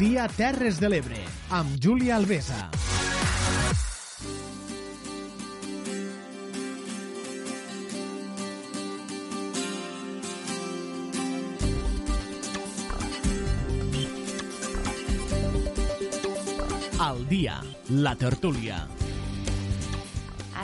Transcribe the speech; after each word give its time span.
dia 0.00 0.24
Terres 0.32 0.78
de 0.80 0.88
l'Ebre, 0.88 1.18
amb 1.52 1.74
Júlia 1.76 2.14
Alvesa. 2.16 2.70
Al 16.96 17.20
dia, 17.28 17.60
la 17.90 18.16
tertúlia. 18.16 18.99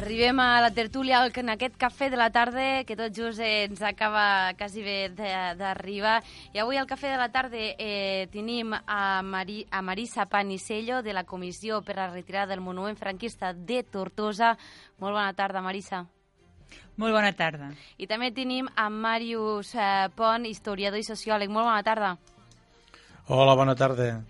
Arribem 0.06 0.38
a 0.38 0.60
la 0.62 0.70
tertúlia 0.70 1.18
en 1.26 1.48
aquest 1.50 1.74
cafè 1.74 2.06
de 2.12 2.16
la 2.16 2.28
tarda 2.30 2.84
que 2.86 2.94
tot 2.94 3.10
just 3.10 3.40
ens 3.42 3.80
acaba 3.82 4.54
quasi 4.54 4.84
bé 4.86 5.10
d'arribar. 5.10 6.20
I 6.54 6.60
avui 6.62 6.78
al 6.78 6.86
cafè 6.86 7.10
de 7.10 7.16
la 7.18 7.26
tarda 7.34 7.58
eh, 7.58 8.28
tenim 8.30 8.70
a, 8.70 9.20
Mari, 9.26 9.64
a 9.68 9.82
Marisa 9.82 10.28
Panicello 10.30 11.02
de 11.02 11.12
la 11.12 11.24
Comissió 11.24 11.82
per 11.82 11.98
a 11.98 12.04
la 12.04 12.12
Retirada 12.12 12.54
del 12.54 12.62
Monument 12.62 12.94
Franquista 12.94 13.52
de 13.52 13.82
Tortosa. 13.82 14.54
Molt 15.02 15.18
bona 15.18 15.34
tarda, 15.34 15.60
Marisa. 15.60 16.04
Molt 17.02 17.10
bona 17.10 17.34
tarda. 17.34 17.72
I 17.98 18.06
també 18.06 18.30
tenim 18.30 18.70
a 18.76 18.86
Màrius 18.86 19.74
eh, 19.74 20.06
Pont, 20.14 20.46
historiador 20.46 21.02
i 21.02 21.10
sociòleg. 21.10 21.50
Molt 21.50 21.66
bona 21.66 21.82
tarda. 21.82 22.14
Hola, 23.26 23.58
bona 23.58 23.74
tarda. 23.74 24.20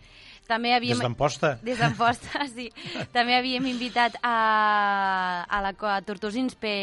També 0.47 0.73
havíem... 0.77 0.97
Des 0.97 1.03
d'Amposta. 1.03 1.51
Des 1.67 1.81
d'Amposta, 1.81 2.47
sí. 2.57 2.69
També 3.15 3.37
havíem 3.37 3.67
invitat 3.71 4.19
a, 4.23 4.35
a, 5.43 5.61
la, 5.65 5.73
a 5.75 5.97
Tortosins 6.07 6.55
pe, 6.61 6.75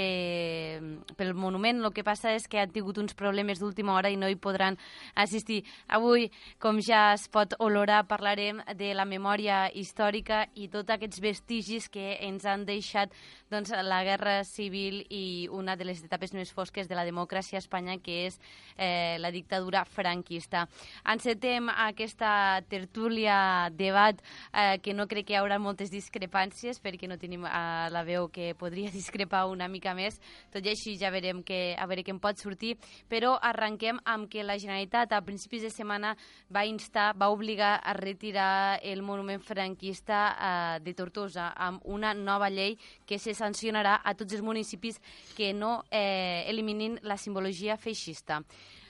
pel 1.18 1.34
monument. 1.34 1.80
El 1.84 1.94
que 1.96 2.04
passa 2.06 2.34
és 2.36 2.48
que 2.52 2.60
han 2.62 2.74
tingut 2.76 3.00
uns 3.02 3.16
problemes 3.18 3.62
d'última 3.62 3.96
hora 3.96 4.12
i 4.12 4.20
no 4.20 4.30
hi 4.30 4.36
podran 4.36 4.78
assistir. 5.16 5.62
Avui, 5.88 6.30
com 6.60 6.82
ja 6.84 7.14
es 7.14 7.30
pot 7.32 7.56
olorar, 7.64 8.04
parlarem 8.10 8.62
de 8.76 8.92
la 8.98 9.08
memòria 9.08 9.66
històrica 9.72 10.44
i 10.60 10.68
tots 10.74 10.94
aquests 10.94 11.24
vestigis 11.24 11.90
que 11.94 12.18
ens 12.28 12.46
han 12.46 12.68
deixat 12.68 13.14
doncs, 13.54 13.72
la 13.86 14.02
Guerra 14.04 14.42
Civil 14.48 15.04
i 15.14 15.48
una 15.54 15.78
de 15.78 15.86
les 15.86 16.02
etapes 16.04 16.34
més 16.34 16.52
fosques 16.52 16.90
de 16.90 16.98
la 16.98 17.06
democràcia 17.06 17.60
a 17.60 17.64
Espanya, 17.64 18.00
que 18.02 18.24
és 18.28 18.40
eh, 18.76 19.16
la 19.22 19.32
dictadura 19.32 19.84
franquista. 19.86 20.66
Encetem 21.14 21.70
aquesta 21.70 22.34
tertúlia 22.70 23.38
debat 23.72 24.20
eh, 24.52 24.80
que 24.84 24.94
no 24.94 25.08
crec 25.08 25.28
que 25.28 25.36
hi 25.36 25.40
haurà 25.40 25.60
moltes 25.62 25.92
discrepàncies 25.94 26.80
perquè 26.84 27.08
no 27.10 27.18
tenim 27.22 27.46
eh, 27.48 27.54
la 27.94 28.04
veu 28.08 28.28
que 28.34 28.54
podria 28.60 28.92
discrepar 29.00 29.46
una 29.52 29.68
mica 29.72 29.96
més. 29.98 30.20
Tot 30.54 30.66
i 30.66 30.74
així 30.74 30.96
ja 31.00 31.12
verem 31.14 31.44
que, 31.46 31.76
a 31.78 31.88
veure 31.90 32.04
què 32.06 32.14
en 32.14 32.22
pot 32.24 32.40
sortir. 32.42 32.76
Però 33.10 33.36
arrenquem 33.42 34.02
amb 34.10 34.30
que 34.32 34.44
la 34.46 34.58
Generalitat 34.60 35.14
a 35.14 35.24
principis 35.26 35.64
de 35.66 35.72
setmana 35.74 36.14
va 36.54 36.66
instar, 36.70 37.12
va 37.18 37.32
obligar 37.34 37.76
a 37.84 37.96
retirar 37.98 38.80
el 38.84 39.02
monument 39.02 39.42
franquista 39.44 40.22
eh, 40.34 40.84
de 40.84 40.94
Tortosa 40.98 41.52
amb 41.56 41.84
una 41.86 42.14
nova 42.14 42.50
llei 42.50 42.78
que 43.08 43.20
se 43.20 43.34
sancionarà 43.38 44.00
a 44.04 44.14
tots 44.18 44.34
els 44.34 44.46
municipis 44.46 45.00
que 45.38 45.54
no 45.54 45.84
eh, 45.90 46.46
eliminin 46.50 47.00
la 47.04 47.18
simbologia 47.18 47.78
feixista 47.78 48.42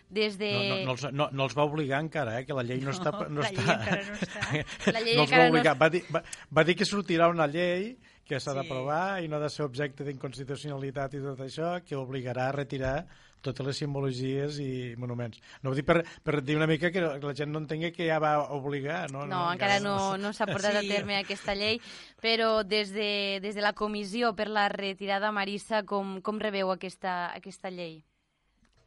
des 0.09 0.37
de... 0.37 0.51
No, 0.53 0.63
no, 0.63 0.85
no, 0.85 0.95
els, 0.95 1.05
no, 1.11 1.27
no 1.31 1.47
els 1.47 1.57
va 1.57 1.67
obligar 1.69 2.01
encara, 2.03 2.39
eh, 2.39 2.45
que 2.47 2.57
la 2.57 2.63
llei 2.67 2.81
no, 2.81 2.91
no 2.91 2.95
està... 2.95 3.13
No 3.27 3.43
la 3.43 3.51
està... 3.51 3.63
llei 3.63 3.75
encara 3.75 4.07
no 4.07 4.17
està. 4.19 4.93
La 4.97 5.03
llei 5.03 5.17
no 5.17 5.27
els 5.27 5.35
va 5.35 5.45
obligar. 5.49 5.75
No... 5.75 5.79
Va, 5.83 5.89
dir, 5.93 6.03
va, 6.13 6.23
va 6.59 6.65
dir 6.67 6.77
que 6.79 6.87
sortirà 6.89 7.29
una 7.31 7.47
llei 7.49 7.93
que 8.23 8.39
s'ha 8.39 8.53
sí. 8.53 8.57
d'aprovar 8.61 9.21
i 9.23 9.27
no 9.27 9.37
ha 9.37 9.43
de 9.43 9.51
ser 9.51 9.65
objecte 9.65 10.05
d'inconstitucionalitat 10.07 11.17
i 11.17 11.21
tot 11.23 11.43
això, 11.43 11.75
que 11.83 11.99
obligarà 11.99 12.49
a 12.49 12.55
retirar 12.55 12.97
totes 13.43 13.67
les 13.67 13.81
simbologies 13.83 14.57
i 14.63 14.95
monuments. 14.97 15.41
No 15.61 15.73
ho 15.73 15.75
dic 15.75 15.85
per, 15.85 15.99
per 16.23 16.39
dir 16.41 16.55
una 16.55 16.67
mica 16.69 16.93
que 16.95 17.03
la 17.03 17.35
gent 17.35 17.51
no 17.51 17.59
entengui 17.59 17.91
que 17.91 18.07
ja 18.07 18.21
va 18.23 18.37
obligar. 18.55 19.03
No, 19.11 19.25
no, 19.27 19.35
no 19.35 19.41
encara 19.51 19.81
no, 19.83 19.97
no 20.17 20.31
s'ha 20.33 20.47
portat 20.47 20.79
sí. 20.79 20.85
a 20.85 20.95
terme 20.95 21.19
aquesta 21.19 21.57
llei, 21.59 21.81
però 22.23 22.63
des 22.63 22.95
de, 22.95 23.41
des 23.43 23.59
de 23.59 23.65
la 23.65 23.75
comissió 23.75 24.31
per 24.37 24.47
la 24.47 24.69
retirada, 24.71 25.33
Marissa, 25.35 25.83
com, 25.83 26.19
com 26.23 26.39
rebeu 26.39 26.71
aquesta, 26.71 27.33
aquesta 27.35 27.73
llei? 27.73 27.99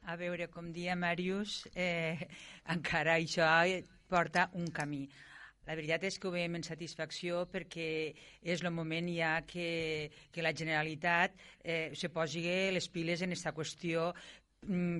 A 0.06 0.14
veure, 0.14 0.46
com 0.54 0.68
dia 0.70 0.94
Màrius, 0.94 1.64
eh, 1.74 2.28
encara 2.74 3.16
això 3.18 3.46
porta 4.06 4.44
un 4.54 4.68
camí. 4.70 5.08
La 5.66 5.74
veritat 5.74 6.04
és 6.06 6.18
que 6.22 6.28
ho 6.28 6.30
veiem 6.30 6.54
en 6.60 6.62
satisfacció 6.62 7.40
perquè 7.50 7.88
és 8.54 8.62
el 8.62 8.70
moment 8.70 9.08
ja 9.10 9.32
que, 9.50 9.66
que 10.30 10.44
la 10.46 10.54
Generalitat 10.54 11.34
eh, 11.64 11.90
se 11.98 12.12
posi 12.14 12.44
les 12.76 12.86
piles 12.86 13.24
en 13.26 13.34
aquesta 13.34 13.54
qüestió 13.56 14.12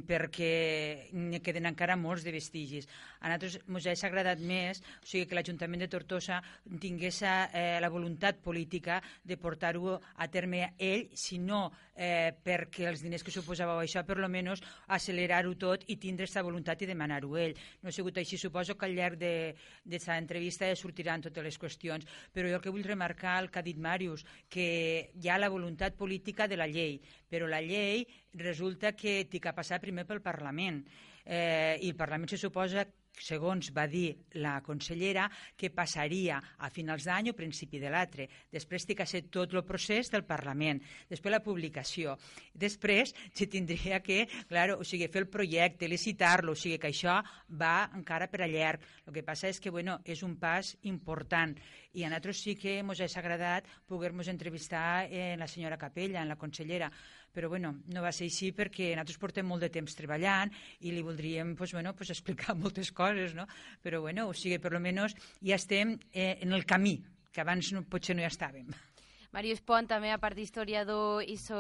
perquè 0.07 1.11
ne 1.13 1.41
queden 1.43 1.67
encara 1.67 1.97
molts 1.99 2.25
de 2.27 2.35
vestigis. 2.35 2.87
A 3.21 3.31
nosaltres 3.33 3.59
ens 3.63 3.87
hauria 3.87 4.09
agradat 4.09 4.43
més 4.45 4.83
o 4.83 5.07
sigui, 5.09 5.27
que 5.27 5.39
l'Ajuntament 5.39 5.83
de 5.83 5.91
Tortosa 5.91 6.41
tingués 6.81 7.23
eh, 7.27 7.79
la 7.83 7.91
voluntat 7.91 8.39
política 8.45 9.01
de 9.25 9.37
portar-ho 9.37 9.97
a 9.97 10.29
terme 10.29 10.75
ell, 10.79 11.09
si 11.15 11.39
no 11.43 11.71
eh, 11.97 12.31
perquè 12.45 12.87
els 12.91 13.03
diners 13.03 13.25
que 13.25 13.35
suposava 13.35 13.75
això, 13.81 14.05
per 14.07 14.19
lo 14.21 14.29
menos 14.29 14.63
accelerar-ho 14.93 15.55
tot 15.59 15.87
i 15.91 15.97
tindre 15.97 16.27
aquesta 16.27 16.45
voluntat 16.45 16.83
i 16.83 16.91
demanar-ho 16.91 17.37
ell. 17.41 17.57
No 17.83 17.91
ha 17.91 17.95
sigut 17.95 18.19
així. 18.19 18.37
Suposo 18.37 18.77
que 18.77 18.87
al 18.87 18.95
llarg 18.95 19.19
d'aquesta 19.19 20.19
entrevista 20.21 20.69
ja 20.69 20.77
sortiran 20.77 21.25
totes 21.25 21.45
les 21.45 21.59
qüestions, 21.59 22.07
però 22.35 22.51
jo 22.51 22.59
el 22.59 22.63
que 22.63 22.73
vull 22.75 22.85
remarcar 22.85 23.39
el 23.43 23.51
que 23.51 23.61
ha 23.61 23.67
dit 23.67 23.79
Màrius, 23.81 24.27
que 24.53 25.11
hi 25.15 25.31
ha 25.31 25.39
la 25.41 25.51
voluntat 25.53 25.97
política 25.97 26.47
de 26.47 26.59
la 26.61 26.69
llei, 26.69 27.01
però 27.29 27.49
la 27.51 27.63
llei 27.65 28.05
resulta 28.39 28.95
que 28.97 29.25
té 29.31 29.41
que 29.43 29.55
passar 29.57 29.83
primer 29.83 30.07
pel 30.09 30.23
Parlament. 30.25 30.83
Eh, 31.25 31.79
I 31.83 31.91
el 31.91 31.99
Parlament 31.99 32.31
se 32.31 32.39
suposa 32.41 32.87
segons 33.23 33.71
va 33.77 33.87
dir 33.91 34.17
la 34.43 34.61
consellera, 34.65 35.27
que 35.57 35.71
passaria 35.75 36.41
a 36.59 36.71
finals 36.71 37.07
d'any 37.09 37.31
o 37.31 37.37
principi 37.37 37.81
de 37.83 37.91
l'altre. 37.93 38.29
Després 38.53 38.87
té 38.87 38.97
que 38.99 39.07
ser 39.09 39.25
tot 39.33 39.55
el 39.55 39.65
procés 39.67 40.11
del 40.13 40.27
Parlament, 40.29 40.83
després 41.09 41.33
la 41.33 41.43
publicació. 41.45 42.17
Després 42.53 43.15
se 43.33 43.49
tindria 43.51 44.03
que, 44.05 44.25
clar, 44.49 44.73
o 44.77 44.85
sigui, 44.85 45.09
fer 45.13 45.25
el 45.25 45.31
projecte, 45.33 45.89
licitar-lo, 45.89 46.53
o 46.53 46.59
sigui 46.59 46.79
que 46.83 46.93
això 46.93 47.19
va 47.49 47.89
encara 47.97 48.29
per 48.33 48.45
a 48.45 48.51
llarg. 48.51 48.85
El 49.07 49.15
que 49.17 49.25
passa 49.27 49.49
és 49.49 49.61
que, 49.61 49.71
bueno, 49.71 50.01
és 50.05 50.23
un 50.27 50.37
pas 50.41 50.75
important 50.83 51.57
i 51.97 52.05
a 52.05 52.11
nosaltres 52.13 52.43
sí 52.45 52.53
que 52.61 52.79
ens 52.83 53.01
ha 53.01 53.21
agradat 53.23 53.69
poder-nos 53.89 54.29
entrevistar 54.29 55.09
en 55.09 55.41
la 55.41 55.49
senyora 55.49 55.79
Capella, 55.81 56.21
en 56.21 56.29
la 56.29 56.37
consellera, 56.37 56.91
però 57.37 57.51
bueno, 57.53 57.75
no 57.93 58.01
va 58.01 58.15
ser 58.17 58.31
així 58.31 58.49
perquè 58.57 58.95
nosaltres 58.95 59.21
portem 59.21 59.45
molt 59.45 59.67
de 59.67 59.69
temps 59.75 59.99
treballant 59.99 60.53
i 60.81 60.95
li 60.95 61.05
voldríem 61.05 61.53
pues, 61.59 61.77
bueno, 61.77 61.93
pues, 61.93 62.15
explicar 62.15 62.57
moltes 62.63 62.93
coses, 62.97 63.37
no? 63.37 63.45
però 63.85 64.01
bueno, 64.01 64.31
o 64.33 64.35
sigui, 64.35 64.57
per 64.63 64.73
almenys 64.73 65.19
ja 65.45 65.61
estem 65.61 65.99
eh, 66.13 66.39
en 66.41 66.57
el 66.57 66.65
camí, 66.65 66.97
que 67.33 67.45
abans 67.45 67.75
no, 67.77 67.85
potser 67.85 68.17
no 68.17 68.25
hi 68.25 68.31
estàvem. 68.31 68.73
Màrius 69.37 69.61
Pont, 69.61 69.85
també, 69.85 70.09
a 70.15 70.17
part 70.21 70.37
d'historiador 70.39 71.21
i, 71.29 71.37
so, 71.37 71.59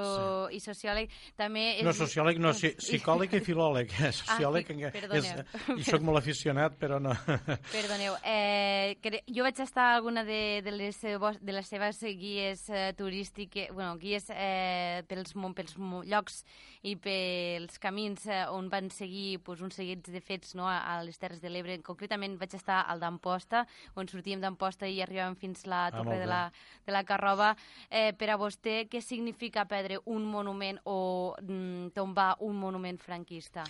sí. 0.48 0.56
i 0.56 0.60
sociòleg, 0.64 1.12
també... 1.36 1.64
És... 1.74 1.84
No, 1.84 1.92
sociòleg 1.96 2.40
no, 2.40 2.54
psicòleg 2.80 3.36
i 3.36 3.42
filòleg. 3.44 3.92
Eh? 4.00 4.12
Sociòleg, 4.16 4.70
ah, 4.86 4.92
és, 5.18 5.28
i 5.76 5.84
sóc 5.84 6.04
molt 6.06 6.22
aficionat, 6.22 6.78
però 6.80 7.00
no. 7.02 7.12
Perdoneu. 7.74 8.16
Eh, 8.24 8.96
jo 9.28 9.44
vaig 9.44 9.60
estar 9.60 9.90
a 9.90 9.98
alguna 9.98 10.24
de, 10.24 10.62
de, 10.64 10.72
les, 10.72 11.02
de 11.02 11.56
les 11.56 11.68
seves 11.68 12.00
guies 12.16 12.64
eh, 12.70 12.86
turístiques, 12.96 13.68
bueno, 13.74 13.98
guies 14.00 14.30
eh, 14.32 15.04
pels, 15.10 15.36
pels 15.56 15.76
llocs 16.08 16.40
i 16.86 16.94
pels 17.02 17.80
camins 17.82 18.24
eh, 18.30 18.44
on 18.54 18.70
van 18.72 18.88
seguir 18.94 19.42
pues, 19.44 19.60
uns 19.60 19.76
seguits 19.76 20.12
de 20.12 20.22
fets 20.24 20.54
no, 20.56 20.68
a, 20.70 20.78
a 20.94 21.02
les 21.04 21.20
Terres 21.20 21.42
de 21.44 21.52
l'Ebre. 21.52 21.76
Concretament 21.84 22.38
vaig 22.40 22.56
estar 22.56 22.84
al 22.86 23.02
d'Amposta, 23.02 23.66
on 24.00 24.08
sortíem 24.08 24.40
d'Amposta 24.40 24.88
i 24.88 25.02
arribàvem 25.04 25.36
fins 25.40 25.66
la 25.68 25.86
ah, 25.90 25.94
Torre 25.98 26.16
ah, 26.16 26.22
de, 26.22 26.30
la, 26.30 26.42
de 26.86 26.96
la 26.96 27.04
Carroba 27.04 27.52
eh, 27.88 28.12
per 28.16 28.30
a 28.32 28.38
vostè 28.40 28.84
què 28.90 29.02
significa 29.02 29.66
perdre 29.68 30.00
un 30.12 30.24
monument 30.28 30.80
o 30.84 31.34
mm, 31.40 31.92
tombar 31.96 32.36
un 32.46 32.58
monument 32.60 32.98
franquista? 32.98 33.64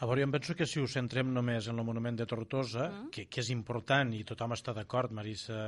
A 0.00 0.06
veure, 0.08 0.24
jo 0.24 0.32
penso 0.32 0.54
que 0.56 0.64
si 0.64 0.80
ho 0.80 0.86
centrem 0.88 1.28
només 1.34 1.66
en 1.68 1.78
el 1.78 1.84
monument 1.84 2.16
de 2.16 2.24
Tortosa, 2.26 2.86
mm. 2.88 3.08
que, 3.12 3.26
que 3.28 3.42
és 3.42 3.50
important 3.52 4.14
i 4.16 4.24
tothom 4.24 4.54
està 4.56 4.72
d'acord, 4.72 5.12
Marissa, 5.12 5.58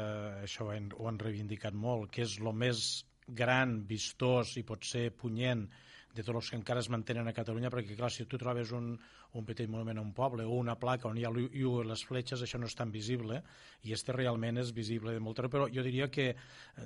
això 0.41 0.71
ho 0.71 0.73
han, 0.73 0.89
ho 0.97 1.09
han 1.11 1.21
reivindicat 1.21 1.77
molt, 1.77 2.09
que 2.15 2.25
és 2.25 2.39
el 2.41 2.49
més 2.57 3.05
gran, 3.29 3.83
vistós 3.89 4.57
i 4.57 4.65
potser 4.65 5.11
punyent 5.13 5.67
de 6.13 6.23
tots 6.23 6.37
els 6.37 6.51
que 6.51 6.59
encara 6.59 6.83
es 6.83 6.91
mantenen 6.93 7.29
a 7.29 7.35
Catalunya, 7.35 7.71
perquè 7.73 7.97
clar, 7.97 8.11
si 8.13 8.27
tu 8.29 8.39
trobes 8.41 8.73
un, 8.77 8.93
un 9.39 9.47
petit 9.49 9.71
monument 9.71 9.99
a 9.99 10.05
un 10.05 10.13
poble 10.13 10.45
o 10.45 10.59
una 10.61 10.77
placa 10.77 11.09
on 11.09 11.19
hi 11.19 11.25
ha 11.25 11.33
i 11.33 11.65
les 11.89 12.05
fletxes, 12.05 12.43
això 12.45 12.61
no 12.61 12.69
és 12.69 12.77
tan 12.77 12.93
visible, 12.93 13.41
i 13.89 13.95
este 13.97 14.13
realment 14.13 14.61
és 14.61 14.75
visible 14.77 15.15
de 15.15 15.23
molt 15.23 15.41
però 15.53 15.69
jo 15.73 15.83
diria 15.83 16.09
que 16.13 16.29
eh, 16.31 16.37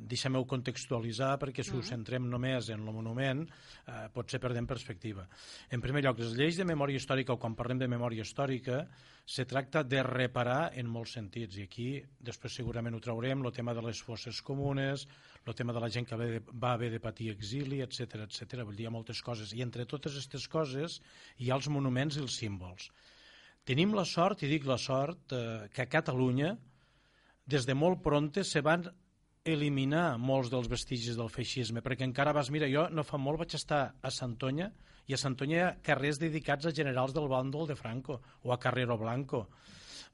deixem-ho 0.00 0.44
contextualitzar 0.46 1.34
perquè 1.42 1.64
si 1.64 1.74
ho 1.74 1.82
mm. 1.82 1.88
centrem 1.90 2.30
només 2.30 2.70
en 2.70 2.86
el 2.86 2.94
monument 2.94 3.42
eh, 3.46 4.06
potser 4.14 4.40
perdem 4.40 4.66
perspectiva. 4.66 5.26
En 5.70 5.82
primer 5.82 6.04
lloc, 6.04 6.22
les 6.22 6.36
lleis 6.38 6.56
de 6.56 6.64
memòria 6.64 6.96
històrica 6.96 7.34
o 7.34 7.40
quan 7.42 7.58
parlem 7.58 7.82
de 7.82 7.90
memòria 7.90 8.22
històrica 8.22 8.84
se 9.26 9.44
tracta 9.44 9.82
de 9.82 10.04
reparar 10.06 10.70
en 10.78 10.86
molts 10.86 11.16
sentits 11.16 11.58
i 11.58 11.64
aquí 11.66 11.86
després 12.22 12.54
segurament 12.60 12.94
ho 12.94 13.00
traurem, 13.02 13.42
el 13.42 13.52
tema 13.52 13.74
de 13.74 13.82
les 13.82 13.98
fosses 13.98 14.38
comunes, 14.40 15.08
el 15.46 15.54
tema 15.58 15.74
de 15.74 15.82
la 15.82 15.90
gent 15.90 16.06
que 16.06 16.18
va 16.54 16.72
haver 16.72 16.92
de 16.92 17.00
patir 17.02 17.32
exili, 17.32 17.80
etc 17.82 18.22
etc. 18.22 18.62
Vull 18.62 18.78
dir, 18.78 18.86
moltes 18.94 19.22
coses. 19.26 19.50
I 19.50 19.64
entre 19.66 19.84
totes 19.84 20.14
aquestes 20.14 20.46
coses 20.48 21.00
hi 21.42 21.50
ha 21.50 21.58
els 21.58 21.66
monuments 21.66 22.16
i 22.16 22.22
els 22.22 22.38
símbols. 22.38 22.92
Tenim 23.66 23.96
la 23.98 24.06
sort, 24.06 24.46
i 24.46 24.50
dic 24.50 24.66
la 24.66 24.78
sort, 24.78 25.34
eh, 25.34 25.66
que 25.74 25.82
a 25.82 25.90
Catalunya, 25.90 26.54
des 27.50 27.66
de 27.66 27.74
molt 27.74 28.02
pronte, 28.02 28.44
se 28.46 28.62
van 28.62 28.86
eliminar 29.46 30.16
molts 30.18 30.50
dels 30.52 30.68
vestigis 30.70 31.16
del 31.18 31.30
feixisme, 31.32 31.82
perquè 31.84 32.06
encara 32.06 32.34
vas, 32.36 32.50
mira, 32.50 32.68
jo 32.70 32.88
no 32.90 33.04
fa 33.06 33.18
molt 33.20 33.40
vaig 33.42 33.54
estar 33.58 33.80
a 34.02 34.10
Santonya, 34.10 34.70
i 35.06 35.14
a 35.14 35.20
Santonya 35.20 35.56
hi 35.56 35.62
ha 35.62 35.72
carrers 35.86 36.18
dedicats 36.18 36.66
a 36.66 36.74
generals 36.74 37.14
del 37.14 37.28
bàndol 37.30 37.68
de 37.70 37.76
Franco, 37.78 38.20
o 38.42 38.52
a 38.52 38.58
Carrero 38.58 38.98
Blanco. 38.98 39.46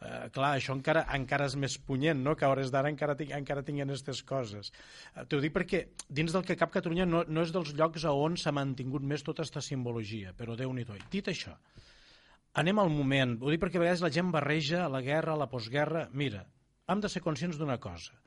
Eh, 0.03 0.29
clar, 0.35 0.57
això 0.59 0.75
encara, 0.75 1.05
encara 1.17 1.47
és 1.49 1.55
més 1.57 1.79
punyent, 1.79 2.21
no? 2.21 2.35
que 2.37 2.45
a 2.45 2.51
hores 2.53 2.73
d'ara 2.75 2.91
encara, 2.91 3.15
ting, 3.17 3.31
encara 3.37 3.63
tinguen 3.65 3.89
aquestes 3.89 4.23
coses. 4.27 4.73
Eh, 5.15 5.25
T'ho 5.31 5.41
dic 5.41 5.55
perquè 5.55 5.85
dins 6.09 6.35
del 6.35 6.45
que 6.45 6.59
cap 6.59 6.75
Catalunya 6.75 7.07
no, 7.07 7.23
no 7.29 7.47
és 7.47 7.55
dels 7.55 7.73
llocs 7.79 8.05
a 8.05 8.13
on 8.13 8.37
s'ha 8.37 8.53
mantingut 8.53 9.07
més 9.07 9.25
tota 9.25 9.47
aquesta 9.47 9.63
simbologia, 9.65 10.35
però 10.37 10.59
déu 10.59 10.75
nhi 10.75 10.85
Dit 11.11 11.31
això, 11.31 11.55
anem 12.59 12.83
al 12.83 12.91
moment, 12.91 13.39
ho 13.41 13.55
dic 13.55 13.63
perquè 13.63 13.79
a 13.79 13.85
vegades 13.87 14.03
la 14.03 14.11
gent 14.11 14.35
barreja 14.35 14.89
la 14.89 15.01
guerra, 15.01 15.39
la 15.39 15.49
postguerra... 15.49 16.09
Mira, 16.13 16.45
hem 16.89 17.01
de 17.01 17.09
ser 17.09 17.23
conscients 17.23 17.57
d'una 17.57 17.79
cosa 17.79 18.19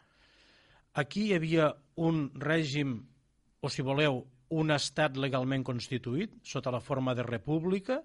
Aquí 0.95 1.25
hi 1.27 1.33
havia 1.35 1.73
un 1.99 2.29
règim, 2.39 2.95
o 3.59 3.67
si 3.67 3.83
voleu, 3.83 4.21
un 4.55 4.71
estat 4.71 5.17
legalment 5.19 5.65
constituït, 5.67 6.37
sota 6.47 6.71
la 6.71 6.79
forma 6.79 7.15
de 7.17 7.25
república, 7.27 7.97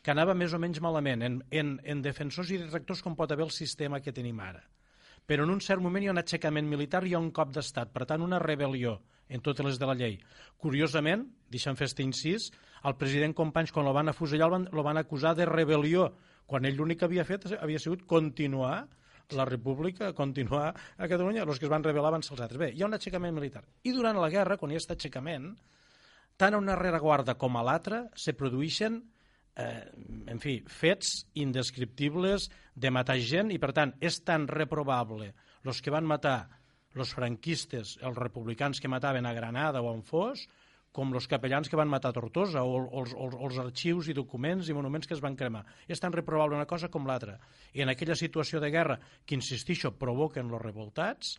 que 0.00 0.14
anava 0.14 0.32
més 0.32 0.54
o 0.56 0.60
menys 0.62 0.80
malament, 0.80 1.24
en, 1.26 1.36
en, 1.50 1.74
en 1.84 2.00
defensors 2.00 2.48
i 2.54 2.60
detractors 2.62 3.02
com 3.04 3.16
pot 3.18 3.34
haver 3.34 3.44
el 3.44 3.52
sistema 3.52 4.00
que 4.00 4.14
tenim 4.16 4.40
ara. 4.40 4.62
Però 5.28 5.44
en 5.44 5.52
un 5.52 5.60
cert 5.60 5.84
moment 5.84 6.00
hi 6.00 6.08
ha 6.08 6.14
un 6.14 6.22
aixecament 6.22 6.70
militar 6.70 7.02
i 7.04 7.10
hi 7.10 7.16
ha 7.18 7.20
un 7.20 7.32
cop 7.36 7.52
d'estat, 7.52 7.92
per 7.92 8.06
tant 8.08 8.24
una 8.24 8.40
rebel·lió 8.40 8.96
en 9.28 9.44
totes 9.44 9.66
les 9.66 9.76
de 9.76 9.90
la 9.90 9.96
llei. 9.98 10.16
Curiosament, 10.56 11.26
deixa'm 11.52 11.76
fer 11.76 11.90
este 11.90 12.06
incís, 12.06 12.48
el 12.88 12.96
president 12.96 13.36
Companys, 13.36 13.74
quan 13.76 13.90
el 13.90 13.96
van 13.98 14.08
afusellar, 14.08 14.48
el 14.48 14.54
van, 14.54 14.68
el 14.72 14.86
van 14.86 15.02
acusar 15.02 15.34
de 15.36 15.44
rebel·lió, 15.50 16.08
quan 16.48 16.64
ell 16.64 16.80
l'únic 16.80 17.02
que 17.02 17.10
havia 17.10 17.28
fet 17.28 17.44
havia 17.58 17.82
sigut 17.82 18.06
continuar 18.08 18.86
la 19.36 19.44
república, 19.44 20.12
continuar 20.16 20.70
a 20.72 21.08
Catalunya, 21.08 21.44
els 21.44 21.58
que 21.58 21.68
es 21.68 21.72
van 21.72 21.84
rebel·lar 21.84 22.12
van 22.14 22.24
ser 22.24 22.34
els 22.34 22.44
altres. 22.44 22.60
Bé, 22.60 22.70
hi 22.74 22.82
ha 22.82 22.88
un 22.88 22.96
aixecament 22.96 23.34
militar. 23.36 23.64
I 23.84 23.92
durant 23.96 24.18
la 24.20 24.30
guerra, 24.32 24.56
quan 24.56 24.72
hi 24.72 24.78
ha 24.78 24.80
aquest 24.80 24.94
aixecament, 24.96 25.50
tant 26.38 26.54
a 26.54 26.60
una 26.62 26.76
rereguarda 26.78 27.36
com 27.40 27.56
a 27.58 27.64
l'altra 27.66 28.04
se 28.16 28.34
produeixen 28.38 29.02
eh, 29.58 29.90
en 30.30 30.40
fi, 30.40 30.60
fets 30.70 31.26
indescriptibles 31.34 32.48
de 32.74 32.92
matar 32.94 33.18
gent 33.18 33.52
i, 33.52 33.58
per 33.58 33.74
tant, 33.76 33.94
és 34.00 34.20
tan 34.24 34.46
reprobable 34.48 35.32
els 35.68 35.82
que 35.84 35.92
van 35.92 36.06
matar 36.08 36.38
els 36.98 37.12
franquistes, 37.14 37.98
els 38.02 38.16
republicans 38.16 38.80
que 38.80 38.90
mataven 38.90 39.26
a 39.26 39.34
Granada 39.36 39.82
o 39.84 39.92
en 39.92 40.00
Fos, 40.06 40.46
com 40.98 41.14
els 41.14 41.28
capellans 41.30 41.70
que 41.70 41.78
van 41.78 41.90
matar 41.90 42.10
Tortosa 42.16 42.64
o, 42.66 42.78
o, 42.82 43.02
o, 43.06 43.26
o 43.30 43.46
els 43.46 43.58
arxius 43.62 44.08
i 44.10 44.16
documents 44.18 44.66
i 44.66 44.74
monuments 44.74 45.06
que 45.06 45.14
es 45.14 45.22
van 45.22 45.36
cremar. 45.38 45.62
És 45.86 46.02
tan 46.02 46.10
reprobable 46.10 46.58
una 46.58 46.66
cosa 46.66 46.90
com 46.90 47.06
l'altra. 47.06 47.36
I 47.70 47.84
en 47.84 47.92
aquella 47.92 48.16
situació 48.18 48.58
de 48.58 48.72
guerra 48.74 48.98
que, 49.24 49.36
insistixo, 49.38 49.92
provoquen 49.94 50.50
els 50.50 50.64
revoltats, 50.64 51.36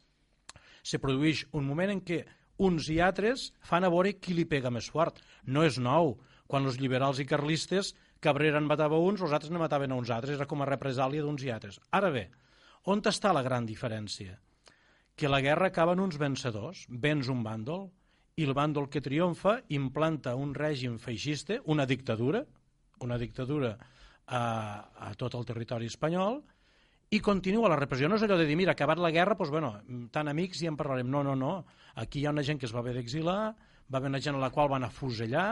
se 0.79 1.01
produeix 1.03 1.43
un 1.59 1.67
moment 1.67 1.91
en 1.91 1.99
què 2.07 2.21
uns 2.63 2.87
i 2.93 3.01
altres 3.03 3.49
fan 3.67 3.83
a 3.83 3.91
veure 3.91 4.15
qui 4.23 4.37
li 4.37 4.47
pega 4.47 4.71
més 4.71 4.87
fort. 4.95 5.19
No 5.43 5.67
és 5.67 5.79
nou. 5.79 6.15
Quan 6.49 6.65
els 6.65 6.79
liberals 6.81 7.19
i 7.19 7.27
carlistes 7.29 7.91
Cabrera 8.19 8.59
en 8.59 8.67
matava 8.67 8.97
uns, 8.99 9.21
els 9.23 9.35
altres 9.35 9.51
ne 9.51 9.59
mataven 9.61 9.91
a 9.91 9.99
uns 9.99 10.09
altres. 10.11 10.39
Era 10.39 10.47
com 10.47 10.63
a 10.63 10.67
represàlia 10.67 11.23
d'uns 11.23 11.43
i 11.43 11.51
altres. 11.51 11.83
Ara 11.91 12.09
bé, 12.15 12.29
on 12.87 13.03
està 13.11 13.35
la 13.35 13.43
gran 13.43 13.67
diferència? 13.67 14.39
Que 15.19 15.27
la 15.27 15.43
guerra 15.43 15.67
acaba 15.67 15.93
en 15.95 16.07
uns 16.07 16.17
vencedors. 16.19 16.85
Vens 16.89 17.27
un 17.31 17.43
bàndol, 17.43 17.89
i 18.39 18.45
el 18.47 18.55
bàndol 18.55 18.87
que 18.91 19.01
triomfa 19.03 19.57
implanta 19.75 20.35
un 20.39 20.53
règim 20.55 20.95
feixista, 21.01 21.59
una 21.67 21.85
dictadura, 21.89 22.45
una 23.03 23.17
dictadura 23.19 23.73
a, 23.75 24.41
a 25.09 25.11
tot 25.19 25.35
el 25.35 25.47
territori 25.47 25.89
espanyol, 25.91 26.39
i 27.09 27.19
continua 27.25 27.71
la 27.71 27.79
repressió. 27.79 28.07
No 28.07 28.19
és 28.19 28.23
allò 28.23 28.37
de 28.37 28.45
dir, 28.45 28.55
mira, 28.55 28.75
acabat 28.77 29.01
la 29.01 29.11
guerra, 29.11 29.35
doncs, 29.35 29.51
bueno, 29.51 29.73
tan 30.13 30.29
amics 30.29 30.61
i 30.61 30.69
en 30.69 30.77
parlarem. 30.77 31.09
No, 31.09 31.23
no, 31.25 31.35
no. 31.35 31.65
Aquí 31.97 32.21
hi 32.21 32.27
ha 32.29 32.33
una 32.35 32.45
gent 32.45 32.61
que 32.61 32.69
es 32.69 32.75
va 32.75 32.83
haver 32.83 32.93
d'exilar, 32.99 33.41
va 33.89 33.99
haver 33.99 34.13
una 34.13 34.21
gent 34.21 34.37
a 34.37 34.43
la 34.43 34.51
qual 34.53 34.69
van 34.69 34.85
afusellar, 34.85 35.49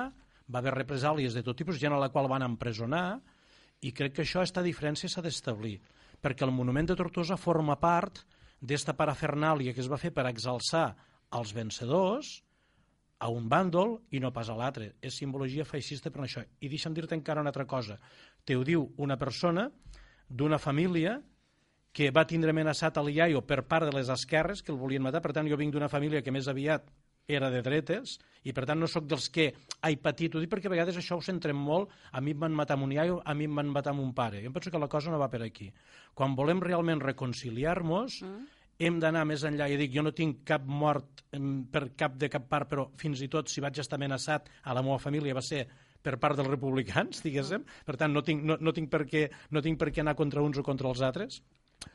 va 0.48 0.62
haver 0.62 0.76
represàlies 0.78 1.34
de 1.34 1.44
tot 1.44 1.58
tipus, 1.58 1.82
gent 1.82 1.98
a 1.98 2.00
la 2.00 2.12
qual 2.14 2.30
van 2.30 2.46
empresonar, 2.46 3.20
i 3.82 3.92
crec 3.92 4.16
que 4.16 4.24
això, 4.24 4.42
aquesta 4.42 4.64
diferència 4.66 5.10
s'ha 5.10 5.26
d'establir, 5.26 5.76
perquè 6.22 6.46
el 6.46 6.54
monument 6.54 6.88
de 6.88 6.96
Tortosa 6.98 7.38
forma 7.38 7.76
part 7.82 8.24
d'esta 8.62 8.96
parafernàlia 8.98 9.74
que 9.74 9.84
es 9.84 9.90
va 9.90 10.00
fer 10.02 10.14
per 10.14 10.26
exalçar 10.30 10.92
els 11.38 11.52
vencedors, 11.54 12.38
a 13.20 13.30
un 13.34 13.48
bàndol 13.50 13.98
i 14.14 14.22
no 14.22 14.32
pas 14.34 14.50
a 14.50 14.58
l'altre. 14.58 14.92
És 15.02 15.18
simbologia 15.18 15.66
feixista 15.66 16.12
per 16.14 16.24
això. 16.26 16.44
I 16.62 16.70
deixa'm 16.70 16.94
dir-te 16.94 17.18
encara 17.18 17.42
una 17.42 17.54
altra 17.54 17.66
cosa. 17.66 17.98
Te 18.46 18.56
ho 18.56 18.64
diu 18.64 18.86
una 18.98 19.18
persona 19.18 19.68
d'una 20.30 20.60
família 20.60 21.18
que 21.98 22.12
va 22.14 22.28
tindre 22.30 22.54
amenaçat 22.54 22.98
el 23.02 23.10
iaio 23.10 23.42
per 23.42 23.64
part 23.66 23.88
de 23.88 23.96
les 23.96 24.10
esquerres 24.14 24.62
que 24.62 24.72
el 24.72 24.78
volien 24.78 25.02
matar. 25.02 25.24
Per 25.26 25.34
tant, 25.34 25.50
jo 25.50 25.58
vinc 25.58 25.74
d'una 25.74 25.90
família 25.90 26.22
que 26.22 26.32
més 26.32 26.48
aviat 26.48 26.92
era 27.28 27.50
de 27.52 27.60
dretes 27.62 28.18
i 28.48 28.54
per 28.56 28.64
tant 28.70 28.80
no 28.80 28.88
sóc 28.88 29.08
dels 29.10 29.26
que 29.34 29.50
he 29.52 29.96
patit, 30.00 30.36
ho 30.36 30.40
dic 30.40 30.52
perquè 30.52 30.70
a 30.70 30.72
vegades 30.72 30.96
això 30.96 31.18
ho 31.18 31.24
centrem 31.26 31.58
molt, 31.60 31.92
a 32.16 32.22
mi 32.24 32.32
em 32.32 32.40
van 32.46 32.56
matar 32.56 32.78
amb 32.78 32.86
un 32.86 32.94
iaio, 32.96 33.18
a 33.26 33.34
mi 33.36 33.50
em 33.50 33.58
van 33.60 33.68
matar 33.74 33.92
amb 33.92 34.06
un 34.06 34.14
pare. 34.16 34.40
Jo 34.46 34.54
penso 34.56 34.72
que 34.72 34.80
la 34.80 34.88
cosa 34.88 35.12
no 35.12 35.20
va 35.20 35.28
per 35.30 35.42
aquí. 35.44 35.68
Quan 36.16 36.38
volem 36.38 36.64
realment 36.64 37.04
reconciliar-nos, 37.04 38.22
mm 38.24 38.57
hem 38.80 39.00
d'anar 39.02 39.26
més 39.26 39.44
enllà. 39.48 39.68
I 39.70 39.78
dic, 39.80 39.94
jo 39.96 40.04
no 40.06 40.14
tinc 40.16 40.44
cap 40.48 40.66
mort 40.66 41.24
per 41.72 41.84
cap 42.00 42.16
de 42.18 42.30
cap 42.32 42.48
part, 42.50 42.70
però 42.70 42.88
fins 42.98 43.22
i 43.22 43.30
tot 43.32 43.50
si 43.52 43.62
vaig 43.64 43.80
estar 43.82 43.98
amenaçat 44.00 44.50
a 44.64 44.76
la 44.78 44.84
meva 44.86 45.00
família 45.02 45.36
va 45.36 45.44
ser 45.44 45.66
per 46.02 46.16
part 46.22 46.38
dels 46.38 46.50
republicans, 46.50 47.22
diguéssim. 47.26 47.66
Per 47.86 47.98
tant, 48.00 48.14
no 48.14 48.24
tinc, 48.24 48.44
no, 48.44 48.60
no 48.62 48.74
tinc, 48.74 48.90
per, 48.94 49.04
què, 49.10 49.28
no 49.52 49.64
tinc 49.66 49.80
per 49.82 49.92
què 49.92 50.04
anar 50.06 50.16
contra 50.20 50.44
uns 50.46 50.60
o 50.62 50.66
contra 50.66 50.92
els 50.92 51.04
altres. 51.04 51.42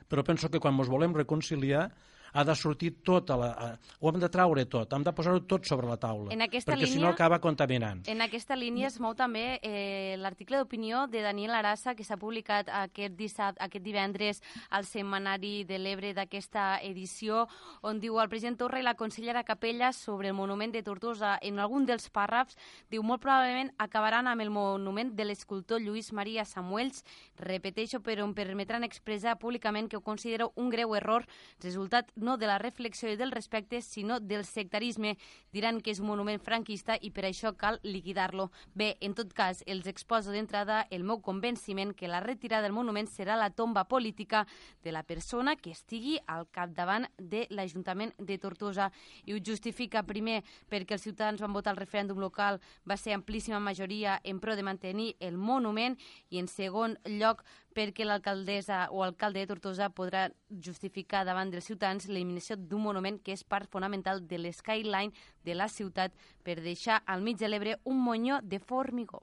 Però 0.08 0.23
penso 0.26 0.50
que 0.50 0.61
quan 0.62 0.76
ens 0.79 0.90
volem 0.90 1.14
reconciliar 1.17 1.88
ha 2.32 2.44
de 2.44 2.55
sortir 2.56 2.93
tota 3.05 3.37
la... 3.37 3.79
Ho 4.00 4.11
hem 4.11 4.20
de 4.20 4.29
traure 4.32 4.64
tot, 4.67 4.93
hem 4.93 5.05
de 5.05 5.12
posar-ho 5.12 5.43
tot 5.49 5.67
sobre 5.69 5.88
la 5.88 5.99
taula, 6.00 6.32
en 6.32 6.40
perquè 6.43 6.79
línia, 6.79 6.93
si 6.93 7.00
no 7.00 7.11
acaba 7.11 7.38
contaminant. 7.40 8.02
En 8.08 8.23
aquesta 8.25 8.56
línia 8.56 8.88
es 8.88 8.99
mou 9.00 9.14
també 9.19 9.58
eh, 9.62 10.17
l'article 10.20 10.61
d'opinió 10.61 11.06
de 11.12 11.23
Daniel 11.25 11.55
Arassa 11.58 11.94
que 11.94 12.06
s'ha 12.06 12.19
publicat 12.20 12.70
aquest 12.82 13.17
dissabte, 13.19 13.61
aquest 13.62 13.84
divendres 13.84 14.43
al 14.70 14.87
Setmanari 14.88 15.64
de 15.69 15.79
l'Ebre 15.79 16.12
d'aquesta 16.17 16.81
edició, 16.82 17.46
on 17.82 18.00
diu 18.00 18.19
el 18.20 18.31
president 18.32 18.58
Torra 18.61 18.81
i 18.81 18.87
la 18.87 18.96
consellera 18.96 19.44
Capella 19.44 19.93
sobre 19.93 20.32
el 20.32 20.38
monument 20.38 20.73
de 20.73 20.82
Tortosa. 20.82 21.37
En 21.43 21.61
algun 21.61 21.87
dels 21.87 22.08
pàrrafs 22.12 22.56
diu 22.90 23.05
molt 23.05 23.23
probablement 23.23 23.73
acabaran 23.82 24.29
amb 24.31 24.44
el 24.44 24.51
monument 24.51 25.12
de 25.17 25.27
l'escultor 25.29 25.82
Lluís 25.82 26.12
Maria 26.12 26.44
Samuels, 26.48 27.05
repeteixo, 27.39 28.01
però 28.01 28.24
em 28.24 28.34
permetran 28.34 28.84
expressar 28.84 29.39
públicament 29.39 29.89
que 29.89 29.98
ho 29.98 30.05
considero 30.05 30.53
un 30.56 30.70
greu 30.70 30.94
error, 30.96 31.27
resultat 31.62 32.10
no 32.22 32.38
de 32.38 32.46
la 32.46 32.58
reflexió 32.58 33.10
i 33.10 33.17
del 33.20 33.32
respecte, 33.32 33.82
sinó 33.82 34.20
del 34.20 34.44
sectarisme. 34.46 35.19
Diran 35.52 35.81
que 35.82 35.93
és 35.93 36.00
un 36.00 36.08
monument 36.08 36.41
franquista 36.41 36.96
i 37.00 37.10
per 37.12 37.26
això 37.29 37.52
cal 37.58 37.81
liquidar-lo. 37.82 38.48
Bé, 38.74 38.96
en 39.00 39.12
tot 39.19 39.34
cas, 39.36 39.60
els 39.67 39.86
exposo 39.91 40.32
d'entrada 40.32 40.86
el 40.91 41.05
meu 41.05 41.20
convenciment 41.20 41.93
que 41.93 42.08
la 42.08 42.22
retirada 42.24 42.62
del 42.62 42.76
monument 42.76 43.10
serà 43.10 43.36
la 43.36 43.50
tomba 43.50 43.84
política 43.91 44.46
de 44.82 44.93
la 44.93 45.02
persona 45.02 45.56
que 45.56 45.72
estigui 45.74 46.19
al 46.26 46.46
capdavant 46.48 47.08
de 47.19 47.46
l'Ajuntament 47.50 48.14
de 48.19 48.38
Tortosa. 48.38 48.91
I 49.26 49.34
ho 49.34 49.43
justifica 49.44 50.06
primer 50.06 50.41
perquè 50.70 50.96
els 50.96 51.05
ciutadans 51.05 51.43
van 51.43 51.52
votar 51.52 51.74
el 51.74 51.82
referèndum 51.82 52.20
local, 52.22 52.60
va 52.88 52.96
ser 52.96 53.12
amplíssima 53.17 53.60
majoria 53.60 54.20
en 54.24 54.41
pro 54.41 54.56
de 54.56 54.62
mantenir 54.62 55.17
el 55.20 55.36
monument 55.36 55.98
i 56.31 56.38
en 56.38 56.48
segon 56.48 56.96
lloc 57.05 57.43
perquè 57.74 58.05
l'alcaldessa 58.06 58.86
o 58.91 59.02
alcalde 59.02 59.41
de 59.41 59.50
Tortosa 59.50 59.88
podrà 59.91 60.29
justificar 60.69 61.24
davant 61.24 61.50
dels 61.50 61.67
ciutadans 61.70 62.08
l'eliminació 62.08 62.56
d'un 62.56 62.84
monument 62.84 63.19
que 63.24 63.32
és 63.32 63.44
part 63.44 63.70
fonamental 63.72 64.22
de 64.29 64.38
l'skyline 64.38 65.12
de 65.44 65.56
la 65.58 65.69
ciutat 65.69 66.12
per 66.44 66.60
deixar 66.60 67.02
al 67.06 67.22
mig 67.22 67.38
de 67.41 67.48
l'Ebre 67.48 67.79
un 67.84 68.02
monyó 68.05 68.41
de 68.43 68.60
formigó. 68.60 69.22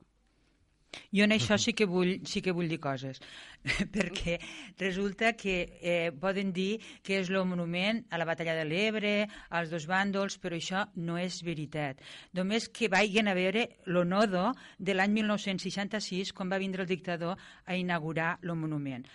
Jo 1.14 1.26
en 1.26 1.34
això 1.36 1.58
sí 1.62 1.74
que 1.78 1.86
vull, 1.90 2.16
sí 2.26 2.42
que 2.42 2.54
vull 2.56 2.70
dir 2.72 2.80
coses, 2.82 3.20
perquè 3.96 4.38
resulta 4.80 5.34
que 5.38 5.56
eh, 5.82 6.12
poden 6.22 6.54
dir 6.56 6.80
que 7.06 7.20
és 7.20 7.30
el 7.30 7.46
monument 7.46 8.02
a 8.10 8.18
la 8.22 8.28
batalla 8.30 8.56
de 8.58 8.66
l'Ebre, 8.66 9.14
als 9.50 9.70
dos 9.74 9.86
bàndols, 9.90 10.40
però 10.42 10.58
això 10.58 10.86
no 10.96 11.20
és 11.22 11.42
veritat. 11.46 12.02
Només 12.34 12.70
que 12.74 12.90
vagin 12.90 13.30
a 13.30 13.38
veure 13.38 13.68
l'onodo 13.86 14.50
de 14.80 14.98
l'any 14.98 15.20
1966, 15.22 16.34
quan 16.34 16.50
va 16.50 16.62
vindre 16.62 16.86
el 16.86 16.90
dictador 16.90 17.38
a 17.66 17.78
inaugurar 17.78 18.38
el 18.44 18.56
monument 18.56 19.06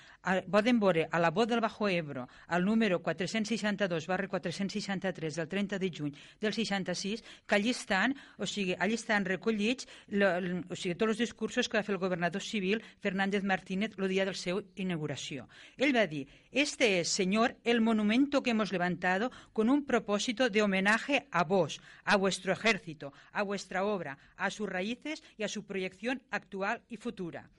poden 0.51 0.81
veure 0.81 1.07
a 1.11 1.19
la 1.21 1.31
Bot 1.31 1.49
del 1.49 1.61
Bajo 1.61 1.89
Ebro, 1.89 2.29
al 2.49 2.65
número 2.65 3.01
462 3.03 4.07
barra 4.07 4.29
463 4.29 5.37
del 5.37 5.49
30 5.49 5.79
de 5.79 5.91
juny 5.91 6.15
del 6.41 6.55
66, 6.55 7.25
que 7.47 7.55
allí 7.55 7.71
estan, 7.71 8.15
o 8.39 8.47
sigui, 8.47 8.75
allí 8.79 8.95
estan 8.95 9.25
recollits 9.25 9.87
lo, 10.09 10.31
o 10.71 10.77
sigui, 10.77 10.95
tots 10.95 11.15
els 11.15 11.23
discursos 11.27 11.69
que 11.69 11.79
va 11.79 11.85
fer 11.85 11.95
el 11.97 12.03
governador 12.03 12.43
civil 12.43 12.83
Fernández 13.01 13.45
Martínez 13.45 13.93
el 13.99 14.09
dia 14.09 14.25
de 14.25 14.33
la 14.33 14.39
seva 14.39 14.63
inauguració. 14.77 15.49
Ell 15.77 15.95
va 15.95 16.07
dir, 16.07 16.27
este 16.51 17.01
es, 17.01 17.09
señor, 17.09 17.57
el 17.65 17.81
monumento 17.81 18.43
que 18.43 18.51
hemos 18.51 18.73
levantado 18.73 19.31
con 19.53 19.69
un 19.69 19.85
propósito 19.85 20.49
de 20.49 20.63
homenaje 20.63 21.27
a 21.31 21.45
vos, 21.45 21.81
a 22.05 22.17
vuestro 22.17 22.53
ejército, 22.53 23.13
a 23.33 23.43
vuestra 23.43 23.85
obra, 23.85 24.19
a 24.37 24.51
sus 24.51 24.69
raíces 24.69 25.23
y 25.37 25.43
a 25.43 25.49
su 25.49 25.65
proyección 25.65 26.23
actual 26.31 26.83
y 26.89 26.97
futura. 26.97 27.51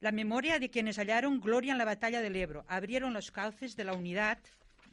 La 0.00 0.12
memoria 0.12 0.58
de 0.58 0.70
quienes 0.70 0.98
hallaron 0.98 1.40
gloria 1.40 1.72
en 1.72 1.78
la 1.78 1.84
batalla 1.84 2.20
del 2.20 2.36
Ebro, 2.36 2.64
abrieron 2.68 3.14
los 3.14 3.30
cauces 3.30 3.76
de 3.76 3.84
la 3.84 3.94
unidad, 3.94 4.38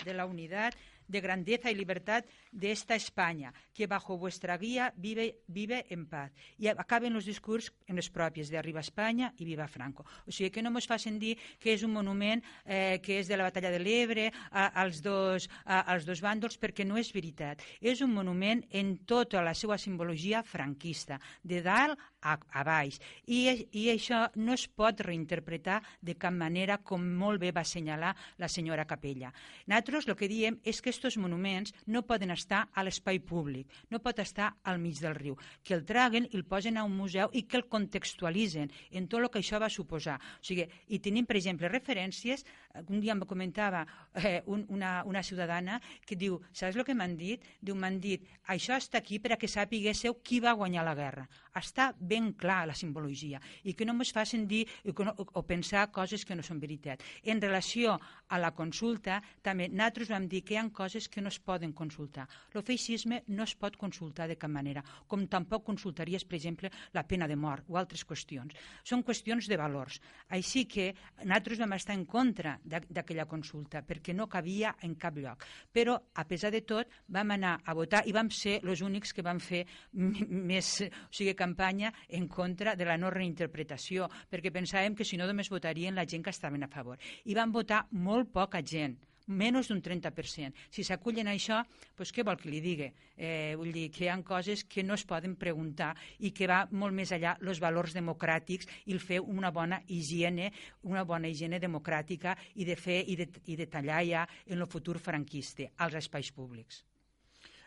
de 0.05 0.13
la 0.13 0.25
unidad 0.25 0.73
de 1.07 1.21
grandeza 1.21 1.71
y 1.71 1.75
libertad 1.75 2.25
de 2.51 2.71
esta 2.71 2.95
España, 2.95 3.53
que 3.73 3.87
bajo 3.87 4.17
vuestra 4.17 4.57
guía 4.57 4.93
vive, 4.97 5.39
vive 5.47 5.85
en 5.89 6.07
paz. 6.07 6.31
I 6.57 6.69
acaben 6.71 7.15
els 7.17 7.27
discurs 7.27 7.71
en 7.87 7.99
les 7.99 8.09
pròpies 8.09 8.49
de 8.49 8.57
Arriba 8.57 8.81
Espanya 8.81 9.33
i 9.37 9.45
Viva 9.45 9.67
Franco. 9.67 10.05
O 10.25 10.31
sigui, 10.31 10.51
que 10.51 10.63
no 10.63 10.71
ens 10.73 10.87
facin 10.89 11.19
dir 11.19 11.35
que 11.59 11.73
és 11.73 11.83
un 11.83 11.93
monument 11.93 12.41
eh, 12.65 12.99
que 13.03 13.19
és 13.19 13.27
de 13.27 13.37
la 13.37 13.49
batalla 13.49 13.73
de 13.73 13.81
l'Ebre 13.81 14.29
als, 14.51 15.01
dos, 15.03 15.49
a, 15.65 15.83
als 15.93 16.07
dos 16.07 16.23
bàndols, 16.23 16.57
perquè 16.57 16.85
no 16.87 16.97
és 16.97 17.11
veritat. 17.13 17.61
És 17.81 18.01
un 18.01 18.13
monument 18.13 18.63
en 18.71 18.97
tota 19.05 19.43
la 19.43 19.53
seva 19.53 19.77
simbologia 19.77 20.43
franquista, 20.43 21.19
de 21.43 21.61
dalt 21.65 21.99
a, 22.23 22.37
a 22.39 22.63
baix. 22.63 22.99
I, 23.27 23.67
I 23.75 23.89
això 23.93 24.23
no 24.39 24.55
es 24.55 24.65
pot 24.67 25.03
reinterpretar 25.03 25.81
de 26.01 26.15
cap 26.19 26.33
manera, 26.33 26.79
com 26.79 27.03
molt 27.03 27.41
bé 27.43 27.51
va 27.51 27.61
assenyalar 27.61 28.13
la 28.39 28.49
senyora 28.49 28.87
Capella. 28.89 29.33
Nosaltres 29.67 30.07
el 30.07 30.17
que 30.19 30.31
diem 30.31 30.59
és 30.63 30.81
que 30.81 30.93
aquests 30.93 31.19
monuments 31.21 31.73
no 31.87 32.05
poden 32.07 32.33
estar 32.33 32.65
a 32.73 32.83
l'espai 32.85 33.19
públic, 33.19 33.67
no 33.91 34.01
pot 34.03 34.19
estar 34.23 34.53
al 34.63 34.79
mig 34.79 34.99
del 35.03 35.15
riu, 35.17 35.37
que 35.63 35.75
el 35.77 35.85
traguen 35.85 36.27
i 36.31 36.37
el 36.39 36.45
posen 36.47 36.77
a 36.77 36.85
un 36.87 36.95
museu 36.97 37.31
i 37.33 37.43
que 37.43 37.59
el 37.59 37.67
contextualitzen 37.69 38.71
en 38.91 39.07
tot 39.07 39.21
el 39.21 39.29
que 39.31 39.41
això 39.43 39.59
va 39.61 39.71
suposar. 39.71 40.19
O 40.39 40.45
sigui, 40.45 40.67
i 40.87 40.99
tenim, 41.03 41.27
per 41.27 41.37
exemple, 41.39 41.71
referències, 41.71 42.45
un 42.73 42.99
dia 42.99 43.13
em 43.13 43.19
comentava 43.21 43.85
eh, 44.15 44.41
un, 44.47 44.65
una, 44.69 45.03
una 45.05 45.21
ciutadana 45.21 45.79
que 46.07 46.15
diu, 46.17 46.39
saps 46.49 46.79
el 46.79 46.85
que 46.87 46.95
m'han 46.97 47.13
dit? 47.19 47.43
Diu, 47.61 47.75
m'han 47.77 47.99
dit, 48.01 48.25
això 48.49 48.79
està 48.81 48.97
aquí 48.97 49.19
per 49.21 49.35
a 49.35 49.37
que 49.37 49.47
sapiguéssiu 49.47 50.15
qui 50.25 50.39
va 50.41 50.55
guanyar 50.57 50.81
la 50.87 50.95
guerra. 50.97 51.27
Està 51.53 51.91
ben 51.99 52.31
clar 52.33 52.63
la 52.65 52.73
simbologia 52.73 53.37
i 53.63 53.75
que 53.77 53.85
no 53.85 53.93
ens 53.93 54.09
facin 54.15 54.47
dir 54.49 54.63
o, 54.89 55.05
o 55.13 55.43
pensar 55.45 55.85
coses 55.93 56.25
que 56.25 56.33
no 56.33 56.41
són 56.41 56.57
veritat. 56.59 57.03
En 57.21 57.41
relació 57.41 57.99
a 58.27 58.39
la 58.41 58.49
consulta, 58.57 59.19
també 59.45 59.69
nosaltres 59.69 60.09
vam 60.09 60.25
dir 60.27 60.41
que 60.41 60.57
hi 60.57 60.57
ha 60.57 60.65
coses 60.73 61.05
que 61.07 61.21
no 61.21 61.29
es 61.29 61.37
poden 61.37 61.77
consultar. 61.77 62.25
El 62.57 62.65
feixisme 62.65 63.21
no 63.27 63.45
es 63.45 63.53
pot 63.53 63.77
consultar 63.77 64.27
de 64.27 64.39
cap 64.39 64.49
manera, 64.49 64.81
com 65.07 65.27
tampoc 65.29 65.61
consultaries, 65.69 66.25
per 66.25 66.39
exemple, 66.39 66.73
la 66.93 67.05
pena 67.05 67.29
de 67.29 67.37
mort 67.37 67.69
o 67.69 67.77
altres 67.77 68.01
qüestions. 68.01 68.57
Són 68.81 69.05
qüestions 69.05 69.45
de 69.45 69.61
valors. 69.61 70.01
Així 70.33 70.65
que 70.65 70.89
nosaltres 71.21 71.61
vam 71.61 71.77
estar 71.77 71.93
en 71.93 72.07
contra 72.09 72.57
d'aquella 72.63 73.25
consulta 73.29 73.83
perquè 73.85 74.15
no 74.15 74.27
cabia 74.31 74.75
en 74.81 74.95
cap 74.95 75.17
lloc. 75.17 75.45
Però, 75.71 75.97
a 76.13 76.25
pesar 76.27 76.51
de 76.51 76.63
tot, 76.67 76.89
vam 77.07 77.35
anar 77.35 77.59
a 77.65 77.75
votar 77.77 78.03
i 78.07 78.15
vam 78.15 78.29
ser 78.31 78.59
els 78.63 78.81
únics 78.81 79.13
que 79.13 79.25
vam 79.25 79.39
fer 79.39 79.63
més 79.93 80.73
o 80.83 81.11
sigui, 81.11 81.33
campanya 81.37 81.93
en 82.09 82.27
contra 82.27 82.75
de 82.75 82.87
la 82.87 82.97
no 82.97 83.11
reinterpretació, 83.13 84.09
perquè 84.29 84.51
pensàvem 84.53 84.95
que 84.95 85.07
si 85.07 85.17
no 85.17 85.27
només 85.29 85.51
votarien 85.51 85.95
la 85.95 86.07
gent 86.07 86.23
que 86.23 86.33
estaven 86.33 86.63
a 86.63 86.71
favor. 86.71 86.99
I 87.25 87.35
van 87.35 87.51
votar 87.51 87.85
molt 87.91 88.31
poca 88.33 88.61
gent 88.61 88.97
menys 89.27 89.69
d'un 89.71 89.81
30%. 89.81 90.53
Si 90.73 90.83
s'acullen 90.83 91.29
a 91.29 91.35
això, 91.37 91.61
doncs 91.97 92.11
què 92.15 92.25
vol 92.25 92.39
que 92.39 92.49
li 92.51 92.61
digui? 92.63 92.89
Eh, 93.15 93.53
vull 93.59 93.71
dir 93.75 93.89
que 93.93 94.05
hi 94.05 94.09
ha 94.11 94.17
coses 94.25 94.65
que 94.65 94.83
no 94.83 94.97
es 94.97 95.05
poden 95.07 95.35
preguntar 95.39 95.93
i 96.19 96.31
que 96.35 96.47
va 96.49 96.63
molt 96.71 96.95
més 96.95 97.11
allà 97.15 97.37
els 97.41 97.61
valors 97.63 97.95
democràtics 97.95 98.67
i 98.85 98.95
el 98.95 98.99
fer 99.03 99.21
una 99.21 99.51
bona 99.51 99.81
higiene, 99.87 100.51
una 100.83 101.03
bona 101.03 101.29
higiene 101.29 101.59
democràtica 101.59 102.35
i 102.55 102.65
de 102.65 102.75
fer 102.75 103.03
i 103.07 103.15
de, 103.19 103.29
i 103.47 103.55
de 103.59 103.67
tallar 103.67 104.01
ja 104.07 104.25
en 104.47 104.59
el 104.59 104.67
futur 104.67 104.99
franquista 104.99 105.69
als 105.77 106.01
espais 106.01 106.31
públics. 106.31 106.83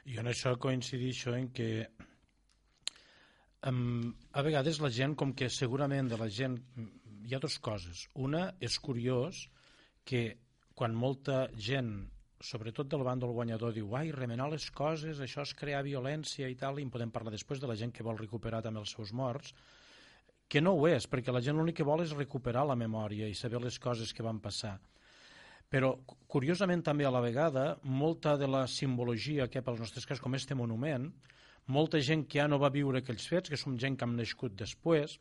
Jo 0.07 0.21
en 0.23 0.31
això 0.31 0.55
coincidixo 0.59 1.35
en 1.35 1.49
que 1.51 1.71
um, 3.67 4.13
a 4.33 4.43
vegades 4.47 4.79
la 4.81 4.91
gent, 4.91 5.17
com 5.19 5.33
que 5.35 5.49
segurament 5.51 6.09
de 6.09 6.19
la 6.21 6.29
gent 6.31 6.61
hi 7.27 7.35
ha 7.35 7.41
dues 7.43 7.59
coses. 7.59 8.07
Una, 8.15 8.53
és 8.63 8.79
curiós 8.79 9.47
que 10.07 10.37
quan 10.77 10.93
molta 10.93 11.47
gent, 11.57 11.95
sobretot 12.45 12.89
del 12.93 13.05
bàndol 13.07 13.33
guanyador, 13.33 13.73
diu 13.73 13.95
ai, 13.97 14.11
remenar 14.13 14.51
les 14.53 14.69
coses, 14.77 15.23
això 15.25 15.41
és 15.47 15.55
crear 15.57 15.81
violència 15.87 16.51
i 16.53 16.57
tal, 16.61 16.77
i 16.79 16.85
en 16.85 16.93
podem 16.93 17.13
parlar 17.15 17.33
després 17.33 17.63
de 17.63 17.71
la 17.71 17.79
gent 17.81 17.95
que 17.97 18.05
vol 18.05 18.19
recuperar 18.21 18.61
també 18.63 18.83
els 18.83 18.93
seus 18.93 19.15
morts, 19.17 19.55
que 20.47 20.61
no 20.61 20.75
ho 20.77 20.85
és, 20.87 21.09
perquè 21.11 21.33
la 21.33 21.41
gent 21.43 21.57
l'únic 21.57 21.81
que 21.81 21.87
vol 21.87 22.05
és 22.05 22.13
recuperar 22.15 22.67
la 22.69 22.77
memòria 22.77 23.27
i 23.27 23.35
saber 23.35 23.63
les 23.65 23.81
coses 23.83 24.13
que 24.13 24.27
van 24.27 24.39
passar. 24.45 24.77
Però, 25.73 25.95
curiosament, 26.31 26.85
també 26.87 27.09
a 27.09 27.11
la 27.11 27.25
vegada, 27.25 27.65
molta 27.83 28.37
de 28.39 28.47
la 28.47 28.67
simbologia 28.71 29.49
que 29.51 29.65
pel 29.65 29.81
nostre 29.81 30.05
cas, 30.07 30.21
com 30.23 30.37
este 30.39 30.55
monument, 30.55 31.09
molta 31.73 31.99
gent 31.99 32.29
que 32.29 32.39
ja 32.39 32.47
no 32.47 32.61
va 32.63 32.71
viure 32.71 33.01
aquells 33.01 33.27
fets, 33.27 33.51
que 33.51 33.59
som 33.59 33.75
gent 33.81 33.97
que 33.97 34.07
hem 34.07 34.15
nascut 34.21 34.55
després, 34.55 35.17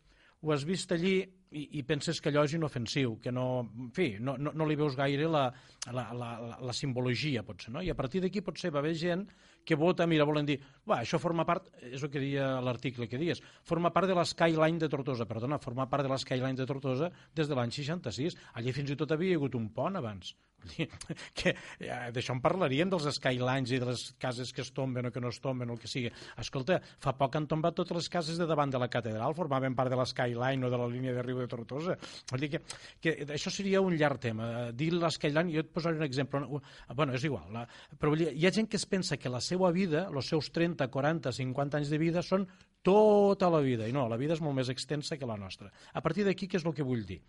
ho 0.46 0.54
has 0.54 0.64
vist 0.68 0.92
allí 0.94 1.18
i, 1.56 1.64
i 1.80 1.82
penses 1.88 2.20
que 2.22 2.30
allò 2.30 2.44
és 2.46 2.54
inofensiu, 2.54 3.16
que 3.24 3.32
no, 3.34 3.46
en 3.66 3.90
fi, 3.96 4.08
no, 4.22 4.36
no, 4.38 4.52
no 4.54 4.68
li 4.70 4.78
veus 4.78 4.98
gaire 4.98 5.28
la, 5.32 5.46
la, 5.88 6.06
la, 6.14 6.30
la, 6.62 6.76
simbologia, 6.76 7.44
potser, 7.48 7.74
no? 7.74 7.82
I 7.82 7.90
a 7.90 7.98
partir 7.98 8.22
d'aquí 8.24 8.44
potser 8.46 8.72
va 8.76 8.82
haver 8.84 8.94
gent 9.00 9.26
que 9.66 9.78
vota, 9.80 10.06
mira, 10.06 10.28
volen 10.28 10.46
dir, 10.46 10.60
va, 10.86 11.00
això 11.02 11.18
forma 11.22 11.48
part, 11.48 11.72
és 11.90 12.04
el 12.04 12.12
que 12.14 12.22
deia 12.22 12.52
l'article 12.66 13.10
que 13.10 13.22
dies, 13.22 13.42
forma 13.66 13.94
part 13.96 14.12
de 14.12 14.18
l'Skyline 14.18 14.84
de 14.84 14.92
Tortosa, 14.92 15.26
perdona, 15.30 15.62
forma 15.64 15.88
part 15.90 16.06
de 16.06 16.12
l'Skyline 16.12 16.60
de 16.60 16.70
Tortosa 16.70 17.10
des 17.34 17.50
de 17.50 17.58
l'any 17.58 17.74
66. 17.74 18.38
Allí 18.60 18.76
fins 18.76 18.94
i 18.94 19.00
tot 19.00 19.16
havia 19.16 19.40
hagut 19.40 19.58
un 19.58 19.72
pont 19.74 19.98
abans 19.98 20.36
que 21.38 21.54
eh, 21.54 22.12
d'això 22.16 22.36
en 22.36 22.42
parlaríem 22.44 22.92
dels 22.92 23.08
skylines 23.18 23.74
i 23.76 23.80
de 23.82 23.90
les 23.92 24.06
cases 24.22 24.52
que 24.56 24.64
es 24.66 24.72
tomben 24.76 25.10
o 25.10 25.14
que 25.14 25.24
no 25.24 25.32
es 25.34 25.40
tomben 25.44 25.70
o 25.70 25.76
el 25.76 25.82
que 25.82 25.92
sigui. 25.92 26.12
Escolta, 26.42 26.80
fa 27.02 27.16
poc 27.18 27.38
han 27.40 27.48
tombat 27.52 27.78
totes 27.78 27.98
les 27.98 28.10
cases 28.12 28.40
de 28.42 28.48
davant 28.50 28.72
de 28.72 28.82
la 28.82 28.90
catedral, 28.92 29.36
formaven 29.38 29.76
part 29.78 29.94
de 29.94 30.00
l'skyline 30.00 30.66
o 30.66 30.72
de 30.72 30.82
la 30.82 30.90
línia 30.92 31.16
de 31.16 31.24
riu 31.26 31.42
de 31.42 31.48
Tortosa. 31.52 31.98
Vull 32.32 32.46
dir 32.46 32.52
que, 32.56 32.62
que 33.02 33.16
això 33.38 33.54
seria 33.54 33.84
un 33.84 33.98
llarg 34.00 34.22
tema. 34.28 34.52
Dir 34.76 34.92
l'skyline, 34.94 35.54
jo 35.54 35.66
et 35.66 35.74
posaré 35.74 36.00
un 36.00 36.08
exemple. 36.08 36.46
Bueno, 36.94 37.16
és 37.16 37.26
igual. 37.28 37.50
La, 37.54 37.66
però 38.00 38.16
dir, 38.18 38.32
hi 38.34 38.48
ha 38.48 38.54
gent 38.56 38.70
que 38.72 38.80
es 38.80 38.88
pensa 38.90 39.18
que 39.22 39.32
la 39.32 39.42
seva 39.44 39.72
vida, 39.76 40.08
els 40.12 40.32
seus 40.32 40.52
30, 40.56 40.88
40, 40.92 41.34
50 41.36 41.82
anys 41.82 41.92
de 41.94 42.02
vida 42.02 42.24
són 42.26 42.48
tota 42.86 43.50
la 43.50 43.64
vida. 43.66 43.88
I 43.90 43.96
no, 43.96 44.06
la 44.12 44.20
vida 44.22 44.38
és 44.38 44.44
molt 44.46 44.60
més 44.60 44.70
extensa 44.70 45.18
que 45.18 45.30
la 45.30 45.40
nostra. 45.42 45.72
A 45.94 46.04
partir 46.06 46.26
d'aquí, 46.28 46.48
què 46.48 46.60
és 46.62 46.68
el 46.68 46.76
que 46.78 46.86
vull 46.86 47.06
dir? 47.08 47.22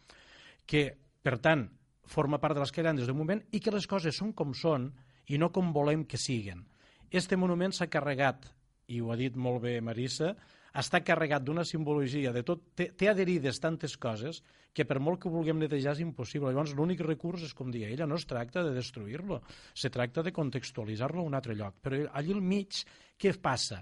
Que, 0.69 0.89
per 1.25 1.39
tant, 1.43 1.65
forma 2.07 2.39
part 2.43 2.57
de 2.57 2.63
les 2.63 2.73
des 2.73 3.07
d'un 3.07 3.17
moment 3.17 3.43
i 3.53 3.61
que 3.61 3.71
les 3.71 3.87
coses 3.87 4.17
són 4.17 4.33
com 4.33 4.55
són 4.55 4.93
i 5.27 5.39
no 5.39 5.51
com 5.53 5.73
volem 5.73 6.05
que 6.05 6.17
siguen. 6.17 6.67
Este 7.11 7.37
monument 7.37 7.73
s'ha 7.73 7.87
carregat, 7.87 8.47
i 8.89 9.01
ho 9.01 9.11
ha 9.11 9.17
dit 9.17 9.37
molt 9.37 9.63
bé 9.63 9.81
Marissa, 9.81 10.35
està 10.77 11.01
carregat 11.01 11.45
d'una 11.45 11.65
simbologia, 11.65 12.33
de 12.33 12.43
tot, 12.45 12.63
té, 12.77 12.91
té 12.93 13.09
adherides 13.09 13.59
tantes 13.63 13.97
coses 13.97 14.43
que 14.77 14.85
per 14.85 14.99
molt 15.01 15.23
que 15.23 15.33
vulguem 15.33 15.59
netejar 15.59 15.95
és 15.97 16.03
impossible. 16.05 16.51
Llavors 16.53 16.75
l'únic 16.77 17.01
recurs 17.07 17.47
és, 17.47 17.55
com 17.57 17.71
deia 17.73 17.89
ella, 17.89 18.09
no 18.09 18.19
es 18.21 18.27
tracta 18.29 18.65
de 18.67 18.75
destruir-lo, 18.77 19.41
se 19.73 19.91
tracta 19.91 20.23
de 20.27 20.35
contextualitzar-lo 20.37 21.23
a 21.23 21.31
un 21.31 21.39
altre 21.39 21.57
lloc. 21.57 21.79
Però 21.81 22.03
allí 22.13 22.37
al 22.37 22.45
mig, 22.45 22.83
què 23.17 23.33
passa? 23.41 23.81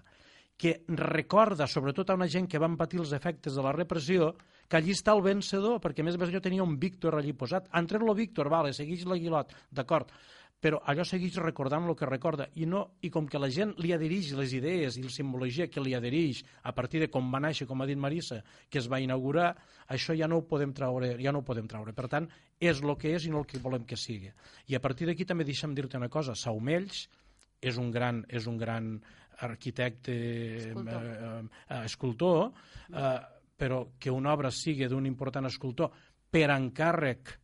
Que 0.57 0.85
recorda, 0.87 1.67
sobretot 1.67 2.13
a 2.13 2.19
una 2.21 2.31
gent 2.31 2.47
que 2.47 2.63
van 2.63 2.79
patir 2.79 3.03
els 3.03 3.15
efectes 3.17 3.59
de 3.59 3.65
la 3.67 3.75
repressió, 3.75 4.31
que 4.69 4.79
allí 4.79 4.95
està 4.95 5.15
el 5.15 5.25
vencedor, 5.25 5.81
perquè 5.83 6.03
a 6.03 6.09
més 6.09 6.17
a 6.17 6.21
més 6.21 6.31
allò 6.31 6.41
tenia 6.45 6.65
un 6.65 6.79
Víctor 6.81 7.19
allí 7.19 7.35
posat. 7.37 7.69
Han 7.73 7.89
tret 7.91 8.03
lo 8.03 8.15
Víctor, 8.17 8.49
vale, 8.53 8.73
segueix 8.77 9.05
l'Aguilot, 9.09 9.53
d'acord, 9.75 10.13
però 10.65 10.79
allò 10.89 11.05
segueix 11.05 11.37
recordant 11.43 11.85
el 11.91 11.97
que 11.99 12.07
recorda 12.09 12.47
i, 12.57 12.65
no, 12.65 12.85
i 13.05 13.11
com 13.13 13.27
que 13.29 13.41
la 13.41 13.51
gent 13.53 13.75
li 13.85 13.91
adhereix 13.93 14.31
les 14.39 14.55
idees 14.57 14.97
i 14.97 15.03
la 15.05 15.13
simbologia 15.13 15.67
que 15.69 15.83
li 15.85 15.93
adhereix 15.97 16.41
a 16.65 16.73
partir 16.73 17.03
de 17.03 17.11
com 17.13 17.29
va 17.35 17.43
néixer, 17.45 17.67
com 17.69 17.85
ha 17.85 17.89
dit 17.91 18.01
Marissa, 18.01 18.39
que 18.73 18.81
es 18.81 18.89
va 18.89 19.03
inaugurar, 19.05 19.51
això 19.93 20.17
ja 20.17 20.29
no 20.31 20.41
ho 20.41 20.47
podem 20.49 20.73
traure, 20.73 21.13
ja 21.21 21.35
no 21.35 21.43
ho 21.43 21.45
podem 21.45 21.69
traure. 21.69 21.93
Per 21.93 22.09
tant, 22.09 22.31
és 22.57 22.81
el 22.81 22.95
que 22.97 23.13
és 23.13 23.29
i 23.29 23.35
no 23.35 23.43
el 23.43 23.51
que 23.51 23.61
volem 23.61 23.85
que 23.85 23.99
sigui. 24.01 24.33
I 24.73 24.79
a 24.79 24.81
partir 24.81 25.11
d'aquí 25.11 25.29
també 25.29 25.45
deixa'm 25.45 25.77
dir-te 25.77 26.01
una 26.01 26.09
cosa, 26.09 26.33
Saumells 26.33 27.05
és 27.61 27.77
un 27.81 27.93
gran, 27.93 28.25
és 28.33 28.49
un 28.49 28.57
gran 28.61 28.95
arquitecte, 29.45 30.15
escultor, 30.63 31.05
eh, 31.05 31.45
eh, 31.69 31.85
escultor 31.85 32.53
eh, 32.95 33.19
però 33.57 33.85
que 33.99 34.11
una 34.11 34.33
obra 34.35 34.51
sigui 34.51 34.89
d'un 34.91 35.07
important 35.07 35.47
escultor 35.47 35.93
per 36.31 36.49
encàrrec 36.51 37.39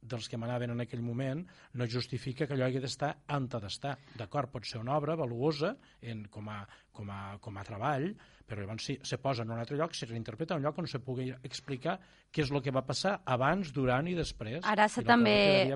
dels 0.00 0.28
que 0.30 0.38
manaven 0.40 0.72
en 0.72 0.80
aquell 0.80 1.02
moment 1.04 1.42
no 1.76 1.86
justifica 1.86 2.46
que 2.46 2.56
allò 2.56 2.66
hagi 2.66 2.80
d'estar 2.80 3.10
on 3.36 3.48
ha 3.52 3.60
d'estar. 3.60 3.96
D'acord, 4.16 4.50
pot 4.50 4.64
ser 4.64 4.80
una 4.80 4.96
obra 4.96 5.16
valuosa 5.18 5.74
en, 6.00 6.24
com, 6.32 6.48
a, 6.48 6.62
com, 7.00 7.10
a, 7.10 7.38
com 7.40 7.56
a 7.56 7.64
treball, 7.66 8.12
però 8.50 8.64
llavors 8.64 8.84
si 8.84 8.98
se 9.06 9.18
posa 9.22 9.44
en 9.46 9.52
un 9.54 9.60
altre 9.62 9.78
lloc, 9.78 9.94
se 9.94 10.08
reinterpreta 10.10 10.56
en 10.56 10.60
un 10.60 10.66
lloc 10.66 10.80
on 10.82 10.88
se 10.90 10.98
pugui 11.00 11.30
explicar 11.46 12.00
què 12.30 12.44
és 12.44 12.50
el 12.50 12.60
que 12.62 12.70
va 12.74 12.82
passar 12.86 13.16
abans, 13.26 13.72
durant 13.74 14.06
i 14.06 14.14
després. 14.14 14.60
Arassa 14.66 15.02
també, 15.06 15.66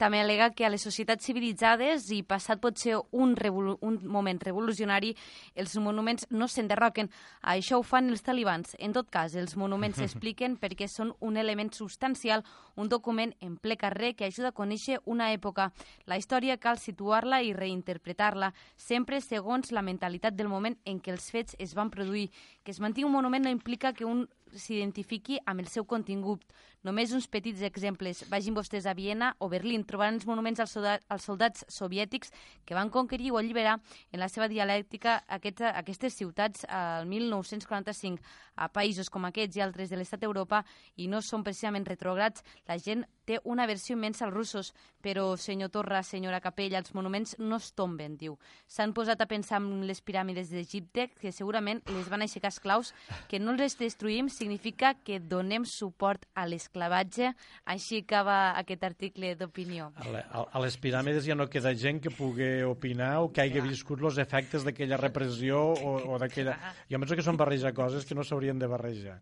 també 0.00 0.20
alega 0.20 0.50
que 0.56 0.66
a 0.66 0.70
les 0.72 0.84
societats 0.84 1.24
civilitzades 1.24 2.10
i 2.12 2.20
passat 2.28 2.60
pot 2.60 2.76
ser 2.80 2.98
un, 3.16 3.32
un 3.80 3.98
moment 4.04 4.40
revolucionari, 4.44 5.14
els 5.56 5.76
monuments 5.80 6.26
no 6.30 6.48
s'enderroquen. 6.48 7.08
Això 7.40 7.80
ho 7.80 7.84
fan 7.84 8.12
els 8.12 8.24
talibans. 8.24 8.74
En 8.78 8.92
tot 8.96 9.08
cas, 9.12 9.36
els 9.36 9.56
monuments 9.56 9.96
s'expliquen 10.02 10.58
perquè 10.60 10.88
són 10.92 11.14
un 11.24 11.40
element 11.40 11.72
substancial, 11.76 12.44
un 12.76 12.92
document 12.92 13.32
en 13.40 13.56
ple 13.56 13.78
carrer 13.80 14.14
que 14.16 14.28
ajuda 14.28 14.52
a 14.52 14.56
conèixer 14.56 15.00
una 15.06 15.30
època. 15.32 15.70
La 16.04 16.20
història 16.20 16.58
cal 16.60 16.80
situar-la 16.80 17.40
i 17.44 17.54
reinterpretar-la, 17.56 18.52
sempre 18.76 19.22
segons 19.24 19.72
la 19.72 19.84
mentalitat 19.84 20.36
del 20.36 20.47
moment 20.50 20.76
en 20.84 21.00
què 21.00 21.12
els 21.14 21.30
fets 21.34 21.56
es 21.58 21.74
van 21.78 21.90
produir. 21.94 22.28
Que 22.64 22.72
es 22.74 22.80
mantingui 22.80 23.08
un 23.08 23.16
monument 23.16 23.44
no 23.44 23.54
implica 23.54 23.92
que 23.92 24.08
un 24.08 24.26
s'identifiqui 24.54 25.38
amb 25.46 25.60
el 25.60 25.68
seu 25.68 25.84
contingut. 25.84 26.44
Només 26.86 27.10
uns 27.12 27.26
petits 27.26 27.64
exemples. 27.66 28.22
Vagin 28.30 28.54
vostès 28.54 28.86
a 28.86 28.94
Viena 28.94 29.32
o 29.42 29.48
Berlín. 29.50 29.82
Trobaran 29.84 30.14
els 30.14 30.26
monuments 30.28 30.60
als, 30.62 30.76
soldat, 30.76 31.02
als 31.10 31.26
soldats 31.26 31.64
soviètics 31.68 32.30
que 32.64 32.76
van 32.78 32.90
conquerir 32.90 33.32
o 33.32 33.38
alliberar 33.40 33.80
en 34.12 34.22
la 34.22 34.28
seva 34.30 34.46
dialèctica 34.48 35.18
aquesta, 35.26 35.72
aquestes 35.74 36.14
ciutats 36.14 36.64
al 36.68 37.08
1945 37.10 38.22
a 38.58 38.68
països 38.74 39.10
com 39.10 39.26
aquests 39.26 39.58
i 39.58 39.62
altres 39.62 39.90
de 39.90 39.98
l'estat 39.98 40.22
d'Europa 40.22 40.64
i 40.96 41.08
no 41.10 41.20
són 41.22 41.44
precisament 41.46 41.86
retrograts. 41.86 42.44
La 42.68 42.78
gent 42.78 43.04
té 43.28 43.38
una 43.44 43.66
versió 43.68 43.94
immensa 43.96 44.24
als 44.24 44.34
russos, 44.34 44.72
però, 45.04 45.36
senyor 45.36 45.70
Torra, 45.74 46.02
senyora 46.02 46.40
Capella, 46.40 46.80
els 46.80 46.94
monuments 46.96 47.36
no 47.38 47.58
es 47.60 47.72
tomben, 47.76 48.16
diu. 48.16 48.38
S'han 48.66 48.94
posat 48.96 49.20
a 49.20 49.28
pensar 49.28 49.60
en 49.60 49.84
les 49.86 50.00
piràmides 50.00 50.50
d'Egipte, 50.54 51.10
que 51.20 51.34
segurament 51.34 51.82
les 51.92 52.08
van 52.08 52.24
aixecar 52.24 52.48
esclaus, 52.54 52.94
que 53.28 53.42
no 53.42 53.54
les 53.58 53.76
destruïm 53.78 54.30
significa 54.38 54.94
que 55.04 55.18
donem 55.20 55.66
suport 55.68 56.24
a 56.34 56.46
l'esclavatge, 56.48 57.32
així 57.68 58.00
acaba 58.04 58.38
aquest 58.60 58.86
article 58.88 59.34
d'opinió. 59.38 59.90
A, 59.98 60.44
a 60.46 60.62
les 60.64 60.78
piràmides 60.80 61.26
ja 61.26 61.36
no 61.36 61.48
queda 61.52 61.74
gent 61.76 62.00
que 62.04 62.12
pugui 62.14 62.62
opinar 62.66 63.18
o 63.24 63.28
que 63.34 63.44
hagi 63.44 63.62
viscut 63.64 64.02
els 64.04 64.20
efectes 64.22 64.64
d'aquella 64.66 65.00
repressió 65.00 65.60
o, 65.74 65.94
o 66.14 66.18
d'aquella... 66.22 66.56
Jo 66.88 67.02
penso 67.02 67.18
que 67.18 67.26
són 67.26 67.38
barrejar 67.40 67.74
coses 67.76 68.06
que 68.08 68.16
no 68.16 68.24
s'haurien 68.24 68.58
de 68.58 68.70
barrejar. 68.70 69.18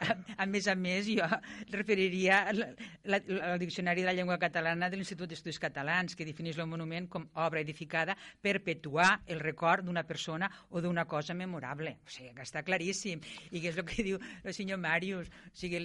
A, 0.00 0.16
a 0.44 0.48
més 0.48 0.68
a 0.70 0.74
més, 0.78 1.10
jo 1.10 1.26
referiria 1.74 2.44
al 2.48 3.58
Diccionari 3.60 4.02
de 4.02 4.08
la 4.08 4.16
Llengua 4.16 4.38
Catalana 4.40 4.88
de 4.88 4.96
l'Institut 4.96 5.28
d'Estudis 5.30 5.60
Catalans, 5.60 6.16
que 6.16 6.26
defineix 6.26 6.58
el 6.58 6.70
monument 6.70 7.10
com 7.12 7.28
obra 7.44 7.60
edificada 7.60 8.16
per 8.40 8.54
perpetuar 8.64 9.20
el 9.26 9.40
record 9.40 9.84
d'una 9.84 10.04
persona 10.04 10.50
o 10.70 10.80
d'una 10.80 11.04
cosa 11.04 11.34
memorable. 11.34 11.98
O 12.04 12.10
sigui, 12.10 12.32
que 12.34 12.42
està 12.46 12.62
claríssim. 12.62 13.20
I 13.50 13.60
que 13.60 13.70
és 13.72 13.78
el 13.78 13.86
que 13.88 14.04
diu 14.06 14.20
el 14.44 14.56
senyor 14.56 14.80
Màrius, 14.82 15.28
o 15.28 15.56
sigui, 15.58 15.80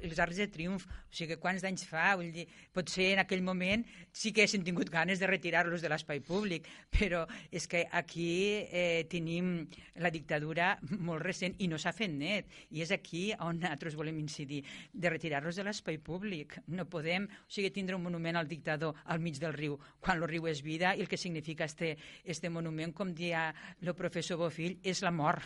els 0.00 0.20
arts 0.22 0.40
de 0.40 0.48
triomf, 0.52 0.86
o 0.86 1.16
sigui, 1.16 1.38
quants 1.42 1.64
d'anys 1.64 1.86
fa? 1.88 2.14
Vull 2.18 2.32
dir, 2.34 2.46
potser 2.74 3.12
en 3.14 3.22
aquell 3.24 3.44
moment 3.46 3.84
sí 4.12 4.32
que 4.32 4.44
haguessin 4.44 4.64
tingut 4.66 4.90
ganes 4.92 5.20
de 5.20 5.28
retirar-los 5.30 5.82
de 5.84 5.90
l'espai 5.92 6.22
públic, 6.24 6.68
però 6.94 7.24
és 7.50 7.66
que 7.68 7.84
aquí 7.90 8.64
eh, 8.70 9.04
tenim 9.10 9.66
la 10.02 10.12
dictadura 10.14 10.74
molt 10.96 11.24
recent 11.24 11.56
i 11.60 11.68
no 11.68 11.78
s'ha 11.80 11.94
fet 11.96 12.12
net. 12.12 12.50
I 12.70 12.84
és 12.86 12.92
aquí 12.94 13.28
on 13.36 13.60
nosaltres 13.60 13.96
volem 13.98 14.18
incidir, 14.22 14.62
de 14.92 15.10
retirar-los 15.10 15.56
de 15.56 15.64
l'espai 15.66 15.98
públic. 15.98 16.58
No 16.68 16.86
podem, 16.90 17.26
o 17.26 17.52
sigui, 17.52 17.72
tindre 17.74 17.96
un 17.96 18.04
monument 18.06 18.38
al 18.38 18.48
dictador 18.48 18.96
al 19.04 19.20
mig 19.20 19.40
del 19.42 19.56
riu, 19.56 19.78
quan 20.00 20.22
el 20.22 20.28
riu 20.30 20.46
és 20.50 20.62
vida 20.62 20.94
i 20.94 21.04
el 21.04 21.10
que 21.10 21.20
significa 21.20 21.64
este, 21.64 21.96
este 22.24 22.50
monument, 22.50 22.94
com 22.94 23.14
dia 23.14 23.48
el 23.82 23.94
professor 23.94 24.40
Bofill, 24.40 24.78
és 24.82 25.02
la 25.02 25.14
mort. 25.14 25.44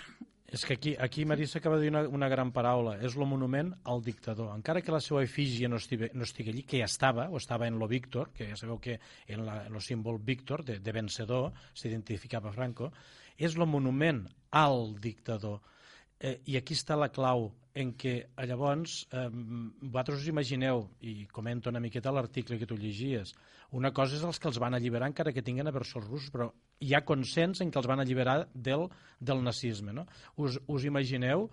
És 0.51 0.65
que 0.67 0.75
aquí, 0.75 0.97
aquí 0.99 1.25
Marisa 1.25 1.61
acaba 1.61 1.77
de 1.79 1.85
dir 1.85 1.91
una, 1.93 2.03
una 2.11 2.29
gran 2.29 2.51
paraula, 2.51 2.97
és 3.07 3.15
el 3.15 3.27
monument 3.31 3.71
al 3.87 4.03
dictador. 4.03 4.51
Encara 4.57 4.83
que 4.83 4.91
la 4.91 4.99
seva 4.99 5.23
efígia 5.23 5.71
no 5.71 5.79
estigui, 5.79 6.09
no 6.19 6.27
estigui 6.27 6.51
allí, 6.51 6.65
que 6.67 6.81
ja 6.83 6.89
estava, 6.91 7.29
o 7.31 7.39
estava 7.39 7.69
en 7.71 7.79
lo 7.79 7.87
Víctor, 7.87 8.33
que 8.35 8.49
ja 8.51 8.59
sabeu 8.59 8.81
que 8.83 8.99
en, 9.29 9.45
la, 9.47 9.61
en 9.69 9.79
el 9.79 9.85
símbol 9.87 10.19
Víctor, 10.19 10.65
de, 10.67 10.81
de 10.83 10.95
vencedor, 10.97 11.53
s'identificava 11.71 12.51
Franco, 12.51 12.91
és 13.39 13.55
el 13.55 13.69
monument 13.71 14.25
al 14.51 14.97
dictador. 14.99 15.61
Eh, 16.21 16.37
I 16.53 16.59
aquí 16.61 16.77
està 16.77 16.99
la 17.01 17.09
clau 17.09 17.49
en 17.81 17.95
què 17.97 18.13
eh, 18.21 18.47
llavors 18.49 19.05
eh, 19.09 19.29
vosaltres 19.33 20.21
us 20.21 20.29
imagineu, 20.29 20.83
i 21.01 21.25
comento 21.33 21.71
una 21.73 21.81
miqueta 21.81 22.13
l'article 22.13 22.59
que 22.61 22.69
tu 22.69 22.77
llegies, 22.77 23.33
una 23.73 23.93
cosa 23.97 24.19
és 24.19 24.27
els 24.27 24.41
que 24.43 24.51
els 24.51 24.59
van 24.61 24.77
alliberar 24.77 25.09
encara 25.09 25.33
que 25.33 25.45
tinguen 25.47 25.71
aversió 25.71 26.01
als 26.01 26.11
russos, 26.11 26.33
però 26.35 26.51
hi 26.83 26.93
ha 26.95 27.05
consens 27.07 27.63
en 27.65 27.71
que 27.71 27.79
els 27.81 27.89
van 27.89 28.03
alliberar 28.03 28.37
del, 28.53 28.89
del 29.21 29.43
nazisme. 29.47 29.95
No? 29.97 30.05
Us, 30.37 30.59
us 30.67 30.87
imagineu 30.89 31.47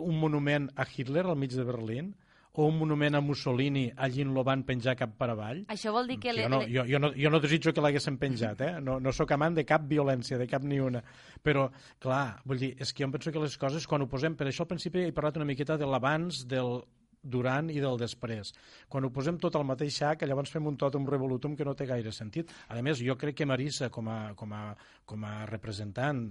un 0.00 0.20
monument 0.22 0.70
a 0.76 0.86
Hitler 0.86 1.26
al 1.26 1.36
mig 1.36 1.52
de 1.52 1.66
Berlín? 1.66 2.14
O 2.52 2.66
un 2.66 2.78
monument 2.78 3.14
a 3.14 3.20
Mussolini 3.20 3.84
allí 3.96 4.24
lo 4.24 4.42
van 4.44 4.64
penjar 4.66 4.96
cap 4.98 5.12
per 5.18 5.30
avall. 5.30 5.62
Això 5.70 5.92
vol 5.94 6.08
dir 6.10 6.18
que... 6.22 6.34
Jo 6.34 6.48
no, 6.50 6.62
jo, 6.66 6.84
jo, 6.88 6.98
no, 7.02 7.12
jo 7.14 7.30
no 7.30 7.40
desitjo 7.42 7.72
que 7.74 7.84
l'haguessin 7.84 8.18
penjat, 8.18 8.64
eh? 8.66 8.72
no, 8.82 8.98
no 9.00 9.12
sóc 9.14 9.30
amant 9.36 9.54
de 9.58 9.64
cap 9.68 9.86
violència, 9.90 10.38
de 10.40 10.48
cap 10.50 10.66
ni 10.66 10.80
una. 10.82 11.02
Però, 11.46 11.68
clar, 12.02 12.40
vull 12.44 12.62
dir, 12.62 12.72
és 12.80 12.92
que 12.92 13.04
jo 13.04 13.10
penso 13.14 13.32
que 13.32 13.44
les 13.44 13.56
coses, 13.60 13.86
quan 13.86 14.02
ho 14.02 14.10
posem, 14.10 14.34
per 14.38 14.48
això 14.50 14.66
al 14.66 14.72
principi 14.72 15.06
he 15.06 15.14
parlat 15.14 15.38
una 15.38 15.48
miqueta 15.48 15.78
de 15.78 15.86
l'abans, 15.86 16.42
del, 16.50 16.80
durant 17.22 17.68
i 17.70 17.80
del 17.80 17.98
després. 18.00 18.52
Quan 18.88 19.04
ho 19.04 19.10
posem 19.12 19.38
tot 19.40 19.56
al 19.56 19.66
mateix 19.68 20.00
sac, 20.00 20.24
llavors 20.26 20.52
fem 20.52 20.66
un 20.66 20.76
tot 20.80 20.96
un 20.96 21.06
revolutum 21.06 21.56
que 21.56 21.66
no 21.66 21.74
té 21.76 21.86
gaire 21.88 22.12
sentit. 22.12 22.52
A 22.68 22.80
més, 22.82 23.02
jo 23.04 23.16
crec 23.20 23.36
que 23.40 23.46
Marissa, 23.48 23.90
com 23.92 24.08
a, 24.08 24.32
com 24.38 24.52
a, 24.56 24.62
com 25.04 25.24
a 25.26 25.32
representant, 25.50 26.22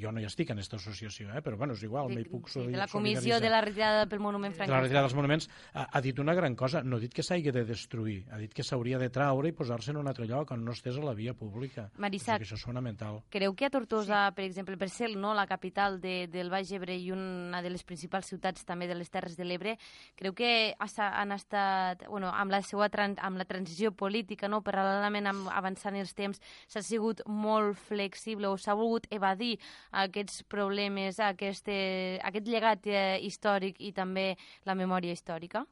jo 0.00 0.12
no 0.12 0.22
hi 0.22 0.26
estic 0.28 0.50
en 0.50 0.58
aquesta 0.58 0.78
associació, 0.80 1.30
eh? 1.34 1.42
però 1.44 1.58
bueno, 1.60 1.76
és 1.76 1.84
igual, 1.86 2.10
m'hi 2.10 2.26
puc 2.28 2.50
sí, 2.50 2.64
De 2.70 2.80
la 2.80 2.88
comissió 2.90 3.38
de 3.42 3.50
la 3.52 3.60
retirada 3.64 4.08
pel 4.10 4.22
monument 4.24 4.54
franquista. 4.54 4.72
De 4.72 4.78
la 4.78 4.84
retirada 4.86 5.08
dels 5.08 5.16
monuments, 5.18 5.48
ha, 5.74 5.86
ha 5.92 6.02
dit 6.04 6.18
una 6.22 6.34
gran 6.34 6.56
cosa, 6.58 6.82
no 6.82 6.98
ha 6.98 7.04
dit 7.04 7.14
que 7.14 7.24
s'hagi 7.26 7.52
de 7.54 7.64
destruir, 7.68 8.22
ha 8.32 8.40
dit 8.40 8.54
que 8.54 8.66
s'hauria 8.66 8.98
de 8.98 9.10
traure 9.14 9.50
i 9.50 9.56
posar-se 9.56 9.92
en 9.94 10.00
un 10.00 10.10
altre 10.10 10.26
lloc 10.30 10.54
on 10.54 10.64
no 10.64 10.74
estés 10.74 10.98
a 10.98 11.04
la 11.04 11.14
via 11.14 11.34
pública. 11.38 11.88
Marissa, 12.02 12.38
això 12.40 12.58
és 12.58 12.66
fonamental. 12.66 13.20
Creu 13.34 13.54
que 13.54 13.68
a 13.68 13.72
Tortosa, 13.74 14.26
sí. 14.30 14.36
per 14.38 14.46
exemple, 14.48 14.78
per 14.80 14.90
ser 14.90 15.12
no, 15.14 15.34
la 15.36 15.46
capital 15.50 16.00
de, 16.00 16.16
del 16.32 16.50
Baix 16.52 16.72
Ebre 16.74 16.96
i 16.98 17.10
una 17.14 17.62
de 17.62 17.72
les 17.72 17.84
principals 17.86 18.32
ciutats 18.32 18.64
també 18.66 18.88
de 18.90 18.96
les 18.98 19.12
Terres 19.12 19.36
de 19.38 19.46
l'Ebre, 19.46 19.76
creu 20.24 20.34
que 20.34 20.76
han 20.78 21.32
estat, 21.32 22.06
bueno, 22.08 22.30
amb 22.32 22.50
la 22.50 22.62
seva 22.64 22.88
amb 22.94 23.36
la 23.36 23.44
transició 23.44 23.92
política, 23.92 24.48
no, 24.48 24.62
paral·lelament 24.64 25.28
amb 25.28 25.48
avançant 25.52 25.96
els 26.00 26.14
temps, 26.14 26.40
s'ha 26.68 26.82
sigut 26.82 27.20
molt 27.26 27.76
flexible 27.76 28.48
o 28.48 28.56
s'ha 28.56 28.74
volgut 28.74 29.06
evadir 29.10 29.58
aquests 29.92 30.42
problemes, 30.48 31.20
aquest, 31.20 31.68
aquest 31.68 32.48
llegat 32.48 32.86
eh, 32.86 33.18
històric 33.20 33.80
i 33.80 33.92
també 33.92 34.36
la 34.64 34.74
memòria 34.74 35.12
històrica? 35.12 35.66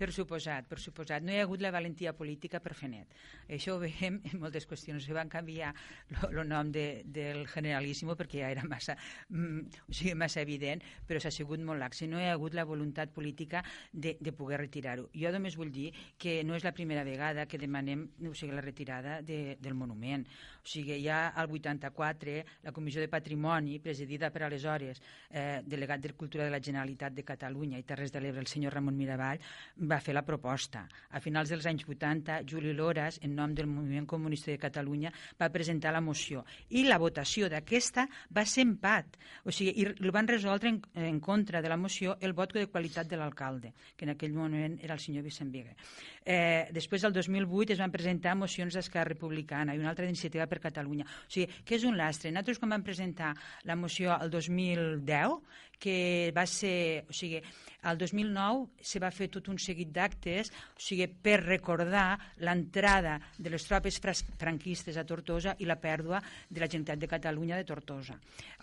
Per 0.00 0.08
suposat, 0.16 0.64
per 0.64 0.78
suposat. 0.80 1.20
No 1.20 1.34
hi 1.34 1.36
ha 1.36 1.44
hagut 1.44 1.60
la 1.60 1.70
valentia 1.74 2.14
política 2.16 2.56
per 2.64 2.72
fer 2.72 2.88
net. 2.88 3.10
Això 3.52 3.74
ho 3.74 3.80
veiem 3.82 4.14
en 4.30 4.38
moltes 4.40 4.64
qüestions. 4.68 5.04
Se 5.04 5.12
van 5.12 5.28
canviar 5.28 5.74
el 6.30 6.40
nom 6.48 6.70
de, 6.72 7.02
del 7.04 7.42
generalíssimo 7.50 8.16
perquè 8.16 8.40
ja 8.40 8.48
era 8.54 8.64
massa, 8.64 8.96
mm, 9.28 9.82
o 9.90 9.96
sigui, 9.98 10.14
massa 10.16 10.40
evident, 10.40 10.80
però 11.06 11.20
s'ha 11.20 11.32
sigut 11.34 11.60
molt 11.60 11.82
lax. 11.82 12.00
No 12.08 12.16
hi 12.16 12.30
ha 12.30 12.38
hagut 12.38 12.56
la 12.56 12.64
voluntat 12.64 13.12
política 13.12 13.60
de, 13.92 14.14
de 14.20 14.32
poder 14.32 14.62
retirar-ho. 14.62 15.10
Jo 15.12 15.34
només 15.34 15.58
vull 15.60 15.72
dir 15.74 15.90
que 16.16 16.38
no 16.48 16.56
és 16.56 16.64
la 16.64 16.72
primera 16.72 17.04
vegada 17.04 17.44
que 17.44 17.60
demanem 17.60 18.06
o 18.24 18.32
sigui, 18.32 18.54
la 18.56 18.64
retirada 18.64 19.20
de, 19.20 19.58
del 19.60 19.76
monument. 19.76 20.24
O 20.64 20.68
sigui, 20.68 20.96
ja 21.04 21.28
al 21.28 21.52
84 21.52 22.38
la 22.64 22.72
Comissió 22.72 23.04
de 23.04 23.12
Patrimoni, 23.12 23.78
presidida 23.84 24.32
per 24.32 24.46
aleshores 24.48 25.00
eh, 25.28 25.60
delegat 25.64 26.00
de 26.00 26.14
Cultura 26.16 26.48
de 26.48 26.56
la 26.56 26.60
Generalitat 26.60 27.12
de 27.12 27.24
Catalunya 27.24 27.78
i 27.78 27.84
Terres 27.84 28.12
de 28.12 28.24
l'Ebre, 28.24 28.40
el 28.40 28.48
senyor 28.48 28.78
Ramon 28.78 28.96
Miravall, 28.96 29.40
va 29.90 30.00
fer 30.00 30.14
la 30.14 30.24
proposta. 30.26 30.84
A 31.10 31.20
finals 31.20 31.50
dels 31.52 31.66
anys 31.66 31.86
80, 31.88 32.40
Juli 32.48 32.72
Loras, 32.76 33.18
en 33.22 33.34
nom 33.36 33.54
del 33.54 33.68
Moviment 33.70 34.06
Comunista 34.06 34.50
de 34.50 34.58
Catalunya, 34.58 35.12
va 35.40 35.50
presentar 35.52 35.92
la 35.92 36.00
moció. 36.00 36.44
I 36.70 36.84
la 36.86 36.98
votació 37.02 37.50
d'aquesta 37.50 38.06
va 38.36 38.44
ser 38.46 38.66
empat. 38.68 39.18
O 39.44 39.54
sigui, 39.54 39.74
i 39.82 39.88
el 39.90 40.14
van 40.14 40.28
resoldre 40.30 40.70
en, 40.72 40.80
en 40.94 41.20
contra 41.20 41.62
de 41.62 41.72
la 41.72 41.78
moció 41.80 42.16
el 42.20 42.34
vot 42.36 42.54
de 42.54 42.66
qualitat 42.70 43.10
de 43.10 43.18
l'alcalde, 43.18 43.74
que 43.96 44.06
en 44.06 44.14
aquell 44.14 44.34
moment 44.36 44.78
era 44.80 44.94
el 44.94 45.02
senyor 45.02 45.26
Vicent 45.26 45.50
Vigue. 45.52 45.76
Eh, 46.24 46.68
després, 46.72 47.04
el 47.04 47.14
2008, 47.16 47.74
es 47.74 47.80
van 47.80 47.92
presentar 47.92 48.36
mocions 48.36 48.76
d'Esquerra 48.76 49.08
Republicana 49.14 49.74
i 49.74 49.80
una 49.80 49.90
altra 49.90 50.06
d'iniciativa 50.06 50.46
per 50.46 50.60
Catalunya. 50.60 51.06
O 51.06 51.32
sigui, 51.32 51.48
que 51.64 51.78
és 51.78 51.86
un 51.88 51.96
lastre. 51.98 52.30
Nosaltres, 52.30 52.60
quan 52.60 52.76
vam 52.76 52.86
presentar 52.86 53.34
la 53.64 53.76
moció 53.76 54.14
el 54.20 54.30
2010, 54.30 55.40
que 55.80 56.30
va 56.36 56.44
ser, 56.46 57.06
o 57.08 57.16
sigui, 57.16 57.40
el 57.82 57.96
2009 57.96 58.68
se 58.84 59.00
va 59.00 59.08
fer 59.08 59.30
tot 59.32 59.48
un 59.48 59.58
seguit 59.58 59.88
d'actes, 59.88 60.50
o 60.76 60.82
sigui, 60.84 61.06
per 61.08 61.38
recordar 61.40 62.18
l'entrada 62.44 63.16
de 63.38 63.52
les 63.52 63.64
tropes 63.64 63.96
franquistes 64.00 64.98
a 65.00 65.06
Tortosa 65.08 65.54
i 65.58 65.68
la 65.68 65.78
pèrdua 65.80 66.20
de 66.50 66.60
la 66.60 66.68
Generalitat 66.68 67.00
de 67.00 67.08
Catalunya 67.08 67.56
de 67.56 67.64
Tortosa, 67.64 68.18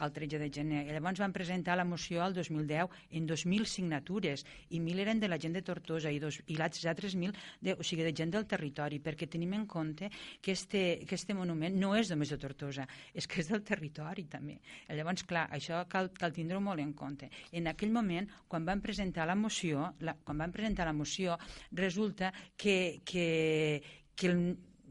el 0.06 0.14
13 0.14 0.42
de 0.44 0.52
gener. 0.54 0.84
I 0.86 0.94
llavors 0.94 1.24
van 1.24 1.34
presentar 1.34 1.78
la 1.78 1.88
moció 1.88 2.22
el 2.26 2.38
2010 2.38 2.94
en 3.18 3.28
2.000 3.28 3.66
signatures, 3.66 4.46
i 4.70 4.80
1.000 4.80 5.06
eren 5.08 5.20
de 5.20 5.32
la 5.32 5.42
gent 5.42 5.58
de 5.58 5.66
Tortosa 5.66 6.14
i, 6.14 6.22
dos, 6.22 6.38
i 6.46 6.60
les 6.60 6.86
altres 6.86 7.18
1.000 7.18 7.34
de, 7.62 7.74
o 7.74 7.84
sigui, 7.84 8.06
de 8.06 8.14
gent 8.14 8.36
del 8.38 8.46
territori, 8.46 9.02
perquè 9.02 9.26
tenim 9.26 9.58
en 9.58 9.66
compte 9.66 10.12
que 10.42 10.54
este, 10.54 11.02
que 11.10 11.18
este 11.18 11.34
monument 11.34 11.74
no 11.74 11.96
és 11.98 12.14
només 12.14 12.30
de 12.30 12.38
Tortosa, 12.38 12.86
és 13.18 13.26
que 13.26 13.42
és 13.42 13.50
del 13.50 13.66
territori 13.66 14.28
també. 14.30 14.60
I 14.86 14.98
llavors, 15.00 15.26
clar, 15.26 15.48
això 15.58 15.82
cal, 15.90 16.14
cal 16.14 16.36
tindre-ho 16.36 16.62
molt 16.62 16.84
en 16.84 16.94
compte 16.94 17.07
compte. 17.08 17.32
En 17.56 17.72
aquell 17.72 17.96
moment, 17.96 18.30
quan 18.52 18.68
van 18.68 18.84
presentar 18.84 19.28
la 19.28 19.40
moció, 19.40 19.94
la, 20.04 20.18
quan 20.24 20.44
van 20.44 20.54
presentar 20.56 20.88
la 20.88 20.96
moció, 20.96 21.40
resulta 21.72 22.34
que, 22.56 23.02
que, 23.08 23.82
que 24.16 24.28
el, 24.28 24.42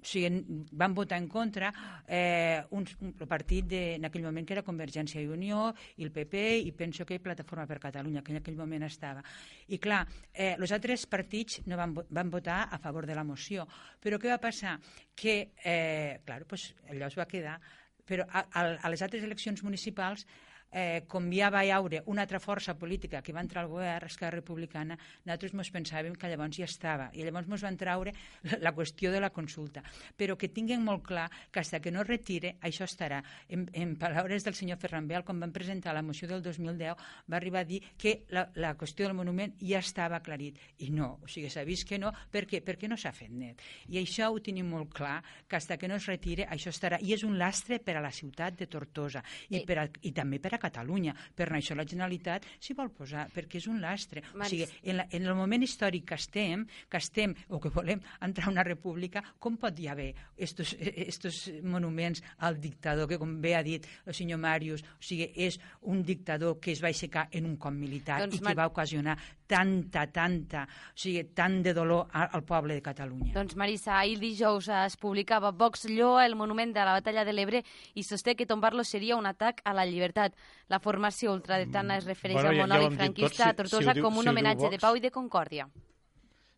o 0.07 0.09
sigui, 0.09 0.44
van 0.79 0.94
votar 0.94 1.18
en 1.18 1.26
contra 1.26 1.72
eh, 2.07 2.62
un, 2.70 2.87
un 3.00 3.12
partit 3.26 3.66
de, 3.66 3.81
en 3.96 4.07
aquell 4.07 4.22
moment 4.22 4.46
que 4.46 4.55
era 4.55 4.62
Convergència 4.62 5.18
i 5.22 5.26
Unió 5.26 5.72
i 5.98 6.07
el 6.07 6.12
PP 6.14 6.44
i 6.62 6.70
penso 6.79 7.05
que 7.09 7.18
Plataforma 7.18 7.66
per 7.66 7.81
Catalunya 7.83 8.22
que 8.22 8.31
en 8.31 8.38
aquell 8.38 8.59
moment 8.59 8.87
estava 8.87 9.24
i 9.66 9.81
clar, 9.83 10.05
eh, 10.31 10.55
els 10.55 10.74
altres 10.76 11.09
partits 11.11 11.64
no 11.66 11.79
van, 11.81 11.96
van 11.96 12.31
votar 12.31 12.68
a 12.70 12.79
favor 12.79 13.09
de 13.11 13.18
la 13.18 13.26
moció 13.26 13.66
però 13.98 14.20
què 14.22 14.31
va 14.31 14.38
passar? 14.38 14.76
que, 15.16 15.50
eh, 15.64 16.20
clar, 16.24 16.44
pues, 16.46 16.70
allò 16.87 17.11
es 17.11 17.18
va 17.18 17.26
quedar 17.26 17.59
però 18.07 18.29
a, 18.31 18.46
a, 18.46 18.66
a 18.87 18.92
les 18.92 19.02
altres 19.02 19.26
eleccions 19.26 19.64
municipals 19.66 20.26
eh, 20.70 21.05
com 21.09 21.29
ja 21.33 21.50
va 21.50 21.62
haure 21.74 22.02
una 22.07 22.22
altra 22.26 22.40
força 22.40 22.74
política 22.79 23.22
que 23.22 23.33
va 23.33 23.42
entrar 23.44 23.64
al 23.64 23.70
govern, 23.70 24.07
Esquerra 24.07 24.37
Republicana, 24.37 24.96
nosaltres 25.24 25.55
ens 25.55 25.72
pensàvem 25.72 26.14
que 26.14 26.31
llavors 26.31 26.59
ja 26.59 26.68
estava, 26.68 27.11
i 27.12 27.24
llavors 27.24 27.48
ens 27.48 27.64
van 27.66 27.79
treure 27.81 28.12
la, 28.44 28.59
la 28.61 28.74
qüestió 28.76 29.12
de 29.12 29.20
la 29.20 29.31
consulta. 29.31 29.83
Però 30.16 30.37
que 30.37 30.50
tinguin 30.52 30.85
molt 30.85 31.05
clar 31.07 31.29
que 31.52 31.64
fins 31.64 31.83
que 31.83 31.92
no 31.92 32.02
es 32.02 32.09
retire, 32.09 32.57
això 32.61 32.87
estarà. 32.87 33.22
En, 33.48 33.66
en 33.72 33.96
paraules 34.00 34.44
del 34.44 34.57
senyor 34.59 34.79
Ferran 34.83 35.09
Bel, 35.09 35.24
quan 35.24 35.40
van 35.40 35.55
presentar 35.55 35.94
la 35.94 36.02
moció 36.02 36.29
del 36.29 36.42
2010, 36.42 36.96
va 37.31 37.37
arribar 37.37 37.64
a 37.64 37.68
dir 37.68 37.83
que 37.96 38.24
la, 38.31 38.46
la 38.55 38.74
qüestió 38.79 39.07
del 39.07 39.16
monument 39.16 39.57
ja 39.61 39.81
estava 39.83 40.20
aclarit. 40.20 40.59
I 40.85 40.90
no, 40.94 41.16
o 41.22 41.31
sigui, 41.31 41.50
s'ha 41.52 41.64
vist 41.66 41.88
que 41.88 41.98
no. 41.98 42.12
Per 42.31 42.44
què? 42.48 42.62
Perquè 42.64 42.88
no 42.90 42.98
s'ha 43.00 43.14
fet 43.16 43.33
net. 43.33 43.62
I 43.92 44.00
això 44.02 44.31
ho 44.33 44.40
tenim 44.42 44.68
molt 44.70 44.92
clar, 44.96 45.18
que 45.48 45.61
fins 45.61 45.81
que 45.81 45.88
no 45.88 45.96
es 45.96 46.07
retire, 46.09 46.46
això 46.50 46.72
estarà. 46.72 47.00
I 47.02 47.14
és 47.16 47.24
un 47.26 47.37
lastre 47.38 47.79
per 47.83 47.96
a 47.98 48.05
la 48.05 48.12
ciutat 48.14 48.59
de 48.61 48.68
Tortosa 48.70 49.22
i, 49.50 49.62
per 49.66 49.79
a, 49.83 49.87
i 50.02 50.12
també 50.16 50.40
per 50.42 50.55
a 50.56 50.56
Catalunya. 50.59 51.14
Per 51.35 51.49
això 51.53 51.75
la 51.77 51.85
Generalitat 51.87 52.45
s'hi 52.61 52.75
vol 52.75 52.90
posar, 52.90 53.27
perquè 53.35 53.57
és 53.61 53.66
un 53.69 53.81
lastre. 53.81 54.23
Maris. 54.35 54.47
O 54.47 54.66
sigui, 54.66 54.90
en, 54.90 54.97
la, 54.99 55.07
en 55.11 55.27
el 55.27 55.35
moment 55.35 55.62
històric 55.62 56.05
que 56.09 56.14
estem, 56.19 56.66
que 56.88 56.97
estem 56.99 57.35
o 57.49 57.61
que 57.61 57.69
volem 57.71 58.01
entrar 58.21 58.49
a 58.49 58.51
una 58.51 58.64
república, 58.64 59.23
com 59.38 59.57
pot 59.57 59.79
hi 59.79 59.88
haver 59.88 60.14
estos, 60.37 60.75
estos 60.81 61.51
monuments 61.62 62.23
al 62.38 62.61
dictador, 62.61 63.09
que 63.09 63.19
com 63.19 63.40
bé 63.40 63.55
ha 63.57 63.62
dit 63.62 63.87
el 64.07 64.14
senyor 64.14 64.38
Màrius, 64.42 64.83
o 64.83 65.03
sigui, 65.03 65.31
és 65.37 65.59
un 65.83 66.03
dictador 66.03 66.59
que 66.61 66.73
es 66.73 66.83
va 66.83 66.88
aixecar 66.88 67.29
en 67.33 67.47
un 67.47 67.57
cop 67.57 67.73
militar 67.73 68.21
Doncs, 68.25 68.37
i 68.37 68.38
que 68.38 68.45
Mar- 68.45 68.57
va 68.59 68.66
ocasionar 68.71 69.16
tanta, 69.47 70.07
tanta, 70.11 70.64
o 70.66 70.99
sigui, 70.99 71.23
tant 71.35 71.61
de 71.62 71.73
dolor 71.75 72.09
a- 72.12 72.25
al 72.35 72.42
poble 72.45 72.75
de 72.75 72.83
Catalunya. 72.83 73.33
Doncs 73.35 73.55
Marissa, 73.57 73.99
ahir 74.01 74.19
dijous 74.19 74.69
es 74.69 74.97
publicava 74.97 75.53
Vox 75.53 75.85
lloa 75.88 76.27
el 76.27 76.35
monument 76.35 76.73
de 76.75 76.81
la 76.85 76.92
batalla 76.99 77.25
de 77.25 77.33
l'Ebre 77.33 77.62
i 77.95 78.03
sosté 78.03 78.35
que 78.35 78.47
tombar-lo 78.47 78.83
seria 78.85 79.16
un 79.16 79.27
atac 79.27 79.61
a 79.64 79.73
la 79.73 79.87
llibertat. 79.87 80.35
La 80.69 80.81
formació 80.81 81.33
ultradretana 81.33 81.97
es 81.99 82.05
refereix 82.05 82.35
Bueno, 82.35 82.49
al 82.51 82.57
ja- 82.57 82.63
ja 82.67 82.89
dit 82.89 82.99
franquista 82.99 83.37
tot, 83.45 83.47
a 83.47 83.51
si- 83.51 83.57
Tortosa 83.57 83.93
si 83.93 83.99
diu- 84.01 84.03
com 84.05 84.17
un 84.19 84.25
si 84.25 84.29
homenatge 84.31 84.71
de 84.71 84.79
pau 84.79 84.97
i 84.97 85.01
de 85.01 85.11
concòrdia. 85.11 85.69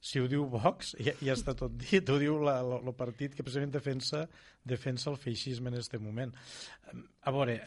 si 0.00 0.20
ho 0.20 0.28
diu 0.28 0.46
Vox, 0.46 0.94
ja, 1.02 1.12
ja 1.20 1.32
està 1.34 1.54
tot 1.56 1.72
dit, 1.76 2.08
ho 2.08 2.18
diu 2.18 2.36
el 2.48 2.94
partit 2.94 3.34
que 3.34 3.42
precisament 3.42 3.72
defensa, 3.72 4.28
defensa 4.64 5.10
el 5.10 5.16
feixisme 5.16 5.68
en 5.68 5.74
aquest 5.74 5.98
moment. 6.00 6.32
A 7.22 7.30
veure, 7.32 7.60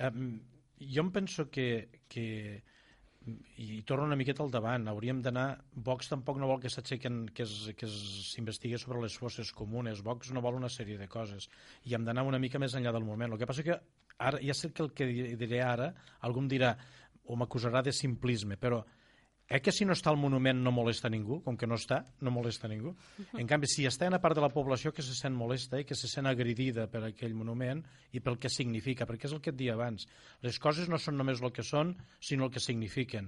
jo 0.80 1.02
em 1.02 1.12
penso 1.12 1.50
que, 1.52 1.90
que 2.08 2.64
i 3.62 3.84
torno 3.86 4.06
una 4.08 4.16
miqueta 4.18 4.42
al 4.44 4.50
davant, 4.50 4.88
hauríem 4.90 5.20
d'anar... 5.22 5.60
Vox 5.76 6.10
tampoc 6.10 6.40
no 6.42 6.48
vol 6.50 6.60
que 6.64 6.72
s'aixequen, 6.74 7.28
que 7.36 7.44
es- 7.44 7.70
que 7.78 7.86
es- 7.86 8.32
s'investigui 8.34 8.80
sobre 8.82 9.02
les 9.04 9.14
fosses 9.18 9.52
comunes. 9.54 10.02
Vox 10.02 10.32
no 10.34 10.42
vol 10.42 10.56
una 10.58 10.70
sèrie 10.70 10.98
de 10.98 11.08
coses. 11.08 11.48
I 11.86 11.94
hem 11.94 12.04
d'anar 12.08 12.24
una 12.26 12.40
mica 12.42 12.58
més 12.60 12.74
enllà 12.74 12.92
del 12.92 13.06
moment. 13.06 13.32
El 13.32 13.38
que 13.38 13.46
passa 13.46 13.64
que 13.64 13.78
ara, 14.18 14.40
ja 14.42 14.54
sé 14.58 14.72
que 14.74 14.82
el 14.84 14.92
que 14.94 15.06
di- 15.06 15.36
diré 15.38 15.62
ara, 15.62 15.94
algú 16.22 16.42
em 16.42 16.50
dirà 16.50 16.76
o 17.26 17.36
m'acusarà 17.38 17.84
de 17.86 17.94
simplisme, 17.94 18.58
però 18.58 18.82
eh 19.52 19.60
que 19.62 19.72
si 19.76 19.84
no 19.84 19.92
està 19.92 20.14
el 20.14 20.18
monument 20.18 20.62
no 20.64 20.72
molesta 20.72 21.10
ningú? 21.12 21.42
Com 21.44 21.58
que 21.60 21.68
no 21.68 21.76
està, 21.76 22.06
no 22.24 22.32
molesta 22.32 22.70
ningú. 22.72 22.94
En 23.36 23.48
canvi, 23.48 23.68
si 23.68 23.84
està 23.86 24.08
una 24.08 24.22
part 24.24 24.38
de 24.38 24.42
la 24.42 24.50
població 24.50 24.94
que 24.96 25.04
se 25.04 25.14
sent 25.18 25.36
molesta 25.36 25.82
i 25.82 25.84
que 25.86 25.96
se 25.96 26.08
sent 26.08 26.30
agredida 26.30 26.88
per 26.88 27.04
aquell 27.04 27.36
monument 27.36 27.84
i 28.16 28.22
pel 28.24 28.40
que 28.40 28.50
significa, 28.50 29.06
perquè 29.06 29.28
és 29.28 29.36
el 29.36 29.42
que 29.44 29.52
et 29.52 29.60
dia 29.60 29.76
abans. 29.76 30.08
Les 30.42 30.60
coses 30.60 30.88
no 30.88 30.98
són 30.98 31.20
només 31.20 31.44
el 31.44 31.52
que 31.52 31.68
són, 31.68 31.98
sinó 32.20 32.48
el 32.48 32.56
que 32.56 32.64
signifiquen. 32.64 33.28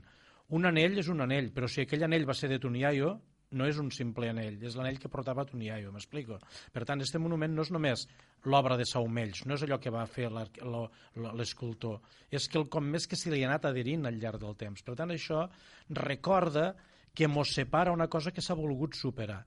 Un 0.55 0.65
anell 0.65 0.97
és 1.03 1.11
un 1.11 1.21
anell, 1.25 1.51
però 1.51 1.67
si 1.67 1.83
aquell 1.83 2.07
anell 2.07 2.27
va 2.29 2.35
ser 2.37 2.49
de 2.51 2.59
Tuniayo, 2.59 3.17
no 3.53 3.67
és 3.69 3.79
un 3.81 3.89
simple 3.93 4.29
anell, 4.31 4.57
és 4.65 4.75
l'anell 4.77 4.99
que 5.01 5.11
portava 5.11 5.45
Tuniayo, 5.47 5.91
m'explico? 5.93 6.39
Per 6.73 6.83
tant, 6.89 7.01
este 7.05 7.21
monument 7.21 7.53
no 7.55 7.65
és 7.65 7.71
només 7.73 8.07
l'obra 8.49 8.77
de 8.79 8.87
Saumells, 8.89 9.45
no 9.47 9.55
és 9.55 9.63
allò 9.65 9.79
que 9.79 9.93
va 9.93 10.03
fer 10.09 10.29
l'escultor, 10.33 12.01
és 12.31 12.49
que 12.49 12.59
el 12.59 12.67
com 12.73 12.89
més 12.89 13.07
que 13.07 13.19
se 13.19 13.31
li 13.31 13.43
ha 13.43 13.49
anat 13.51 13.69
adherint 13.69 14.05
al 14.09 14.19
llarg 14.19 14.41
del 14.41 14.57
temps. 14.59 14.83
Per 14.83 14.97
tant, 14.99 15.13
això 15.13 15.45
recorda 15.89 16.73
que 17.13 17.29
mos 17.29 17.53
separa 17.53 17.93
una 17.93 18.09
cosa 18.09 18.33
que 18.33 18.41
s'ha 18.41 18.57
volgut 18.57 18.97
superar. 18.97 19.43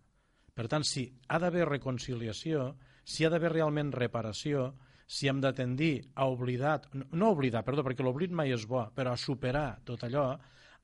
Per 0.56 0.68
tant, 0.72 0.86
si 0.86 1.04
ha 1.28 1.38
d'haver 1.42 1.66
reconciliació, 1.68 2.70
si 3.04 3.26
ha 3.26 3.30
d'haver 3.30 3.52
realment 3.52 3.92
reparació, 3.92 4.70
si 5.06 5.28
hem 5.28 5.40
de 5.40 5.52
tendir 5.54 6.08
a 6.14 6.26
oblidar, 6.26 6.80
no 7.12 7.30
oblidar, 7.30 7.62
perdó, 7.66 7.84
perquè 7.86 8.02
l'oblit 8.02 8.32
mai 8.34 8.54
és 8.54 8.64
bo, 8.66 8.86
però 8.94 9.12
a 9.12 9.20
superar 9.20 9.82
tot 9.86 10.02
allò, 10.06 10.30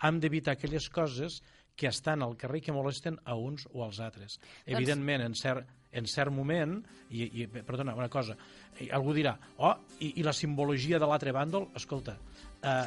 hem 0.07 0.19
d'evitar 0.23 0.55
aquelles 0.55 0.89
coses 0.91 1.41
que 1.77 1.89
estan 1.89 2.23
al 2.23 2.37
carrer 2.37 2.61
i 2.61 2.67
que 2.67 2.73
molesten 2.75 3.19
a 3.25 3.35
uns 3.35 3.67
o 3.73 3.85
als 3.85 4.01
altres. 4.01 4.39
Evidentment, 4.67 5.23
en 5.25 5.35
cert, 5.35 5.69
en 5.93 6.07
cert 6.09 6.33
moment, 6.33 6.79
i, 7.11 7.27
i 7.43 7.47
perdona, 7.49 7.95
una 7.97 8.09
cosa, 8.09 8.37
i 8.81 8.89
algú 8.93 9.13
dirà, 9.17 9.35
oh, 9.59 9.75
i, 10.01 10.15
i 10.21 10.25
la 10.25 10.33
simbologia 10.33 11.01
de 11.01 11.09
l'altre 11.09 11.33
bàndol, 11.37 11.69
escolta, 11.77 12.15
eh, 12.63 12.87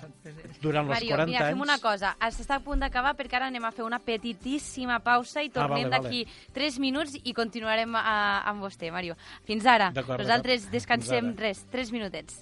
durant 0.62 0.88
els 0.88 0.95
Mario, 0.95 1.12
40 1.13 1.30
mira, 1.30 1.43
anys... 1.45 1.54
fem 1.54 1.62
una 1.65 1.78
cosa. 1.84 2.15
S'està 2.34 2.58
a 2.58 2.63
punt 2.65 2.82
d'acabar 2.82 3.13
perquè 3.17 3.38
ara 3.38 3.50
anem 3.52 3.65
a 3.67 3.71
fer 3.76 3.86
una 3.86 4.00
petitíssima 4.02 5.00
pausa 5.06 5.43
i 5.43 5.52
Ah, 5.52 5.56
tornem 5.60 5.89
vale, 5.89 6.00
vale. 6.00 6.10
d'aquí 6.10 6.52
3 6.54 6.80
minuts 6.82 7.17
i 7.24 7.34
continuarem 7.38 7.93
a, 8.00 8.41
amb 8.50 8.65
vostè, 8.65 8.89
Mario. 8.91 9.17
Fins 9.45 9.65
ara. 9.69 9.91
Nosaltres 9.93 10.69
descansem 10.74 11.36
res, 11.38 11.65
3 11.71 11.91
minutets. 11.93 12.41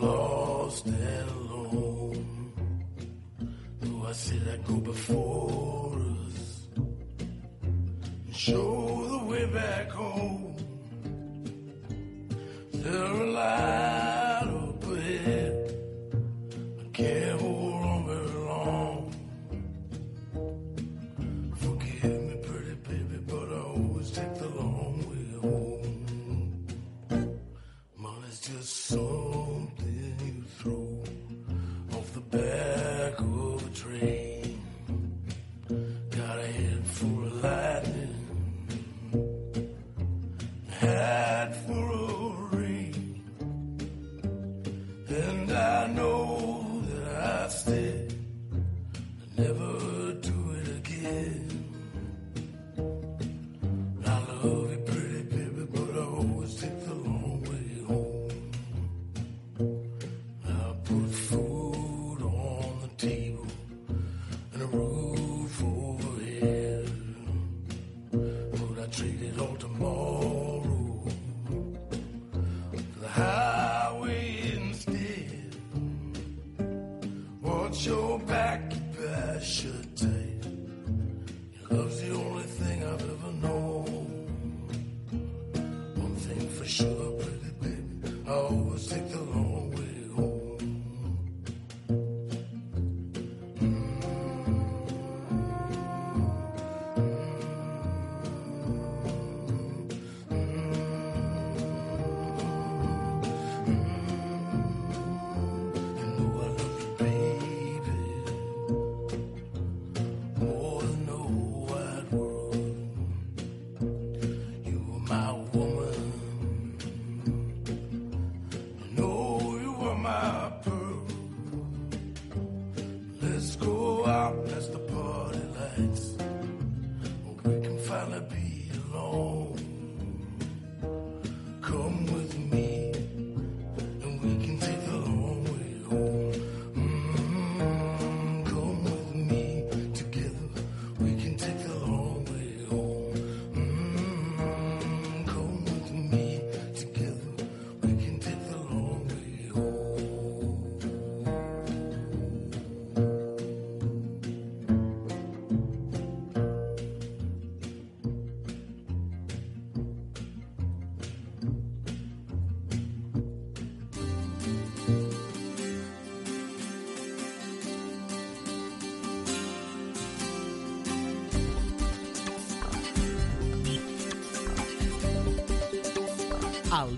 Lost 0.00 0.86
and 0.86 1.30
alone. 1.30 2.52
Though 3.80 4.06
I 4.06 4.12
said 4.12 4.46
I'd 4.52 4.64
go 4.66 4.76
before 4.76 5.98
us 5.98 6.66
and 8.26 8.36
show 8.36 9.06
the 9.08 9.24
way 9.24 9.46
back 9.46 9.90
home. 9.90 10.56
There 12.72 13.04
a 13.04 13.30
light 13.32 14.25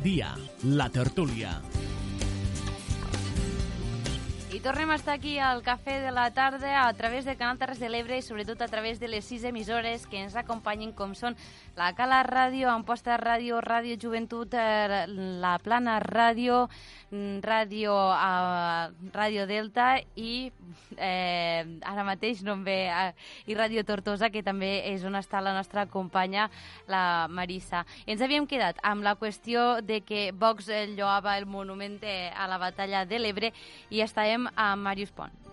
dia, 0.08 0.32
la 0.64 0.88
tertúlia. 0.88 1.50
I 4.48 4.60
tornem 4.64 4.88
a 4.88 4.96
estar 4.96 5.12
aquí 5.12 5.36
al 5.38 5.60
Cafè 5.62 5.98
de 6.00 6.12
la 6.16 6.30
Tarda 6.32 6.86
a 6.86 6.92
través 6.96 7.26
del 7.26 7.36
Canal 7.36 7.58
Terres 7.60 7.78
de 7.78 7.90
l'Ebre 7.92 8.16
i 8.16 8.24
sobretot 8.24 8.62
a 8.64 8.70
través 8.72 8.98
de 9.02 9.10
les 9.12 9.26
sis 9.28 9.44
emissores 9.44 10.06
que 10.08 10.22
ens 10.24 10.38
acompanyen 10.40 10.94
com 10.96 11.12
són 11.12 11.36
la 11.76 11.90
Cala 11.92 12.22
Ràdio, 12.24 12.70
Amposta 12.72 13.18
Ràdio, 13.20 13.60
Ràdio 13.60 13.98
Joventut, 14.00 14.56
eh, 14.56 15.04
la 15.44 15.58
Plana 15.60 16.00
Ràdio, 16.00 16.70
mm, 17.10 17.44
Ràdio, 17.44 17.92
uh, 17.92 19.12
Ràdio 19.12 19.44
Delta 19.46 19.98
i 20.16 20.50
eh, 20.98 21.64
ara 21.86 22.04
mateix 22.06 22.42
no 22.46 22.56
em 22.58 22.64
ve 22.66 22.78
eh, 22.90 23.12
i 23.46 23.56
Ràdio 23.58 23.84
Tortosa 23.88 24.30
que 24.34 24.42
també 24.42 24.70
és 24.92 25.04
on 25.08 25.18
està 25.18 25.40
la 25.44 25.54
nostra 25.56 25.86
companya 25.86 26.48
la 26.88 27.26
Marissa. 27.30 27.84
Ens 28.06 28.22
havíem 28.22 28.46
quedat 28.46 28.80
amb 28.82 29.06
la 29.06 29.16
qüestió 29.16 29.80
de 29.82 30.02
que 30.04 30.30
Vox 30.32 30.68
eh, 30.68 30.86
lloava 30.94 31.38
el 31.38 31.46
monument 31.46 32.00
eh, 32.02 32.30
a 32.36 32.48
la 32.50 32.58
batalla 32.58 33.06
de 33.06 33.22
l'Ebre 33.22 33.54
i 33.90 34.02
estàvem 34.04 34.50
amb 34.54 34.84
Màrius 34.84 35.14
Pont. 35.14 35.47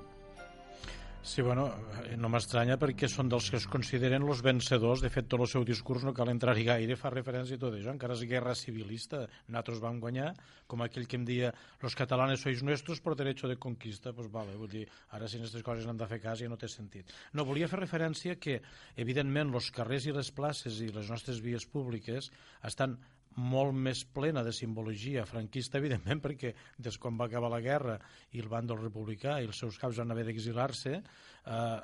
Sí, 1.25 1.41
bueno, 1.41 1.71
eh, 2.05 2.13
no 2.21 2.29
m'estranya 2.29 2.75
perquè 2.77 3.07
són 3.09 3.31
dels 3.31 3.47
que 3.49 3.57
es 3.57 3.63
consideren 3.65 4.21
los 4.29 4.43
vencedors. 4.45 5.01
De 5.01 5.09
fet, 5.09 5.25
tot 5.25 5.41
el 5.41 5.49
seu 5.49 5.63
discurs 5.65 6.03
no 6.05 6.11
cal 6.13 6.29
entrar-hi 6.29 6.67
gaire, 6.67 6.97
fa 7.01 7.09
referència 7.09 7.57
a 7.57 7.61
tot 7.63 7.73
això. 7.73 7.89
Encara 7.95 8.13
és 8.13 8.21
guerra 8.29 8.53
civilista. 8.53 9.23
Nosaltres 9.47 9.81
vam 9.81 9.97
guanyar, 10.03 10.35
com 10.69 10.83
aquell 10.85 11.07
que 11.09 11.17
em 11.17 11.25
dia 11.25 11.49
los 11.81 11.97
catalanes 11.97 12.45
sois 12.45 12.61
nuestros 12.61 13.01
por 13.01 13.17
derecho 13.17 13.49
de 13.49 13.57
conquista. 13.57 14.13
Pues 14.13 14.29
vale, 14.29 14.53
vull 14.53 14.69
dir, 14.69 14.85
ara 15.17 15.25
si 15.25 15.41
aquestes 15.41 15.65
coses 15.65 15.89
n'han 15.89 15.97
de 15.97 16.11
fer 16.13 16.21
cas 16.21 16.45
ja 16.45 16.51
no 16.51 16.61
té 16.61 16.69
sentit. 16.69 17.09
No, 17.33 17.47
volia 17.49 17.71
fer 17.73 17.81
referència 17.81 18.38
que, 18.38 18.59
evidentment, 18.95 19.49
els 19.49 19.71
carrers 19.73 20.05
i 20.05 20.13
les 20.13 20.29
places 20.29 20.77
i 20.85 20.93
les 20.93 21.09
nostres 21.09 21.41
vies 21.41 21.65
públiques 21.65 22.29
estan 22.69 22.99
molt 23.36 23.76
més 23.76 24.04
plena 24.06 24.43
de 24.43 24.54
simbologia 24.56 25.26
franquista, 25.28 25.80
evidentment, 25.82 26.21
perquè 26.24 26.54
des 26.78 26.98
quan 27.02 27.17
va 27.19 27.28
acabar 27.30 27.52
la 27.52 27.62
guerra 27.63 28.00
i 28.32 28.41
el 28.43 28.50
bàndol 28.52 28.82
republicà 28.82 29.39
i 29.41 29.50
els 29.50 29.60
seus 29.60 29.80
caps 29.82 30.00
van 30.02 30.12
haver 30.12 30.26
d'exilar-se, 30.30 30.95
eh, 30.95 31.80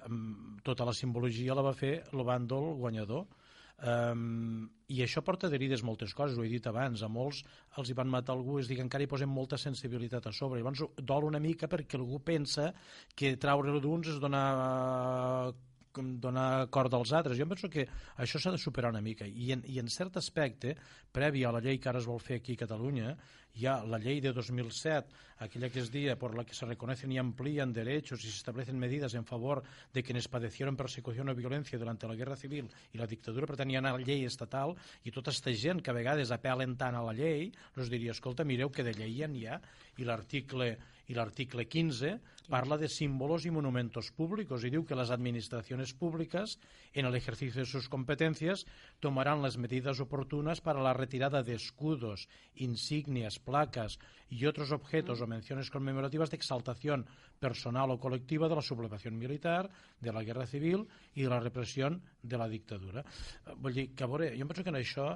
tota 0.63 0.87
la 0.87 0.93
simbologia 0.95 1.55
la 1.57 1.65
va 1.67 1.77
fer 1.77 1.97
el 2.13 2.23
bàndol 2.27 2.75
guanyador. 2.79 3.27
Um, 3.81 4.67
I 4.93 4.99
això 5.01 5.23
porta 5.25 5.47
adherides 5.49 5.81
moltes 5.81 6.11
coses, 6.13 6.37
ho 6.37 6.43
he 6.45 6.51
dit 6.51 6.67
abans, 6.69 7.01
a 7.01 7.07
molts 7.09 7.39
els 7.81 7.89
hi 7.89 7.95
van 7.97 8.11
matar 8.13 8.35
algú, 8.35 8.59
és 8.61 8.67
dir, 8.69 8.77
que 8.77 8.85
encara 8.85 9.07
hi 9.07 9.09
posem 9.09 9.31
molta 9.33 9.57
sensibilitat 9.57 10.27
a 10.29 10.33
sobre. 10.37 10.59
Llavors 10.59 10.83
dol 11.01 11.25
una 11.25 11.41
mica 11.41 11.69
perquè 11.71 11.97
algú 11.97 12.19
pensa 12.21 12.69
que 13.17 13.33
traure-lo 13.41 13.81
d'uns 13.81 14.11
és 14.13 14.21
donar 14.21 14.45
donar 15.93 16.67
corda 16.69 16.97
als 16.97 17.11
altres. 17.13 17.37
Jo 17.37 17.47
penso 17.49 17.69
que 17.69 17.87
això 18.17 18.39
s'ha 18.39 18.53
de 18.55 18.61
superar 18.61 18.91
una 18.91 19.01
mica 19.01 19.27
i 19.27 19.51
en, 19.55 19.63
i 19.67 19.79
en 19.79 19.89
cert 19.91 20.17
aspecte, 20.17 20.75
previ 21.11 21.43
a 21.43 21.51
la 21.51 21.61
llei 21.63 21.79
que 21.79 21.89
ara 21.89 21.99
es 21.99 22.09
vol 22.09 22.21
fer 22.23 22.39
aquí 22.39 22.55
a 22.57 22.63
Catalunya, 22.63 23.15
hi 23.53 23.65
ha 23.67 23.81
la 23.83 23.99
llei 23.99 24.21
de 24.21 24.31
2007, 24.33 25.11
aquella 25.39 25.69
que 25.69 25.79
es 25.81 25.91
dia 25.91 26.17
por 26.17 26.35
la 26.37 26.45
que 26.45 26.53
se 26.53 26.65
reconocen 26.65 27.11
y 27.11 27.17
amplían 27.17 27.73
derechos 27.73 28.23
y 28.23 28.29
se 28.29 28.37
establecen 28.37 28.77
medidas 28.77 29.13
en 29.13 29.25
favor 29.25 29.63
de 29.93 30.03
quienes 30.03 30.27
padecieron 30.27 30.77
persecución 30.77 31.29
o 31.29 31.35
violencia 31.35 31.79
durante 31.79 32.07
la 32.07 32.15
guerra 32.15 32.35
civil 32.35 32.69
i 32.93 33.01
la 33.01 33.09
dictadura, 33.09 33.49
per 33.49 33.59
hi 33.67 33.75
ha 33.75 33.83
una 33.83 33.97
llei 33.97 34.25
estatal 34.25 34.75
i 35.03 35.11
tota 35.11 35.31
aquesta 35.31 35.51
gent 35.51 35.81
que 35.81 35.91
a 35.91 35.97
vegades 35.97 36.31
apel·len 36.31 36.77
tant 36.77 36.95
a 36.95 37.03
la 37.03 37.13
llei, 37.17 37.51
els 37.75 37.89
diria, 37.89 38.15
escolta, 38.15 38.45
mireu 38.45 38.69
que 38.69 38.85
de 38.85 38.93
llei 38.95 39.17
ja 39.19 39.27
n'hi 39.27 39.47
ha, 39.47 39.59
i 39.97 40.07
l'article 40.07 40.75
i 41.11 41.15
l'article 41.17 41.65
15 41.67 42.19
parla 42.51 42.77
de 42.77 42.89
símbolos 42.89 43.45
y 43.45 43.51
monumentos 43.51 44.11
públicos 44.11 44.63
y 44.63 44.69
diu 44.69 44.83
que 44.83 44.95
las 44.95 45.11
administraciones 45.11 45.93
públicas 45.93 46.59
en 46.91 47.05
el 47.05 47.15
ejercicio 47.15 47.61
de 47.61 47.65
sus 47.65 47.87
competencias 47.87 48.65
tomarán 48.99 49.41
las 49.41 49.57
medidas 49.57 49.99
oportunas 49.99 50.59
para 50.59 50.83
la 50.83 50.93
retirada 50.93 51.43
de 51.43 51.55
escudos, 51.55 52.27
insignias, 52.55 53.39
placas 53.43 53.99
y 54.29 54.45
otros 54.45 54.71
objetos 54.71 55.21
o 55.21 55.27
menciones 55.27 55.69
conmemorativas 55.69 56.29
de 56.29 56.37
exaltación 56.37 57.05
personal 57.39 57.91
o 57.91 57.99
colectiva 57.99 58.47
de 58.47 58.55
la 58.55 58.61
sublevación 58.61 59.17
militar, 59.17 59.69
de 59.99 60.13
la 60.13 60.23
guerra 60.23 60.47
civil 60.47 60.85
i 61.15 61.25
de 61.25 61.29
la 61.29 61.41
repressió 61.41 61.91
de 62.21 62.37
la 62.37 62.47
dictadura. 62.47 63.01
Eh, 63.01 63.55
Vull 63.57 63.75
dir 63.75 63.87
que, 63.95 64.05
a 64.05 64.11
veure, 64.11 64.31
jo 64.37 64.47
penso 64.47 64.63
que 64.63 64.71
en 64.71 64.79
això 64.79 65.07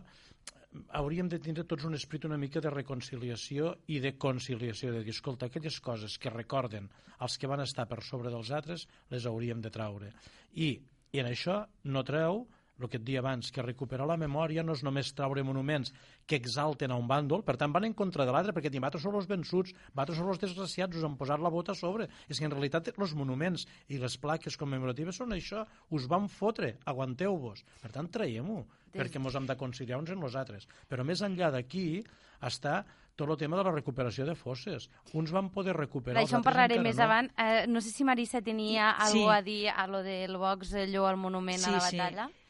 hauríem 1.00 1.30
de 1.32 1.40
tindre 1.40 1.64
tots 1.64 1.86
un 1.88 1.96
esperit 1.96 2.26
una 2.28 2.40
mica 2.42 2.60
de 2.60 2.74
reconciliació 2.74 3.76
i 3.88 4.02
de 4.04 4.16
conciliació, 4.20 4.92
de 4.92 5.06
dir, 5.06 5.14
escolta, 5.16 5.48
aquelles 5.48 5.80
coses 5.80 6.18
que 6.20 6.34
recorden 6.34 6.90
els 7.24 7.38
que 7.40 7.48
van 7.48 7.64
estar 7.64 7.88
per 7.88 8.02
sobre 8.04 8.34
dels 8.34 8.52
altres, 8.52 8.88
les 9.14 9.26
hauríem 9.26 9.62
de 9.64 9.72
traure. 9.72 10.12
I, 10.52 10.76
i 11.14 11.24
en 11.24 11.32
això 11.32 11.62
no 11.88 12.04
treu 12.04 12.44
el 12.80 12.90
que 12.90 12.98
et 12.98 13.06
dia 13.08 13.22
abans, 13.22 13.52
que 13.52 13.64
recuperar 13.64 14.08
la 14.08 14.18
memòria 14.20 14.64
no 14.64 14.74
és 14.76 14.84
només 14.84 15.14
traure 15.16 15.44
monuments 15.48 15.94
que 16.28 16.36
exalten 16.36 16.92
a 16.92 16.98
un 17.00 17.08
bàndol, 17.08 17.44
per 17.46 17.56
tant 17.58 17.74
van 17.74 17.88
en 17.88 17.94
contra 17.94 18.26
de 18.26 18.34
l'altre, 18.36 18.54
perquè 18.56 18.70
diuen, 18.70 18.84
vosaltres 18.84 19.06
són 19.06 19.16
els 19.20 19.30
vençuts, 19.30 19.76
vosaltres 19.94 20.20
són 20.20 20.32
els 20.34 20.42
desgraciats, 20.42 20.98
us 20.98 21.08
han 21.08 21.16
posat 21.20 21.44
la 21.44 21.54
bota 21.54 21.72
a 21.72 21.80
sobre. 21.80 22.10
És 22.28 22.40
que 22.40 22.50
en 22.50 22.52
realitat 22.52 22.92
els 22.96 23.16
monuments 23.16 23.66
i 23.88 24.02
les 24.02 24.18
plaques 24.18 24.58
commemoratives 24.58 25.22
són 25.22 25.32
això, 25.36 25.66
us 25.96 26.10
van 26.12 26.28
fotre, 26.28 26.76
aguanteu-vos. 26.86 27.64
Per 27.82 27.92
tant, 27.96 28.12
traiem-ho, 28.12 28.66
perquè 28.96 29.22
ens 29.22 29.36
hem 29.36 29.48
de 29.48 29.58
conciliar 29.60 30.00
uns 30.00 30.12
en 30.12 30.20
nosaltres. 30.20 30.68
Però 30.90 31.04
més 31.08 31.24
enllà 31.26 31.52
d'aquí 31.52 32.04
està 32.44 32.84
tot 33.16 33.30
el 33.30 33.38
tema 33.40 33.56
de 33.56 33.64
la 33.64 33.72
recuperació 33.72 34.26
de 34.28 34.36
fosses. 34.36 34.90
Uns 35.16 35.32
van 35.32 35.50
poder 35.50 35.76
recuperar... 35.78 36.20
D'això 36.20 36.36
en 36.36 36.42
els 36.42 36.48
altres 36.48 36.52
parlaré 36.52 36.80
més 36.84 36.98
no. 37.00 37.06
avant. 37.08 37.30
Eh, 37.40 37.66
no 37.72 37.80
sé 37.80 37.94
si 37.96 38.04
Marissa 38.04 38.42
tenia 38.44 38.92
Sí. 38.92 39.06
alguna 39.08 39.26
cosa 39.26 39.38
a 39.38 39.42
dir 39.42 39.70
a 39.70 39.88
lo 39.88 40.04
del 40.04 40.36
box 40.38 40.74
allò 40.74 41.06
al 41.08 41.18
monument 41.18 41.64
a 41.64 41.78
la 41.78 41.80
Sí, 41.80 41.96
sí. 41.96 42.45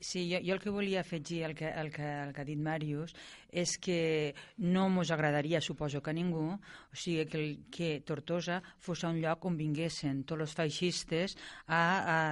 Sí, 0.00 0.20
jo, 0.30 0.38
jo 0.46 0.54
el 0.54 0.60
que 0.62 0.70
volia 0.70 1.00
afegir 1.00 1.44
al 1.44 1.54
que, 1.58 1.66
al 1.66 1.90
que, 1.90 2.02
al 2.06 2.32
que 2.34 2.42
ha 2.42 2.46
dit 2.46 2.60
Màrius 2.62 3.14
és 3.50 3.76
que 3.80 4.34
no 4.58 4.88
mos 4.92 5.10
agradaria, 5.10 5.60
suposo 5.60 6.02
que 6.02 6.10
a 6.10 6.16
ningú, 6.16 6.52
o 6.52 6.96
sigui, 6.96 7.24
que, 7.26 7.42
que 7.72 7.88
Tortosa 8.04 8.60
fos 8.78 9.04
un 9.08 9.20
lloc 9.22 9.46
on 9.48 9.56
vinguessin 9.56 10.22
tots 10.28 10.44
els 10.44 10.54
feixistes 10.56 11.36
a, 11.66 11.80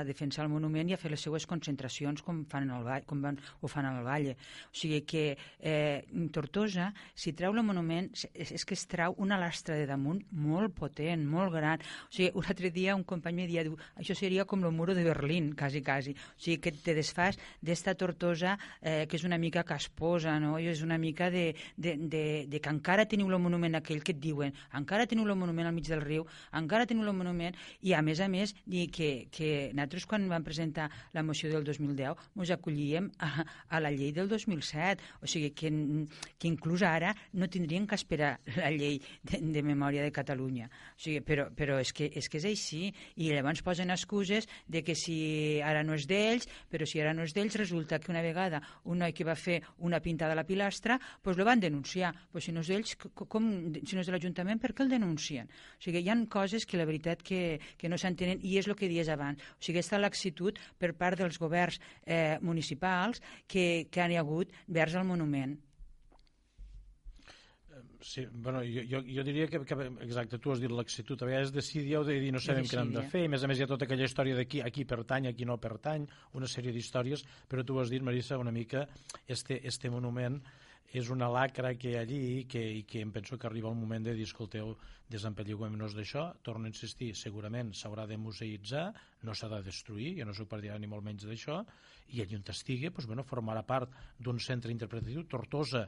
a 0.00 0.04
defensar 0.04 0.44
el 0.44 0.52
monument 0.52 0.90
i 0.90 0.96
a 0.96 1.00
fer 1.00 1.10
les 1.12 1.22
seues 1.22 1.46
concentracions 1.48 2.22
com, 2.24 2.44
fan 2.50 2.68
el, 2.70 2.90
com 3.08 3.22
van, 3.24 3.40
ho 3.60 3.70
fan 3.70 3.88
al 3.88 4.02
Valle. 4.04 4.36
O 4.70 4.76
sigui 4.76 5.02
que 5.08 5.24
eh, 5.60 6.04
Tortosa, 6.32 6.90
si 7.14 7.32
treu 7.36 7.56
el 7.56 7.64
monument, 7.64 8.10
és, 8.34 8.52
és 8.52 8.66
que 8.68 8.76
es 8.76 8.86
trau 8.90 9.16
una 9.22 9.40
lastra 9.40 9.78
de 9.80 9.88
damunt 9.88 10.20
molt 10.36 10.76
potent, 10.76 11.24
molt 11.24 11.54
gran. 11.56 11.80
O 11.80 12.12
sigui, 12.12 12.30
un 12.36 12.50
altre 12.52 12.72
dia 12.74 12.96
un 12.96 13.06
company 13.08 13.46
dia, 13.48 13.64
diu, 13.64 13.76
això 13.96 14.16
seria 14.16 14.44
com 14.44 14.64
el 14.64 14.74
muro 14.74 14.94
de 14.96 15.04
Berlín, 15.06 15.52
quasi, 15.56 15.82
quasi. 15.84 16.12
O 16.12 16.40
sigui, 16.40 16.60
que 16.60 16.72
te 16.76 16.96
desfas 16.96 17.40
d'esta 17.64 17.96
Tortosa 17.96 18.56
eh, 18.80 19.06
que 19.08 19.16
és 19.16 19.24
una 19.24 19.40
mica 19.40 19.64
casposa, 19.64 20.36
no? 20.42 20.56
I 20.60 20.70
és 20.72 20.82
una 20.84 20.98
mica 20.98 21.05
de, 21.14 21.54
de, 21.76 21.96
de, 21.96 22.46
de 22.48 22.60
que 22.60 22.70
encara 22.70 23.06
teniu 23.06 23.28
el 23.30 23.38
monument 23.38 23.74
aquell 23.76 24.02
que 24.02 24.12
et 24.12 24.20
diuen, 24.20 24.54
encara 24.74 25.06
teniu 25.06 25.26
el 25.26 25.36
monument 25.36 25.66
al 25.66 25.74
mig 25.74 25.86
del 25.86 26.02
riu, 26.02 26.26
encara 26.52 26.86
teniu 26.86 27.06
el 27.06 27.16
monument, 27.16 27.54
i 27.82 27.92
a 27.94 28.02
més 28.02 28.20
a 28.20 28.28
més, 28.28 28.54
dir 28.66 28.88
que, 28.90 29.28
que 29.30 29.70
nosaltres 29.72 30.06
quan 30.06 30.28
vam 30.28 30.44
presentar 30.44 30.88
la 31.12 31.22
moció 31.22 31.50
del 31.52 31.64
2010 31.64 32.16
ens 32.36 32.52
acollíem 32.54 33.10
a, 33.18 33.44
a 33.68 33.80
la 33.80 33.90
llei 33.90 34.12
del 34.12 34.28
2007, 34.28 35.02
o 35.22 35.30
sigui 35.30 35.52
que, 35.56 35.70
que 36.38 36.48
inclús 36.48 36.82
ara 36.86 37.14
no 37.34 37.48
tindrien 37.48 37.86
que 37.86 37.98
esperar 37.98 38.36
la 38.56 38.70
llei 38.70 39.00
de, 39.22 39.40
de 39.40 39.62
memòria 39.62 40.04
de 40.04 40.12
Catalunya. 40.14 40.68
O 40.96 41.00
sigui, 41.00 41.22
però, 41.26 41.48
però 41.54 41.78
és, 41.82 41.92
que, 41.96 42.10
és 42.14 42.28
que 42.30 42.40
és 42.40 42.48
així, 42.48 42.82
i 43.16 43.30
llavors 43.32 43.62
posen 43.66 43.92
excuses 43.94 44.48
de 44.66 44.82
que 44.86 44.96
si 44.98 45.60
ara 45.64 45.84
no 45.86 45.96
és 45.96 46.06
d'ells, 46.08 46.48
però 46.70 46.86
si 46.88 47.02
ara 47.02 47.14
no 47.16 47.26
és 47.26 47.34
d'ells, 47.36 47.58
resulta 47.60 47.98
que 48.00 48.12
una 48.12 48.24
vegada 48.24 48.62
un 48.84 49.02
noi 49.02 49.14
que 49.16 49.26
va 49.26 49.36
fer 49.38 49.60
una 49.78 50.00
pintada 50.00 50.36
a 50.36 50.38
la 50.38 50.46
pilastra, 50.46 50.95
doncs 51.24 51.38
lo 51.38 51.44
van 51.48 51.60
denunciar. 51.60 52.12
Pues 52.32 52.44
si 52.48 52.52
no 52.52 52.60
és 52.64 52.70
d'ells, 52.72 52.94
co- 52.96 53.26
com, 53.26 53.48
si 53.82 53.96
no 53.96 54.02
és 54.04 54.08
de 54.10 54.14
l'Ajuntament, 54.16 54.60
per 54.62 54.72
què 54.74 54.84
el 54.86 54.92
denuncien? 54.92 55.48
O 55.50 55.82
sigui, 55.82 56.02
hi 56.04 56.10
ha 56.12 56.16
coses 56.30 56.66
que 56.66 56.78
la 56.80 56.86
veritat 56.88 57.22
que, 57.22 57.60
que 57.76 57.88
no 57.88 57.98
s'entenen 57.98 58.40
i 58.42 58.56
és 58.58 58.66
el 58.68 58.76
que 58.76 58.88
dies 58.88 59.08
abans. 59.12 59.40
O 59.56 59.60
sigui, 59.62 59.78
aquesta 59.80 59.98
laxitud 60.00 60.58
per 60.78 60.94
part 60.94 61.18
dels 61.20 61.38
governs 61.38 61.80
eh, 62.04 62.38
municipals 62.40 63.22
que, 63.46 63.86
que 63.90 64.02
han 64.02 64.12
hi 64.12 64.20
hagut 64.20 64.52
vers 64.66 64.94
al 64.94 65.04
monument. 65.06 65.56
Sí, 68.00 68.22
bueno, 68.30 68.60
jo, 68.62 68.82
jo, 68.88 69.00
jo 69.02 69.22
diria 69.24 69.48
que, 69.50 69.58
que, 69.66 69.74
exacte, 70.04 70.38
tu 70.38 70.52
has 70.52 70.60
dit 70.62 70.70
laxitud, 70.70 71.20
a 71.20 71.26
vegades 71.26 71.50
decidir 71.52 71.98
de 72.06 72.14
dir 72.22 72.30
no 72.32 72.40
sabem 72.40 72.64
què 72.68 72.78
hem 72.78 72.92
de 72.94 73.02
fer, 73.10 73.24
i 73.24 73.28
a 73.28 73.32
més 73.32 73.42
a 73.42 73.48
més 73.50 73.58
hi 73.58 73.64
ha 73.64 73.68
tota 73.68 73.84
aquella 73.88 74.06
història 74.06 74.36
d'aquí, 74.38 74.60
aquí 74.62 74.84
pertany, 74.88 75.26
aquí 75.32 75.44
no 75.48 75.56
pertany, 75.60 76.06
una 76.38 76.46
sèrie 76.48 76.72
d'històries, 76.76 77.24
però 77.50 77.64
tu 77.66 77.80
has 77.82 77.90
dit, 77.90 78.04
Marissa, 78.06 78.38
una 78.38 78.52
mica, 78.54 78.86
este, 79.26 79.58
este 79.66 79.90
monument 79.90 80.38
és 80.92 81.08
una 81.10 81.28
lacra 81.28 81.74
que 81.74 81.90
hi 81.90 81.96
ha 81.96 82.02
allí 82.06 82.44
que, 82.50 82.60
i 82.80 82.82
que 82.86 83.00
em 83.02 83.10
penso 83.12 83.38
que 83.38 83.46
arriba 83.48 83.68
el 83.70 83.78
moment 83.78 84.04
de 84.06 84.14
dir, 84.14 84.26
escolteu, 84.28 84.76
desempelliguem-nos 85.10 85.94
d'això, 85.94 86.28
torno 86.46 86.66
a 86.66 86.72
insistir, 86.72 87.12
segurament 87.14 87.72
s'haurà 87.74 88.06
de 88.06 88.18
museïtzar, 88.18 88.86
no 89.26 89.34
s'ha 89.34 89.50
de 89.52 89.62
destruir, 89.66 90.14
jo 90.18 90.26
no 90.26 90.34
soc 90.34 90.48
partidari 90.50 90.82
ni 90.82 90.90
molt 90.90 91.04
menys 91.06 91.26
d'això, 91.26 91.60
i 92.14 92.22
allí 92.22 92.38
on 92.38 92.46
estigui, 92.54 92.90
doncs, 92.90 93.06
bueno, 93.10 93.26
formarà 93.26 93.64
part 93.66 93.90
d'un 94.18 94.38
centre 94.38 94.72
interpretatiu. 94.72 95.26
Tortosa 95.26 95.86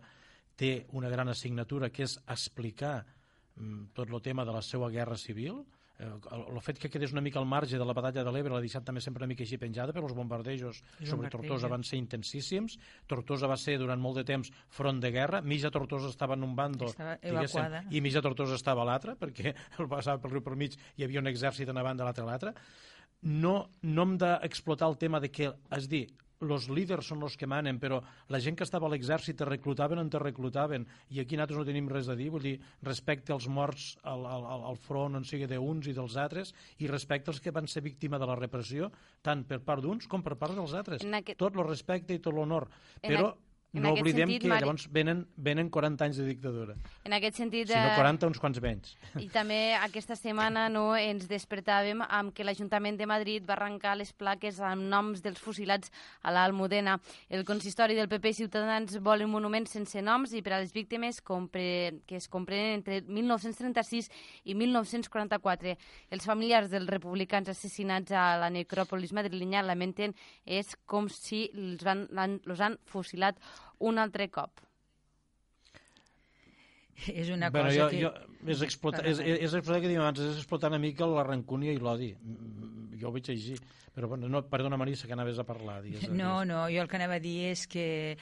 té 0.59 0.87
una 0.99 1.11
gran 1.11 1.31
assignatura 1.31 1.91
que 1.91 2.05
és 2.07 2.19
explicar 2.27 2.97
mm, 3.57 3.91
tot 3.95 4.11
el 4.11 4.23
tema 4.23 4.45
de 4.45 4.55
la 4.55 4.63
seva 4.63 4.91
guerra 4.91 5.17
civil, 5.17 5.63
el, 5.99 6.43
el 6.55 6.61
fet 6.63 6.79
que 6.79 6.91
quedés 6.91 7.13
una 7.13 7.23
mica 7.25 7.41
al 7.41 7.47
marge 7.47 7.79
de 7.79 7.87
la 7.87 7.95
batalla 7.97 8.23
de 8.23 8.33
l'Ebre 8.35 8.53
l'ha 8.55 8.63
deixat 8.63 8.85
també 8.87 9.03
sempre 9.03 9.25
una 9.25 9.31
mica 9.33 9.43
així 9.43 9.59
penjada, 9.59 9.95
però 9.97 10.07
els 10.07 10.15
bombardejos 10.15 10.83
sobre. 11.03 11.31
Tortosa 11.33 11.71
van 11.71 11.83
ser 11.87 11.99
intensíssims. 11.99 12.79
Tortosa 13.11 13.51
va 13.51 13.57
ser 13.59 13.77
durant 13.83 14.01
molt 14.01 14.21
de 14.21 14.25
temps 14.29 14.53
front 14.75 15.03
de 15.03 15.11
guerra. 15.15 15.43
Mitja 15.43 15.73
Tortosa 15.75 16.13
estava 16.13 16.39
en 16.39 16.47
un 16.47 16.55
bando 16.59 16.93
i 17.91 18.03
mitja 18.05 18.23
Tortosa 18.23 18.55
estava 18.59 18.85
a 18.85 18.89
l'altre, 18.93 19.17
perquè 19.19 19.55
el 19.81 19.91
passava 19.91 20.23
pel 20.23 20.37
riu 20.37 20.47
per 20.47 20.55
mig 20.61 20.79
hi 20.97 21.07
havia 21.07 21.25
un 21.25 21.31
exèrcit 21.33 21.69
en 21.69 21.83
banda 21.83 22.07
a 22.07 22.09
l'altre 22.09 22.25
a 22.25 22.31
l'altre. 22.31 22.55
No, 23.27 23.57
no 23.83 24.07
hem 24.07 24.15
d'explotar 24.23 24.87
el 24.93 24.99
tema 24.99 25.19
de 25.19 25.33
que, 25.35 25.51
és 25.75 25.91
dir, 25.91 26.07
els 26.41 26.69
líders 26.71 27.09
són 27.11 27.23
els 27.27 27.35
que 27.37 27.49
manen, 27.51 27.81
però 27.83 27.99
la 28.31 28.39
gent 28.39 28.55
que 28.57 28.63
estava 28.67 28.87
a 28.87 28.91
l'exèrcit 28.93 29.37
te 29.41 29.45
reclutaven 29.49 29.99
on 29.99 30.11
te 30.11 30.21
reclutaven, 30.23 30.85
i 31.11 31.19
aquí 31.21 31.37
nosaltres 31.37 31.59
no 31.59 31.65
tenim 31.67 31.89
res 31.91 32.09
a 32.09 32.15
dir, 32.15 32.29
vull 32.31 32.45
dir, 32.45 32.61
respecte 32.87 33.33
als 33.35 33.49
morts 33.51 33.97
al, 34.05 34.23
al, 34.27 34.47
al- 34.71 34.77
front, 34.79 35.17
on 35.19 35.25
sigui 35.27 35.49
d'uns 35.51 35.89
i 35.91 35.97
dels 35.97 36.15
altres, 36.17 36.55
i 36.79 36.87
respecte 36.87 37.33
als 37.33 37.41
que 37.43 37.51
van 37.51 37.67
ser 37.67 37.83
víctima 37.83 38.19
de 38.23 38.27
la 38.31 38.37
repressió, 38.39 38.93
tant 39.21 39.43
per 39.45 39.59
part 39.67 39.83
d'uns 39.83 40.07
com 40.07 40.23
per 40.23 40.37
part 40.39 40.55
dels 40.55 40.75
altres. 40.79 41.03
En 41.03 41.15
aquest- 41.19 41.39
Tot 41.43 41.57
el 41.59 41.67
respecte 41.67 42.15
i 42.15 42.21
tot 42.23 42.35
l'honor. 42.35 42.69
Però 43.03 43.33
a- 43.33 43.37
en 43.75 43.83
no 43.85 43.93
oblidem 43.93 44.29
sentit, 44.31 44.43
que 44.43 44.49
Mari- 44.49 44.65
llavors 44.65 44.87
venen, 44.91 45.27
venen 45.37 45.69
40 45.69 46.05
anys 46.07 46.17
de 46.17 46.25
dictadura. 46.25 46.75
En 47.05 47.13
aquest 47.13 47.37
sentit... 47.37 47.69
Si 47.69 47.77
no 47.77 47.91
eh, 47.93 47.97
40, 47.99 48.31
uns 48.31 48.41
quants 48.41 48.61
menys. 48.65 48.95
I 49.21 49.29
també 49.33 49.75
aquesta 49.77 50.17
setmana 50.17 50.69
no, 50.73 50.95
ens 50.97 51.27
despertàvem 51.29 52.01
amb 52.07 52.33
que 52.33 52.47
l'Ajuntament 52.47 52.97
de 52.97 53.09
Madrid 53.11 53.45
va 53.45 53.59
arrencar 53.59 53.97
les 54.01 54.15
plaques 54.17 54.61
amb 54.65 54.89
noms 54.89 55.21
dels 55.25 55.41
fusilats 55.43 55.93
a 56.23 56.33
l'Almudena. 56.33 56.97
El 57.29 57.45
consistori 57.45 57.99
del 57.99 58.09
PP 58.09 58.33
i 58.33 58.39
Ciutadans 58.41 58.97
vol 59.05 59.27
un 59.27 59.35
monument 59.37 59.69
sense 59.69 60.01
noms 60.01 60.33
i 60.33 60.43
per 60.43 60.57
a 60.57 60.63
les 60.63 60.73
víctimes 60.73 61.21
compre, 61.21 62.01
que 62.09 62.17
es 62.17 62.29
comprenen 62.33 62.81
entre 62.81 63.03
1936 63.05 64.09
i 64.49 64.57
1944. 64.57 65.77
Els 66.17 66.25
familiars 66.25 66.73
dels 66.73 66.89
republicans 66.89 67.53
assassinats 67.53 68.17
a 68.17 68.39
la 68.41 68.49
necròpolis 68.55 69.13
madrilenya 69.13 69.63
lamenten 69.67 70.17
és 70.47 70.73
com 70.89 71.13
si 71.13 71.51
els 71.53 71.85
van, 71.85 72.07
han, 72.17 72.41
los 72.49 72.65
han 72.65 72.81
fusilat 72.89 73.37
un 73.81 73.99
altre 73.99 74.29
cop. 74.31 74.61
És 77.15 77.29
una 77.31 77.51
Bueno, 77.51 77.69
cosa 77.69 77.85
jo, 77.85 77.89
que... 77.93 78.01
jo, 78.03 78.11
és, 78.51 78.63
explotar, 78.67 79.05
és, 79.07 79.21
és 79.23 79.53
explotar, 79.55 79.81
que 79.85 79.91
diem 79.93 80.03
abans, 80.03 80.19
és 80.25 80.41
explotar 80.41 80.71
una 80.73 80.81
mica 80.83 81.07
la 81.07 81.23
rancúnia 81.27 81.73
i 81.73 81.79
l'odi. 81.79 82.11
Mm, 82.19 82.99
Jo 82.99 83.13
ho 83.13 83.15
veig 83.15 83.29
així. 83.31 83.55
Però, 83.95 84.09
bueno, 84.11 84.27
no, 84.31 84.41
perdona, 84.51 84.77
Marissa, 84.77 85.07
que 85.07 85.15
anaves 85.15 85.39
a 85.39 85.45
parlar. 85.47 85.81
Digues, 85.85 86.09
No, 86.11 86.41
digues. 86.41 86.49
no, 86.51 86.65
jo 86.67 86.83
el 86.83 86.89
que 86.91 86.97
anava 86.99 87.21
a 87.21 87.23
dir 87.23 87.53
és 87.53 87.67
que 87.71 88.17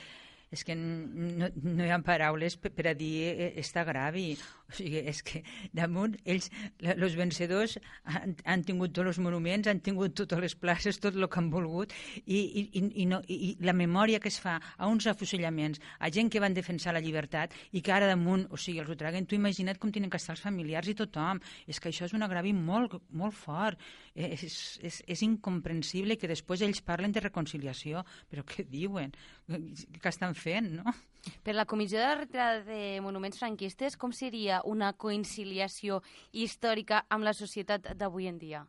és 0.53 0.63
que 0.63 0.77
no, 0.77 1.49
no 1.51 1.85
hi 1.85 1.91
ha 1.91 1.97
paraules 2.07 2.55
per, 2.61 2.71
per 2.77 2.93
a 2.93 2.95
dir 2.95 3.15
eh, 3.33 3.49
està 3.59 3.83
gravi. 3.89 4.37
O 4.71 4.75
sigui, 4.75 4.99
és 5.07 5.21
que 5.23 5.45
damunt 5.77 6.17
ells, 6.27 6.49
els 6.83 7.15
vencedors, 7.15 7.77
han, 8.11 8.35
han 8.45 8.65
tingut 8.67 8.91
tots 8.97 9.13
els 9.13 9.21
monuments, 9.23 9.69
han 9.71 9.79
tingut 9.85 10.17
totes 10.19 10.43
les 10.43 10.57
places, 10.59 10.99
tot 10.99 11.15
el 11.15 11.29
que 11.31 11.39
han 11.39 11.53
volgut, 11.53 11.95
i, 12.25 12.41
i, 12.41 12.65
i, 12.75 13.07
no, 13.07 13.21
i, 13.31 13.37
i 13.47 13.51
la 13.67 13.77
memòria 13.77 14.19
que 14.23 14.33
es 14.33 14.41
fa 14.43 14.57
a 14.59 14.91
uns 14.91 15.07
afusellaments, 15.07 15.79
a 16.03 16.11
gent 16.11 16.33
que 16.33 16.43
van 16.43 16.57
defensar 16.57 16.97
la 16.97 17.03
llibertat 17.05 17.55
i 17.73 17.83
que 17.85 17.95
ara 17.95 18.11
damunt, 18.11 18.49
o 18.51 18.59
sigui, 18.59 18.83
els 18.83 18.91
ho 18.91 18.99
traguen, 18.99 19.31
tu 19.31 19.39
imagina't 19.39 19.79
com 19.79 19.95
tenen 19.95 20.11
que 20.11 20.19
estar 20.19 20.35
els 20.35 20.43
familiars 20.43 20.91
i 20.91 20.99
tothom. 20.99 21.41
És 21.71 21.79
que 21.79 21.93
això 21.93 22.11
és 22.11 22.15
un 22.19 22.27
agravi 22.27 22.53
molt, 22.57 22.99
molt 23.15 23.39
fort. 23.39 23.79
Eh, 24.15 24.33
És, 24.37 24.79
és, 24.83 25.03
és 25.07 25.23
incomprensible 25.23 26.17
que 26.19 26.29
després 26.29 26.63
ells 26.67 26.83
parlen 26.85 27.13
de 27.15 27.23
reconciliació, 27.23 28.03
però 28.29 28.43
què 28.45 28.67
diuen? 28.69 29.15
Què 29.47 30.11
estan 30.11 30.35
fent, 30.35 30.75
no? 30.81 30.93
Per 31.43 31.55
la 31.55 31.67
Comissió 31.67 31.99
de 31.99 32.07
la 32.07 32.19
Retirada 32.21 32.63
de 32.67 33.01
Monuments 33.01 33.39
Franquistes, 33.39 33.97
com 33.97 34.13
seria 34.13 34.63
una 34.65 34.93
conciliació 34.93 36.03
històrica 36.33 37.05
amb 37.09 37.25
la 37.25 37.35
societat 37.35 37.93
d'avui 37.97 38.29
en 38.31 38.39
dia? 38.39 38.67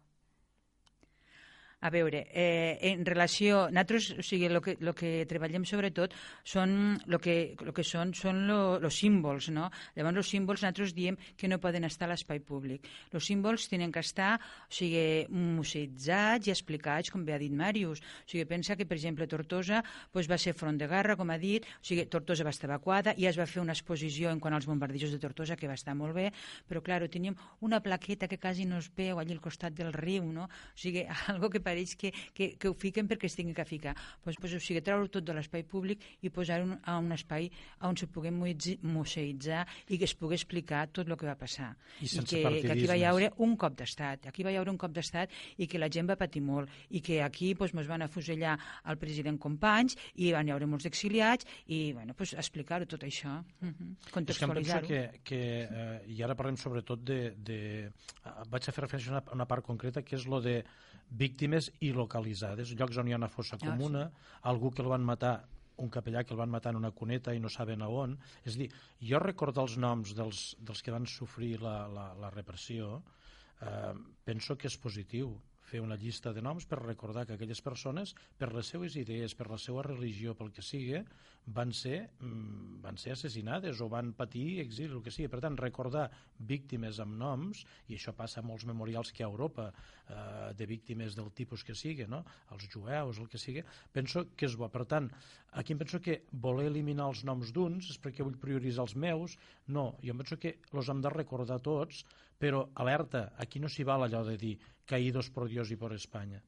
A 1.80 1.92
veure, 1.94 2.24
eh, 2.34 2.80
en 2.90 3.04
relació... 3.06 3.68
Nosaltres, 3.70 4.08
o 4.18 4.24
sigui, 4.26 4.48
el 4.50 4.58
que, 4.66 4.74
lo 4.82 4.96
que 4.98 5.28
treballem 5.30 5.62
sobretot 5.62 6.16
són 6.42 6.98
lo 7.06 7.20
que, 7.22 7.54
lo 7.62 7.70
que 7.76 7.84
són, 7.86 8.16
són 8.18 8.40
els 8.50 8.98
símbols, 8.98 9.52
no? 9.54 9.68
Llavors, 9.94 10.24
els 10.24 10.32
símbols 10.34 10.64
nosaltres 10.64 10.96
diem 10.98 11.20
que 11.38 11.46
no 11.52 11.60
poden 11.62 11.86
estar 11.86 12.08
a 12.08 12.12
l'espai 12.16 12.42
públic. 12.42 12.88
Els 13.14 13.30
símbols 13.30 13.68
tenen 13.70 13.94
que 13.94 14.02
estar, 14.02 14.40
o 14.42 14.74
sigui, 14.74 15.28
museïtzats 15.30 16.50
i 16.50 16.56
explicats, 16.56 17.12
com 17.14 17.22
bé 17.28 17.36
ha 17.36 17.40
dit 17.44 17.54
Màrius. 17.54 18.02
O 18.02 18.32
sigui, 18.34 18.48
pensa 18.50 18.74
que, 18.74 18.90
per 18.90 18.98
exemple, 18.98 19.30
Tortosa 19.30 19.84
pues, 20.12 20.26
va 20.26 20.42
ser 20.42 20.56
front 20.58 20.82
de 20.82 20.90
guerra, 20.90 21.14
com 21.20 21.30
ha 21.30 21.38
dit, 21.38 21.62
o 21.62 21.86
sigui, 21.86 22.08
Tortosa 22.10 22.48
va 22.48 22.56
estar 22.56 22.72
evacuada, 22.72 23.14
i 23.22 23.30
es 23.30 23.38
va 23.38 23.46
fer 23.46 23.62
una 23.62 23.78
exposició 23.78 24.34
en 24.34 24.42
quant 24.42 24.58
als 24.58 24.66
bombardejos 24.66 25.14
de 25.14 25.22
Tortosa, 25.22 25.60
que 25.62 25.70
va 25.70 25.78
estar 25.78 25.94
molt 25.94 26.18
bé, 26.18 26.32
però, 26.66 26.82
clar, 26.82 27.04
teníem 27.06 27.38
una 27.62 27.84
plaqueta 27.86 28.26
que 28.26 28.42
quasi 28.42 28.66
no 28.66 28.82
es 28.82 28.90
veu 28.98 29.22
allà 29.22 29.38
al 29.38 29.46
costat 29.46 29.78
del 29.78 29.94
riu, 29.94 30.26
no? 30.34 30.50
O 30.50 30.82
sigui, 30.82 31.06
algo 31.38 31.54
que 31.54 31.67
pareix 31.68 31.96
que, 32.00 32.14
que, 32.34 32.54
que 32.58 32.72
ho 32.72 32.74
fiquen 32.80 33.08
perquè 33.12 33.28
es 33.28 33.36
tingui 33.36 33.54
que 33.58 33.66
ficar. 33.68 33.96
Pues, 34.24 34.40
pues, 34.40 34.56
o 34.56 34.60
sigui, 34.64 34.82
treure 34.82 35.10
tot 35.12 35.28
de 35.28 35.36
l'espai 35.36 35.64
públic 35.68 36.00
i 36.24 36.32
posar 36.32 36.62
un, 36.64 36.78
a 36.84 36.98
un 37.04 37.12
espai 37.12 37.52
on 37.84 37.98
se 38.00 38.08
museï- 38.08 38.80
museïtzar 38.82 39.66
i 39.90 39.98
que 40.00 40.06
es 40.08 40.14
pugui 40.16 40.36
explicar 40.38 40.88
tot 40.94 41.08
el 41.10 41.18
que 41.18 41.28
va 41.28 41.36
passar. 41.38 41.74
I 42.02 42.08
sense 42.08 42.36
que, 42.36 42.62
que 42.64 42.72
aquí 42.72 42.88
va 42.88 42.96
hi 42.98 43.04
haure 43.08 43.32
un 43.44 43.56
cop 43.60 43.76
d'estat, 43.78 44.28
aquí 44.32 44.44
va 44.46 44.52
hi 44.52 44.58
haure 44.60 44.72
un 44.72 44.78
cop 44.80 44.92
d'estat 44.96 45.32
i 45.58 45.68
que 45.68 45.80
la 45.82 45.90
gent 45.92 46.08
va 46.10 46.16
patir 46.20 46.42
molt 46.42 46.70
i 46.90 47.02
que 47.02 47.22
aquí 47.24 47.54
pues, 47.56 47.74
mos 47.74 47.88
van 47.88 48.02
afusellar 48.06 48.58
el 48.86 48.98
president 48.98 49.40
Companys 49.40 49.98
i 50.16 50.32
van 50.36 50.48
hi 50.48 50.52
haure 50.56 50.68
molts 50.70 50.86
exiliats 50.90 51.46
i 51.68 51.92
bueno, 51.94 52.14
pues, 52.14 52.34
explicar-ho 52.34 52.86
tot 52.88 53.04
això, 53.04 53.40
uh 53.62 53.68
-huh. 53.68 53.96
Contextualitzar-ho. 54.12 54.88
que, 54.88 55.20
que 55.24 55.42
eh, 55.70 56.02
i 56.08 56.22
ara 56.24 56.36
parlem 56.36 56.56
sobretot 56.58 57.00
de, 57.04 57.32
de... 57.38 57.58
eh, 57.88 58.32
Vaig 58.50 58.64
a 58.68 58.72
fer 58.72 58.84
referència 58.84 59.10
a 59.12 59.18
una, 59.18 59.24
a 59.28 59.34
una 59.36 59.46
part 59.46 59.64
concreta, 59.66 60.02
que 60.02 60.16
és 60.16 60.26
lo 60.26 60.42
de 60.42 60.64
víctimes 61.10 61.72
i 61.82 61.92
localitzades, 61.96 62.74
llocs 62.78 62.98
on 62.98 63.08
hi 63.08 63.14
ha 63.16 63.22
una 63.22 63.32
fossa 63.32 63.56
Ah, 63.56 63.64
comuna, 63.66 64.10
algú 64.44 64.72
que 64.72 64.82
el 64.82 64.90
van 64.92 65.06
matar 65.06 65.36
un 65.78 65.90
capellà 65.94 66.24
que 66.26 66.34
el 66.34 66.40
van 66.40 66.50
matar 66.50 66.72
en 66.74 66.80
una 66.80 66.92
cuneta 66.92 67.34
i 67.34 67.40
no 67.40 67.50
saben 67.50 67.82
a 67.82 67.88
on. 67.88 68.18
És 68.44 68.56
a 68.56 68.64
dir, 68.64 68.70
jo 69.10 69.20
recordar 69.22 69.64
els 69.68 69.78
noms 69.78 70.16
dels, 70.18 70.56
dels 70.60 70.82
que 70.82 70.92
van 70.92 71.06
sofrir 71.06 71.60
la, 71.62 71.88
la, 71.88 72.08
la 72.18 72.32
repressió 72.34 73.04
eh, 73.62 73.94
penso 74.26 74.58
que 74.58 74.68
és 74.68 74.78
positiu 74.78 75.36
fer 75.68 75.82
una 75.84 75.98
llista 76.00 76.32
de 76.34 76.44
noms 76.44 76.66
per 76.66 76.80
recordar 76.80 77.26
que 77.28 77.36
aquelles 77.36 77.62
persones, 77.64 78.14
per 78.40 78.54
les 78.56 78.70
seues 78.72 78.96
idees, 79.00 79.36
per 79.36 79.50
la 79.52 79.60
seva 79.60 79.84
religió, 79.86 80.36
pel 80.38 80.54
que 80.56 80.64
sigui, 80.64 81.02
van 81.48 81.72
ser, 81.72 82.10
mm, 82.20 82.82
van 82.84 82.98
ser 83.00 83.14
assassinades 83.14 83.80
o 83.82 83.88
van 83.88 84.14
patir 84.14 84.60
exili, 84.60 84.94
el 84.94 85.04
que 85.04 85.12
sigui. 85.12 85.30
Per 85.32 85.40
tant, 85.44 85.58
recordar 85.58 86.10
víctimes 86.40 87.00
amb 87.00 87.16
noms, 87.18 87.66
i 87.88 87.96
això 87.96 88.14
passa 88.14 88.42
a 88.42 88.44
molts 88.44 88.66
memorials 88.66 89.12
que 89.12 89.24
hi 89.24 89.26
ha 89.26 89.28
a 89.28 89.32
Europa, 89.32 89.72
eh, 90.10 90.54
de 90.54 90.66
víctimes 90.66 91.16
del 91.16 91.32
tipus 91.32 91.64
que 91.64 91.76
sigui, 91.76 92.08
no? 92.08 92.24
els 92.52 92.68
jueus, 92.68 93.20
el 93.20 93.28
que 93.28 93.38
sigui, 93.38 93.64
penso 93.94 94.28
que 94.36 94.46
és 94.46 94.56
bo. 94.56 94.68
Per 94.70 94.86
tant, 94.86 95.10
aquí 95.54 95.76
penso 95.76 96.02
que 96.02 96.24
voler 96.32 96.68
eliminar 96.68 97.08
els 97.08 97.24
noms 97.24 97.52
d'uns 97.52 97.92
és 97.92 98.00
perquè 98.00 98.24
vull 98.24 98.38
prioritzar 98.38 98.84
els 98.84 98.96
meus. 98.96 99.38
No, 99.68 99.98
jo 100.04 100.16
penso 100.16 100.38
que 100.38 100.58
els 100.74 100.90
hem 100.90 101.02
de 101.02 101.10
recordar 101.10 101.60
tots, 101.60 102.06
però 102.38 102.68
alerta, 102.76 103.32
aquí 103.38 103.60
no 103.60 103.70
s'hi 103.70 103.86
val 103.88 104.06
allò 104.06 104.24
de 104.26 104.38
dir 104.38 104.58
caídos 104.86 105.30
por 105.30 105.48
Dios 105.50 105.72
y 105.72 105.76
por 105.76 105.94
España. 105.94 106.44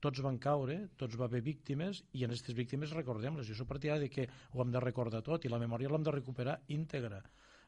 Tots 0.00 0.20
van 0.24 0.38
caure, 0.38 0.76
tots 0.96 1.16
va 1.18 1.24
haver 1.24 1.40
víctimes 1.42 2.02
i 2.12 2.24
en 2.24 2.32
aquestes 2.32 2.54
víctimes 2.54 2.92
recordem-les. 2.96 3.46
Jo 3.48 3.56
soc 3.56 3.68
partidari 3.68 4.06
de 4.06 4.10
que 4.12 4.26
ho 4.52 4.62
hem 4.62 4.72
de 4.72 4.82
recordar 4.84 5.22
tot 5.24 5.44
i 5.44 5.52
la 5.52 5.60
memòria 5.62 5.88
l'hem 5.92 6.04
de 6.04 6.14
recuperar 6.14 6.60
íntegra. 6.68 7.22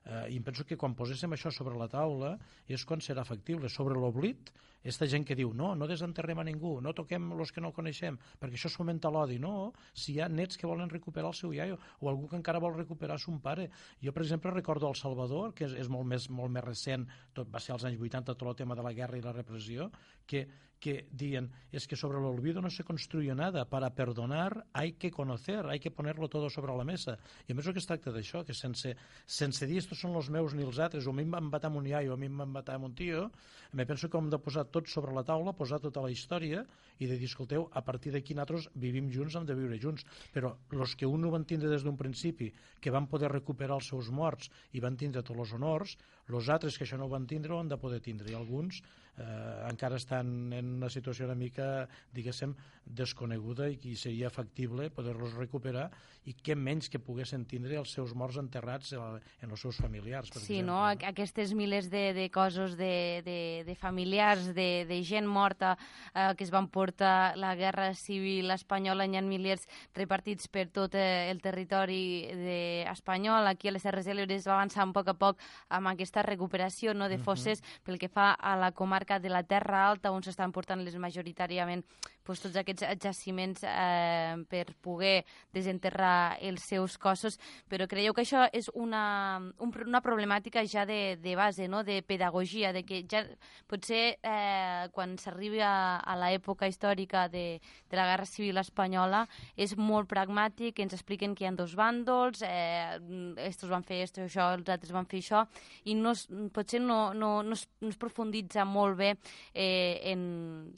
Eh, 0.09 0.33
I 0.33 0.39
em 0.41 0.45
penso 0.45 0.65
que 0.65 0.77
quan 0.81 0.95
poséssim 0.97 1.35
això 1.37 1.51
sobre 1.53 1.77
la 1.77 1.89
taula 1.93 2.33
és 2.67 2.85
quan 2.89 3.03
serà 3.05 3.27
factible. 3.29 3.69
Sobre 3.69 3.99
l'oblit, 4.01 4.49
aquesta 4.81 5.09
gent 5.11 5.27
que 5.29 5.37
diu 5.37 5.53
no, 5.53 5.75
no 5.77 5.89
desenterrem 5.91 6.41
a 6.41 6.47
ningú, 6.49 6.79
no 6.81 6.95
toquem 6.97 7.27
els 7.37 7.53
que 7.53 7.61
no 7.61 7.75
coneixem, 7.77 8.17
perquè 8.41 8.57
això 8.57 8.71
fomenta 8.73 9.13
l'odi. 9.13 9.37
No, 9.43 9.73
si 9.93 10.15
hi 10.15 10.23
ha 10.25 10.31
nets 10.33 10.57
que 10.57 10.71
volen 10.71 10.89
recuperar 10.89 11.33
el 11.33 11.37
seu 11.37 11.53
iaio 11.53 11.77
o 12.01 12.09
algú 12.09 12.29
que 12.31 12.39
encara 12.41 12.63
vol 12.63 12.77
recuperar 12.79 13.19
son 13.21 13.43
pare. 13.45 13.69
Jo, 14.01 14.15
per 14.17 14.25
exemple, 14.25 14.55
recordo 14.55 14.89
El 14.89 14.97
Salvador, 14.97 15.53
que 15.53 15.69
és, 15.69 15.77
és 15.85 15.93
molt, 15.93 16.09
més, 16.09 16.31
molt 16.33 16.55
més 16.55 16.65
recent, 16.65 17.05
tot 17.37 17.53
va 17.53 17.61
ser 17.61 17.77
als 17.77 17.85
anys 17.85 18.01
80, 18.01 18.33
tot 18.33 18.49
el 18.49 18.57
tema 18.63 18.79
de 18.79 18.87
la 18.87 18.95
guerra 18.97 19.21
i 19.21 19.25
la 19.25 19.37
repressió, 19.37 19.91
que, 20.27 20.47
que 20.79 21.07
diuen 21.11 21.51
es 21.73 21.87
que 21.87 21.97
sobre 21.97 22.19
el 22.19 22.25
olvido 22.25 22.63
no 22.63 22.71
se 22.71 22.85
construye 22.85 23.35
nada, 23.35 23.65
para 23.69 23.95
perdonar 23.95 24.67
hay 24.73 24.93
que 24.93 25.11
conocer, 25.11 25.67
hay 25.67 25.81
que 25.81 25.91
ponerlo 25.91 26.29
todo 26.29 26.49
sobre 26.49 26.75
la 26.77 26.85
mesa. 26.85 27.19
I 27.47 27.53
a 27.53 27.59
més 27.59 27.67
el 27.67 27.75
que 27.77 27.83
es 27.83 27.89
tracta 27.89 28.13
d'això, 28.15 28.45
que 28.47 28.55
sense, 28.57 28.95
sense 29.27 29.67
dir 29.69 29.79
estos 29.83 30.01
són 30.01 30.17
els 30.17 30.31
meus 30.31 30.55
ni 30.55 30.65
els 30.65 30.79
altres, 30.79 31.07
o 31.07 31.13
a 31.13 31.19
mi 31.19 31.27
em 31.27 31.35
van 31.35 31.51
matar 31.51 31.69
amb 31.73 31.83
un 31.83 31.89
iaio, 31.91 32.13
o 32.13 32.17
a 32.17 32.21
mi 32.21 32.31
em 32.31 32.39
van 32.45 32.53
matar 32.55 32.79
amb 32.79 32.89
un 32.89 32.95
tio, 32.97 33.29
me 33.73 33.85
penso 33.85 34.09
que 34.09 34.17
hem 34.17 34.31
de 34.31 34.39
posar 34.41 34.65
tot 34.73 34.89
sobre 34.89 35.13
la 35.13 35.25
taula, 35.25 35.53
posar 35.53 35.81
tota 35.81 36.01
la 36.01 36.11
història 36.11 36.65
i 36.99 37.07
de 37.07 37.19
dir, 37.19 37.29
escolteu, 37.29 37.69
a 37.73 37.83
partir 37.85 38.13
d'aquí 38.15 38.35
nosaltres 38.35 38.71
vivim 38.75 39.11
junts, 39.13 39.37
hem 39.37 39.47
de 39.47 39.57
viure 39.59 39.79
junts. 39.83 40.07
Però 40.33 40.55
els 40.73 40.95
que 40.99 41.07
un 41.07 41.27
ho 41.27 41.33
van 41.35 41.45
tindre 41.45 41.69
des 41.71 41.85
d'un 41.85 41.99
principi, 41.99 42.49
que 42.81 42.95
van 42.95 43.07
poder 43.07 43.31
recuperar 43.33 43.77
els 43.77 43.91
seus 43.93 44.09
morts 44.11 44.49
i 44.73 44.81
van 44.81 44.97
tindre 44.97 45.23
tots 45.23 45.45
els 45.45 45.53
honors, 45.59 45.99
els 46.29 46.49
altres 46.49 46.77
que 46.79 46.85
això 46.85 46.99
no 46.99 47.07
ho 47.07 47.13
van 47.13 47.27
tindre 47.27 47.55
ho 47.55 47.61
han 47.61 47.69
de 47.69 47.79
poder 47.81 48.01
tindre. 48.05 48.33
I 48.33 48.39
alguns 48.39 48.83
eh, 49.19 49.69
encara 49.71 49.97
estan 49.97 50.53
en 50.53 50.75
una 50.79 50.89
situació 50.91 51.27
una 51.27 51.35
mica, 51.35 51.89
diguéssim, 52.15 52.55
desconeguda 52.89 53.67
i 53.69 53.77
que 53.77 53.93
seria 54.01 54.31
factible 54.33 54.89
poder-los 54.91 55.35
recuperar 55.37 55.91
i 56.29 56.33
què 56.35 56.55
menys 56.57 56.89
que 56.93 56.99
poguessin 57.01 57.45
tindre 57.49 57.77
els 57.81 57.91
seus 57.95 58.15
morts 58.17 58.37
enterrats 58.41 58.93
en, 58.97 59.19
els 59.49 59.61
seus 59.61 59.77
familiars, 59.81 60.29
per 60.33 60.41
Sí, 60.43 60.59
exemple. 60.59 60.67
no? 60.73 60.79
Aqu- 60.89 61.09
Aquestes 61.09 61.53
milers 61.57 61.89
de, 61.93 62.13
de 62.17 62.27
coses 62.31 62.77
de, 62.77 63.23
de, 63.25 63.65
de 63.67 63.75
familiars, 63.77 64.51
de, 64.55 64.85
de 64.89 64.99
gent 65.05 65.27
morta 65.29 65.77
eh, 66.15 66.35
que 66.37 66.45
es 66.45 66.51
van 66.53 66.69
portar 66.69 67.37
la 67.37 67.55
guerra 67.57 67.95
civil 67.95 68.51
espanyola, 68.53 69.07
hi 69.09 69.17
ha 69.17 69.23
milers 69.25 69.65
repartits 69.97 70.49
per 70.53 70.67
tot 70.69 70.95
eh, 70.95 71.31
el 71.31 71.41
territori 71.45 72.27
de, 72.29 72.59
espanyol. 72.93 73.47
Aquí 73.49 73.69
a 73.69 73.73
les 73.73 73.83
Terres 73.89 74.05
de 74.09 74.15
l'Ebre 74.17 74.37
es 74.37 74.47
va 74.49 74.59
avançar 74.59 74.85
un 74.85 74.93
poc 74.93 75.09
a 75.09 75.17
poc 75.17 75.41
amb 75.73 75.89
aquesta 75.93 76.23
recuperació 76.23 76.93
no, 76.95 77.09
de 77.09 77.17
fosses 77.19 77.63
pel 77.85 77.97
que 77.99 78.09
fa 78.13 78.33
a 78.37 78.57
la 78.61 78.73
comarca 78.73 79.08
de 79.17 79.33
la 79.33 79.41
Terra 79.49 79.87
Alta, 79.89 80.13
on 80.13 80.21
s'estan 80.23 80.53
portant 80.53 80.85
les 80.85 80.99
majoritàriament 81.01 81.81
pues, 82.29 82.43
tots 82.45 82.59
aquests 82.61 82.85
jaciments 83.01 83.65
eh, 83.65 84.37
per 84.53 84.67
poder 84.85 85.25
desenterrar 85.57 86.37
els 86.45 86.67
seus 86.69 86.99
cossos, 87.01 87.39
però 87.73 87.89
creieu 87.89 88.13
que 88.13 88.27
això 88.27 88.45
és 88.53 88.69
una, 88.77 89.41
un, 89.65 89.73
una 89.87 90.03
problemàtica 90.05 90.61
ja 90.69 90.85
de, 90.89 91.17
de 91.17 91.35
base, 91.39 91.71
no? 91.73 91.81
de 91.89 92.03
pedagogia, 92.05 92.75
de 92.77 92.85
que 92.85 93.01
ja 93.09 93.25
potser 93.69 94.19
eh, 94.21 94.89
quan 94.93 95.17
s'arribi 95.17 95.63
a, 95.65 95.99
a 96.05 96.19
l'època 96.21 96.69
històrica 96.69 97.29
de, 97.33 97.63
de 97.89 97.97
la 97.97 98.05
Guerra 98.11 98.29
Civil 98.29 98.61
Espanyola 98.61 99.25
és 99.57 99.73
molt 99.79 100.11
pragmàtic, 100.11 100.83
ens 100.85 100.99
expliquen 100.99 101.33
que 101.33 101.47
hi 101.47 101.49
ha 101.49 101.55
dos 101.57 101.73
bàndols, 101.79 102.45
eh, 102.45 102.99
estos 103.47 103.73
van 103.73 103.87
fer 103.89 104.03
esto, 104.05 104.27
això, 104.27 104.51
els 104.59 104.69
altres 104.69 104.93
van 104.93 105.09
fer 105.09 105.23
això, 105.23 105.47
i 105.89 105.97
no 105.97 106.13
potser 106.53 106.83
no, 106.85 107.15
no, 107.15 107.39
no, 107.43 107.57
es, 107.57 107.65
no 107.81 107.89
es 107.89 107.97
profunditza 107.97 108.69
molt 108.69 108.99
bé 109.01 109.15
eh, 109.55 110.13
en, 110.13 110.29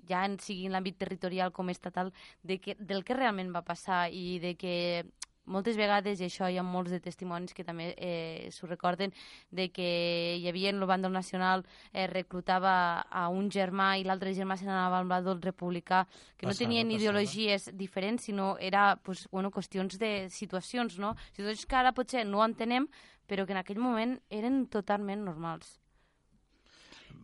ja 0.06 0.22
en 0.28 0.38
sigui 0.38 0.68
en 0.68 0.76
l'àmbit 0.76 0.98
territorial 1.00 1.39
com 1.48 1.72
estatal 1.72 2.12
de 2.42 2.60
que, 2.60 2.76
del 2.78 3.04
que 3.04 3.16
realment 3.16 3.54
va 3.56 3.64
passar 3.64 4.10
i 4.12 4.38
de 4.38 4.54
que 4.60 4.76
moltes 5.50 5.74
vegades, 5.74 6.20
i 6.20 6.28
això 6.28 6.46
hi 6.46 6.58
ha 6.60 6.62
molts 6.62 6.92
de 6.92 7.00
testimonis 7.02 7.54
que 7.56 7.64
també 7.66 7.88
eh, 7.98 8.48
s'ho 8.54 8.68
recorden, 8.68 9.10
de 9.50 9.70
que 9.74 10.36
hi 10.38 10.46
havia 10.46 10.70
en 10.70 10.78
el 10.78 10.86
bàndol 10.86 11.10
nacional 11.10 11.64
eh, 11.92 12.06
reclutava 12.06 13.00
a 13.10 13.26
un 13.32 13.48
germà 13.50 13.96
i 13.98 14.04
l'altre 14.06 14.34
germà 14.36 14.56
se 14.60 14.68
n'anava 14.68 15.00
al 15.00 15.08
bàndol 15.10 15.40
republicà, 15.42 16.04
que 16.36 16.46
no 16.46 16.52
Passava, 16.52 16.58
tenien 16.68 16.86
passava. 16.86 17.00
ideologies 17.00 17.70
diferents, 17.74 18.28
sinó 18.28 18.56
era 18.60 19.00
pues, 19.02 19.26
bueno, 19.32 19.50
qüestions 19.50 19.98
de 19.98 20.28
situacions, 20.30 20.98
no? 21.02 21.16
Situacions 21.32 21.66
que 21.66 21.76
ara 21.76 21.96
potser 21.96 22.26
no 22.28 22.44
entenem, 22.44 22.86
però 23.26 23.46
que 23.46 23.56
en 23.56 23.58
aquell 23.64 23.78
moment 23.82 24.20
eren 24.30 24.66
totalment 24.70 25.24
normals. 25.24 25.80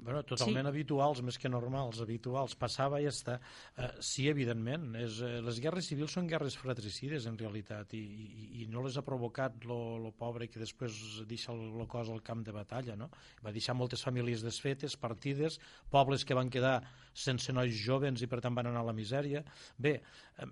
Bueno, 0.06 0.22
totalment 0.22 0.68
sí. 0.68 0.70
habituals, 0.70 1.20
més 1.26 1.36
que 1.42 1.50
normals, 1.50 1.98
habituals. 2.04 2.54
Passava 2.58 3.00
i 3.02 3.08
ja 3.08 3.10
està. 3.10 3.36
Uh, 3.74 3.88
sí, 4.06 4.28
evidentment. 4.30 4.92
És, 5.02 5.18
uh, 5.18 5.40
les 5.42 5.58
guerres 5.64 5.88
civils 5.90 6.14
són 6.14 6.30
guerres 6.30 6.54
fratricides, 6.60 7.26
en 7.26 7.38
realitat, 7.40 7.96
i, 7.98 8.04
i, 8.04 8.46
i 8.62 8.68
no 8.70 8.84
les 8.86 8.96
ha 8.96 9.04
provocat 9.06 9.66
lo, 9.66 9.80
lo 9.98 10.14
pobre 10.14 10.46
que 10.46 10.62
després 10.62 11.24
deixa 11.26 11.50
el, 11.56 11.64
lo 11.74 11.88
cos 11.90 12.12
al 12.14 12.22
camp 12.22 12.46
de 12.46 12.54
batalla, 12.54 12.94
no? 12.96 13.10
Va 13.42 13.54
deixar 13.56 13.74
moltes 13.74 14.06
famílies 14.06 14.46
desfetes, 14.46 14.94
partides, 14.94 15.58
pobles 15.90 16.22
que 16.24 16.38
van 16.38 16.54
quedar 16.54 16.78
sense 17.16 17.50
nois 17.56 17.74
jovens 17.74 18.22
i 18.22 18.30
per 18.30 18.38
tant 18.44 18.54
van 18.54 18.70
anar 18.70 18.86
a 18.86 18.90
la 18.92 18.96
misèria. 18.96 19.42
Bé, 19.82 19.98
eh, 20.38 20.50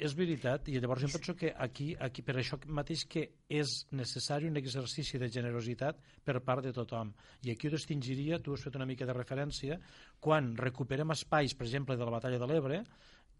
és 0.00 0.14
veritat, 0.16 0.68
i 0.72 0.80
llavors 0.80 1.04
jo 1.04 1.10
penso 1.12 1.34
que 1.36 1.52
aquí, 1.52 1.90
aquí 2.00 2.24
per 2.24 2.38
això 2.40 2.56
mateix 2.66 3.04
que 3.10 3.26
és 3.60 3.74
necessari 3.92 4.48
un 4.48 4.56
exercici 4.56 5.20
de 5.20 5.28
generositat 5.28 6.00
per 6.24 6.40
part 6.46 6.64
de 6.64 6.72
tothom. 6.72 7.12
I 7.44 7.52
aquí 7.52 7.68
ho 7.68 7.74
distingiria, 7.74 8.40
tu 8.40 8.56
has 8.56 8.64
fet 8.64 8.78
una 8.80 8.88
mica 8.88 9.08
de 9.08 9.16
referència, 9.16 9.78
quan 10.20 10.54
recuperem 10.56 11.12
espais, 11.12 11.54
per 11.54 11.68
exemple, 11.68 11.98
de 12.00 12.08
la 12.08 12.16
batalla 12.16 12.40
de 12.40 12.48
l'Ebre, 12.48 12.82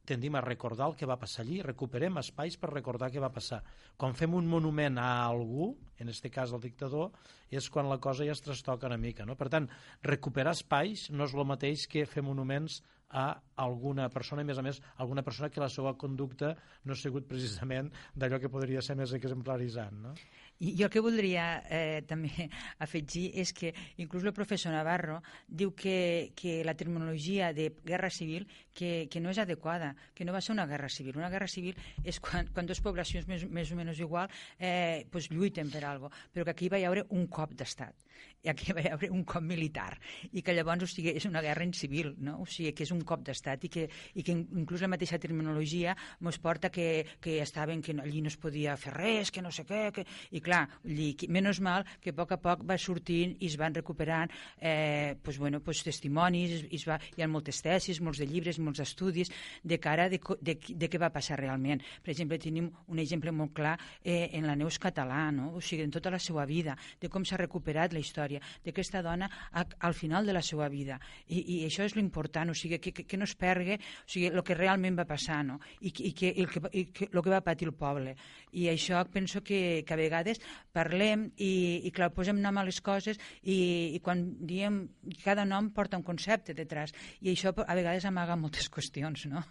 tendim 0.05 0.35
a 0.37 0.45
recordar 0.45 0.89
el 0.91 0.97
que 0.99 1.09
va 1.09 1.19
passar 1.21 1.45
allí, 1.45 1.61
recuperem 1.63 2.19
espais 2.21 2.57
per 2.61 2.73
recordar 2.73 3.11
què 3.13 3.21
va 3.23 3.33
passar. 3.33 3.61
Quan 3.97 4.17
fem 4.19 4.35
un 4.35 4.49
monument 4.49 4.99
a 4.99 5.11
algú, 5.25 5.75
en 6.01 6.09
este 6.09 6.31
cas 6.33 6.53
al 6.53 6.63
dictador, 6.63 7.11
és 7.51 7.69
quan 7.71 7.89
la 7.89 8.01
cosa 8.03 8.27
ja 8.27 8.35
es 8.35 8.43
trastoca 8.43 8.89
una 8.89 8.99
mica. 8.99 9.27
No? 9.29 9.37
Per 9.37 9.49
tant, 9.53 9.69
recuperar 10.03 10.57
espais 10.57 11.09
no 11.11 11.29
és 11.29 11.37
el 11.37 11.47
mateix 11.47 11.87
que 11.91 12.09
fer 12.09 12.25
monuments 12.27 12.81
a 13.11 13.27
alguna 13.57 14.09
persona, 14.13 14.43
a 14.43 14.49
més 14.49 14.59
a 14.59 14.63
més, 14.63 14.81
alguna 15.03 15.25
persona 15.27 15.51
que 15.51 15.63
la 15.63 15.69
seva 15.69 15.95
conducta 15.99 16.55
no 16.85 16.95
ha 16.95 17.01
sigut 17.01 17.27
precisament 17.31 17.91
d'allò 18.15 18.39
que 18.41 18.53
podria 18.53 18.83
ser 18.83 18.97
més 18.99 19.15
exemplaritzant. 19.17 19.99
No? 20.05 20.15
I 20.61 20.75
jo 20.77 20.87
el 20.87 20.93
que 20.93 21.01
voldria 21.01 21.45
eh, 21.73 22.03
també 22.09 22.29
afegir 22.85 23.31
és 23.41 23.55
que 23.57 23.73
inclús 24.03 24.27
el 24.29 24.37
professor 24.37 24.75
Navarro 24.75 25.21
diu 25.49 25.73
que, 25.73 26.33
que 26.37 26.61
la 26.69 26.77
terminologia 26.77 27.55
de 27.57 27.71
guerra 27.85 28.11
civil 28.13 28.45
que, 28.77 29.09
que 29.11 29.23
no 29.25 29.33
és 29.33 29.41
adequada, 29.41 29.95
que 30.15 30.27
no 30.29 30.35
va 30.37 30.43
ser 30.45 30.53
una 30.53 30.69
guerra 30.69 30.91
civil. 30.93 31.17
Una 31.17 31.33
guerra 31.33 31.49
civil 31.49 31.81
és 32.05 32.21
quan, 32.21 32.53
quan 32.53 32.69
dues 32.69 32.83
poblacions 32.85 33.29
més, 33.31 33.47
més 33.49 33.73
o 33.73 33.81
menys 33.81 34.05
igual 34.05 34.29
eh, 34.59 35.07
pues 35.11 35.31
lluiten 35.33 35.73
per 35.73 35.87
algo, 35.89 36.13
però 36.33 36.45
que 36.45 36.55
aquí 36.57 36.69
va 36.69 36.81
hi 36.81 36.85
haure 36.89 37.09
un 37.09 37.27
cop 37.33 37.57
d'estat 37.57 38.11
i 38.43 38.49
aquí 38.49 38.73
va 38.73 38.83
hi 38.83 38.91
haure 38.93 39.11
un 39.13 39.23
cop 39.29 39.45
militar 39.45 39.93
i 40.33 40.43
que 40.45 40.55
llavors 40.57 40.87
o 40.87 40.89
sigui, 40.89 41.13
és 41.17 41.27
una 41.29 41.43
guerra 41.45 41.65
en 41.67 41.75
civil 41.77 42.15
no? 42.25 42.39
o 42.41 42.47
sigui, 42.49 42.73
que 42.77 42.87
és 42.87 42.93
un 42.95 43.03
cop 43.09 43.23
d'estat 43.27 43.67
i, 43.69 43.71
que, 43.73 43.87
i 44.17 44.25
que 44.25 44.35
inclús 44.35 44.85
la 44.85 44.91
mateixa 44.93 45.21
terminologia 45.21 45.95
ens 46.21 46.41
porta 46.41 46.71
que, 46.73 47.05
que 47.21 47.39
estaven 47.45 47.83
que 47.85 47.97
allí 48.01 48.23
no 48.25 48.33
es 48.33 48.39
podia 48.41 48.77
fer 48.81 48.95
res, 48.97 49.33
que 49.33 49.45
no 49.45 49.53
sé 49.53 49.67
què 49.69 49.83
que... 49.95 50.07
i 50.33 50.41
clar, 50.41 50.50
que- 50.51 51.29
menys 51.29 51.61
mal 51.61 51.87
que 52.01 52.11
a 52.11 52.17
poc 52.17 52.33
a 52.33 52.41
poc 52.41 52.65
va 52.69 52.79
sortint 52.79 53.37
i 53.41 53.47
es 53.47 53.57
van 53.61 53.75
recuperant 53.75 54.31
eh, 54.61 55.17
pues, 55.23 55.39
bueno, 55.39 55.61
pues, 55.61 55.83
testimonis 55.87 56.65
i 56.71 56.77
es 56.77 56.87
va, 56.89 56.99
hi 57.17 57.23
ha 57.23 57.29
moltes 57.29 57.63
tesis, 57.63 58.01
molts 58.01 58.19
de 58.21 58.27
llibres 58.27 58.59
molts 58.59 58.81
estudis 58.85 59.31
de 59.63 59.79
cara 59.79 60.09
de, 60.09 60.21
de, 60.41 60.57
de 60.57 60.89
què 60.91 60.99
va 61.01 61.11
passar 61.15 61.39
realment 61.41 61.81
per 62.03 62.13
exemple, 62.13 62.39
tenim 62.39 62.71
un 62.89 62.99
exemple 62.99 63.33
molt 63.33 63.55
clar 63.55 63.77
eh, 64.03 64.31
en 64.33 64.47
la 64.47 64.57
Neus 64.57 64.79
Català, 64.79 65.31
no? 65.33 65.53
o 65.57 65.61
sigui, 65.61 65.85
en 65.85 65.91
tota 65.95 66.11
la 66.11 66.19
seva 66.19 66.45
vida, 66.47 66.77
de 67.01 67.09
com 67.09 67.25
s'ha 67.25 67.39
recuperat 67.41 67.93
la 67.93 68.03
història 68.03 68.41
d'aquesta 68.65 69.03
dona 69.03 69.29
a, 69.53 69.65
al 69.87 69.95
final 69.95 70.27
de 70.27 70.35
la 70.37 70.43
seva 70.43 70.69
vida. 70.73 70.99
I, 71.29 71.41
i 71.41 71.59
això 71.67 71.85
és 71.87 71.97
l'important, 71.97 72.51
o 72.51 72.57
sigui, 72.57 72.79
que, 72.83 72.93
que, 72.93 73.05
que 73.09 73.19
no 73.21 73.29
es 73.29 73.35
pergue 73.39 73.79
o 73.81 74.09
sigui, 74.11 74.29
el 74.31 74.43
que 74.47 74.57
realment 74.57 74.99
va 74.99 75.07
passar, 75.09 75.43
no? 75.47 75.59
I, 75.81 75.93
i, 75.93 76.13
que, 76.17 76.33
el 76.37 76.49
que, 76.51 76.63
i 76.73 76.85
que, 76.95 77.09
el 77.11 77.23
que 77.23 77.33
va 77.33 77.43
patir 77.45 77.69
el 77.71 77.77
poble. 77.77 78.17
I 78.57 78.69
això 78.73 79.03
penso 79.13 79.43
que, 79.47 79.83
que 79.87 79.95
a 79.95 80.01
vegades 80.01 80.40
parlem 80.77 81.29
i, 81.37 81.53
i 81.87 81.93
clar, 81.95 82.11
posem 82.17 82.41
nom 82.41 82.59
a 82.59 82.67
les 82.67 82.81
coses 82.85 83.21
i, 83.43 83.95
i 83.97 84.01
quan 84.05 84.25
diem 84.41 84.83
cada 85.25 85.47
nom 85.49 85.71
porta 85.77 86.01
un 86.01 86.07
concepte 86.07 86.55
detrás 86.57 86.95
i 87.21 87.33
això 87.33 87.55
a 87.67 87.79
vegades 87.79 88.07
amaga 88.09 88.39
moltes 88.39 88.71
qüestions, 88.75 89.27
no? 89.31 89.45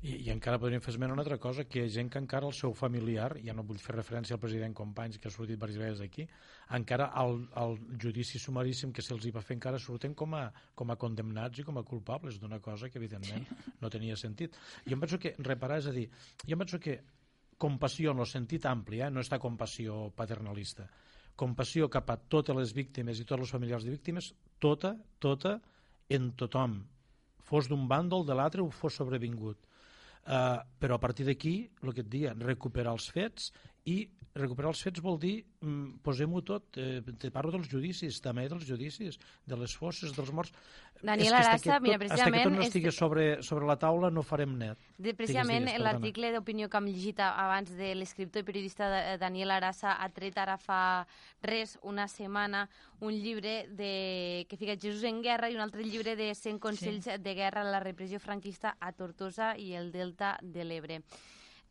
I, 0.00 0.14
I 0.24 0.30
encara 0.32 0.58
podríem 0.60 0.80
fer 0.84 0.94
esment 0.94 1.12
una 1.12 1.20
altra 1.24 1.36
cosa, 1.40 1.64
que 1.68 1.80
hi 1.80 1.84
ha 1.84 1.92
gent 1.92 2.10
que 2.12 2.20
encara 2.22 2.48
el 2.48 2.54
seu 2.56 2.72
familiar, 2.76 3.34
ja 3.44 3.54
no 3.56 3.64
vull 3.68 3.80
fer 3.80 3.94
referència 3.96 4.36
al 4.36 4.40
president 4.42 4.74
Companys, 4.76 5.18
que 5.20 5.28
ha 5.28 5.34
sortit 5.34 5.58
diverses 5.58 5.80
vegades 5.80 6.02
aquí, 6.04 6.26
encara 6.78 7.10
al, 7.22 7.36
al 7.62 7.76
judici 8.04 8.40
sumaríssim 8.40 8.94
que 8.96 9.04
se'ls 9.04 9.28
va 9.36 9.44
fer 9.44 9.58
encara 9.58 9.80
surten 9.82 10.16
com 10.16 10.36
a, 10.38 10.46
com 10.76 10.92
a 10.92 10.98
condemnats 11.04 11.60
i 11.60 11.66
com 11.68 11.80
a 11.80 11.84
culpables 11.92 12.40
d'una 12.40 12.60
cosa 12.64 12.88
que 12.88 13.00
evidentment 13.00 13.48
no 13.80 13.92
tenia 13.92 14.16
sentit. 14.20 14.56
Jo 14.86 14.96
em 14.96 15.04
penso 15.04 15.20
que 15.20 15.34
reparar, 15.38 15.80
és 15.84 15.90
a 15.90 15.96
dir, 15.96 16.08
jo 16.46 16.56
em 16.56 16.64
penso 16.64 16.80
que 16.80 17.00
compassió 17.60 18.14
en 18.14 18.22
el 18.24 18.28
sentit 18.28 18.66
ampli, 18.66 19.02
eh? 19.04 19.10
no 19.12 19.20
està 19.20 19.38
compassió 19.42 20.06
paternalista, 20.16 20.86
compassió 21.36 21.88
cap 21.92 22.08
a 22.12 22.18
totes 22.32 22.56
les 22.56 22.72
víctimes 22.76 23.20
i 23.20 23.26
tots 23.28 23.44
els 23.44 23.52
familiars 23.52 23.84
de 23.84 23.92
víctimes, 23.92 24.32
tota, 24.58 24.94
tota, 25.20 25.58
en 26.10 26.32
tothom, 26.40 26.80
fos 27.50 27.68
d'un 27.68 27.86
bàndol, 27.90 28.24
de 28.26 28.36
l'altre 28.36 28.64
o 28.64 28.70
fos 28.72 28.96
sobrevingut. 29.00 29.66
Uh, 30.20 30.60
però 30.78 30.98
a 30.98 31.00
partir 31.00 31.24
d'aquí, 31.26 31.54
el 31.82 31.94
que 31.96 32.04
et 32.04 32.10
dia, 32.12 32.34
recuperar 32.36 32.92
els 32.92 33.08
fets 33.10 33.48
i 33.84 34.08
recuperar 34.34 34.70
els 34.70 34.80
fets 34.84 35.02
vol 35.02 35.18
dir 35.18 35.40
mm, 35.60 36.00
posem-ho 36.06 36.40
tot, 36.46 36.76
eh, 36.78 37.00
te 37.18 37.32
parlo 37.34 37.50
dels 37.50 37.66
judicis 37.70 38.20
també 38.22 38.46
dels 38.48 38.66
judicis, 38.68 39.18
de 39.46 39.56
les 39.58 39.74
fosses 39.74 40.12
dels 40.14 40.30
morts 40.30 40.52
Daniel 41.02 41.34
Arassa, 41.34 41.56
mira, 41.56 41.56
tot, 41.56 41.72
hasta 41.74 41.80
que 41.80 41.98
precisament 41.98 42.44
tot 42.44 42.54
no 42.54 42.62
estigui 42.62 42.92
sobre, 42.92 43.24
sobre 43.42 43.66
la 43.66 43.76
taula 43.80 44.10
no 44.10 44.22
farem 44.22 44.52
net 44.60 44.78
De, 44.98 45.14
precisament 45.18 45.66
l'article 45.82 46.30
d'opinió 46.36 46.68
que 46.70 46.78
hem 46.78 46.86
llegit 46.92 47.24
abans 47.24 47.72
de 47.74 47.90
l'escriptor 47.96 48.44
i 48.44 48.46
periodista 48.46 48.90
de- 48.92 49.18
Daniel 49.18 49.50
Arassa 49.56 49.96
ha 49.98 50.08
tret 50.14 50.38
ara 50.38 50.56
fa 50.60 50.80
res, 51.42 51.78
una 51.82 52.06
setmana, 52.06 52.68
un 53.00 53.16
llibre 53.16 53.66
de, 53.66 54.46
que 54.48 54.60
fica 54.60 54.76
Jesús 54.76 55.02
en 55.08 55.22
guerra 55.22 55.50
i 55.50 55.58
un 55.58 55.64
altre 55.64 55.82
llibre 55.82 56.14
de 56.14 56.30
100 56.34 56.62
consells 56.62 57.10
sí. 57.10 57.18
de 57.18 57.34
guerra 57.34 57.64
a 57.66 57.72
la 57.72 57.80
repressió 57.82 58.20
franquista 58.20 58.76
a 58.78 58.92
Tortosa 58.92 59.56
i 59.58 59.72
el 59.74 59.90
delta 59.90 60.36
de 60.42 60.64
l'Ebre. 60.64 61.02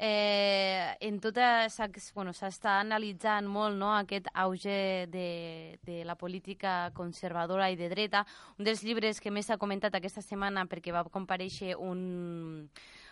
Eh, 0.02 0.95
en 1.02 1.20
tota 1.20 1.68
bueno, 2.16 2.32
s'està 2.32 2.78
analitzant 2.80 3.50
molt 3.52 3.76
no, 3.76 3.89
aquest 3.97 4.30
auge 4.32 5.08
de, 5.12 5.78
de 5.84 6.06
la 6.08 6.16
política 6.16 6.93
conservadora 6.95 7.68
i 7.70 7.76
de 7.76 7.89
dreta. 7.91 8.24
Un 8.58 8.64
dels 8.64 8.86
llibres 8.88 9.20
que 9.20 9.30
més 9.30 9.52
s'ha 9.52 9.60
comentat 9.60 10.00
aquesta 10.00 10.24
setmana 10.24 10.64
perquè 10.72 10.95
va 10.95 11.04
compareixer 11.04 11.76
un, 11.76 12.72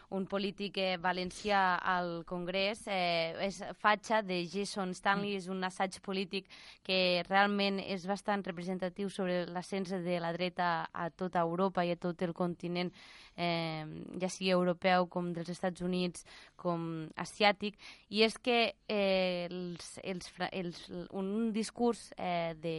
un 0.10 0.26
polític 0.26 0.78
eh, 0.80 0.98
valencià 0.98 1.76
al 1.84 2.24
Congrés, 2.26 2.86
eh, 2.88 3.36
és 3.44 3.60
Fatxa 3.82 4.22
de 4.24 4.40
Jason 4.48 4.94
Stanley, 4.96 5.36
és 5.36 5.50
un 5.52 5.64
assaig 5.68 6.00
polític 6.06 6.48
que 6.88 7.24
realment 7.28 7.82
és 7.84 8.06
bastant 8.08 8.46
representatiu 8.48 9.12
sobre 9.12 9.44
l'ascens 9.52 9.92
de 9.92 10.20
la 10.24 10.32
dreta 10.32 10.88
a 10.94 11.10
tota 11.10 11.44
Europa 11.44 11.84
i 11.84 11.92
a 11.92 12.00
tot 12.00 12.24
el 12.24 12.34
continent, 12.34 12.94
eh, 13.36 13.84
ja 14.22 14.32
sigui 14.32 14.54
europeu 14.56 15.10
com 15.12 15.34
dels 15.36 15.52
Estats 15.52 15.84
Units, 15.84 16.24
com 16.58 17.08
asiàtic, 17.16 17.78
i 18.10 18.24
és 18.26 18.38
que 18.42 18.58
eh, 18.90 19.48
els, 19.48 19.92
els, 20.04 20.32
els, 20.52 20.82
un 21.16 21.52
discurs 21.56 22.10
eh, 22.18 22.56
de 22.60 22.76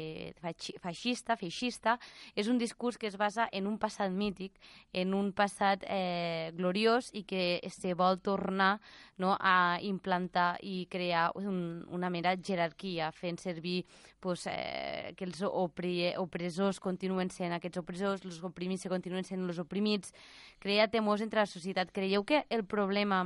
feixista, 0.83 1.39
feixista, 1.39 1.97
és 2.35 2.51
un 2.51 2.59
discurs 2.59 2.99
que 2.99 3.09
es 3.09 3.17
basa 3.17 3.49
en 3.53 3.71
un 3.71 3.79
passat 3.79 4.13
mític, 4.13 4.59
en 4.93 5.15
un 5.15 5.33
passat 5.33 5.87
eh, 5.87 6.51
gloriós 6.59 7.13
i 7.15 7.25
que 7.29 7.61
se 7.73 7.95
vol 7.95 8.21
tornar 8.21 8.77
no, 9.19 9.37
a 9.39 9.79
implantar 9.83 10.57
i 10.63 10.87
crear 10.91 11.31
un, 11.39 11.85
una 11.95 12.11
mera 12.11 12.37
jerarquia, 12.37 13.13
fent 13.13 13.39
servir 13.41 13.83
pues, 14.21 14.47
eh, 14.51 15.15
que 15.17 15.25
els 15.25 15.43
opri, 15.47 16.13
opressors 16.19 16.81
continuen 16.81 17.31
sent 17.31 17.53
aquests 17.55 17.79
opressors, 17.79 18.25
els 18.25 18.43
oprimits 18.43 18.83
se 18.83 18.93
continuen 18.93 19.25
sent 19.25 19.45
els 19.47 19.59
oprimits, 19.63 20.13
crea 20.59 20.89
temors 20.89 21.23
entre 21.23 21.41
la 21.45 21.47
societat. 21.51 21.93
Creieu 21.93 22.25
que 22.25 22.45
el 22.51 22.65
problema 22.67 23.25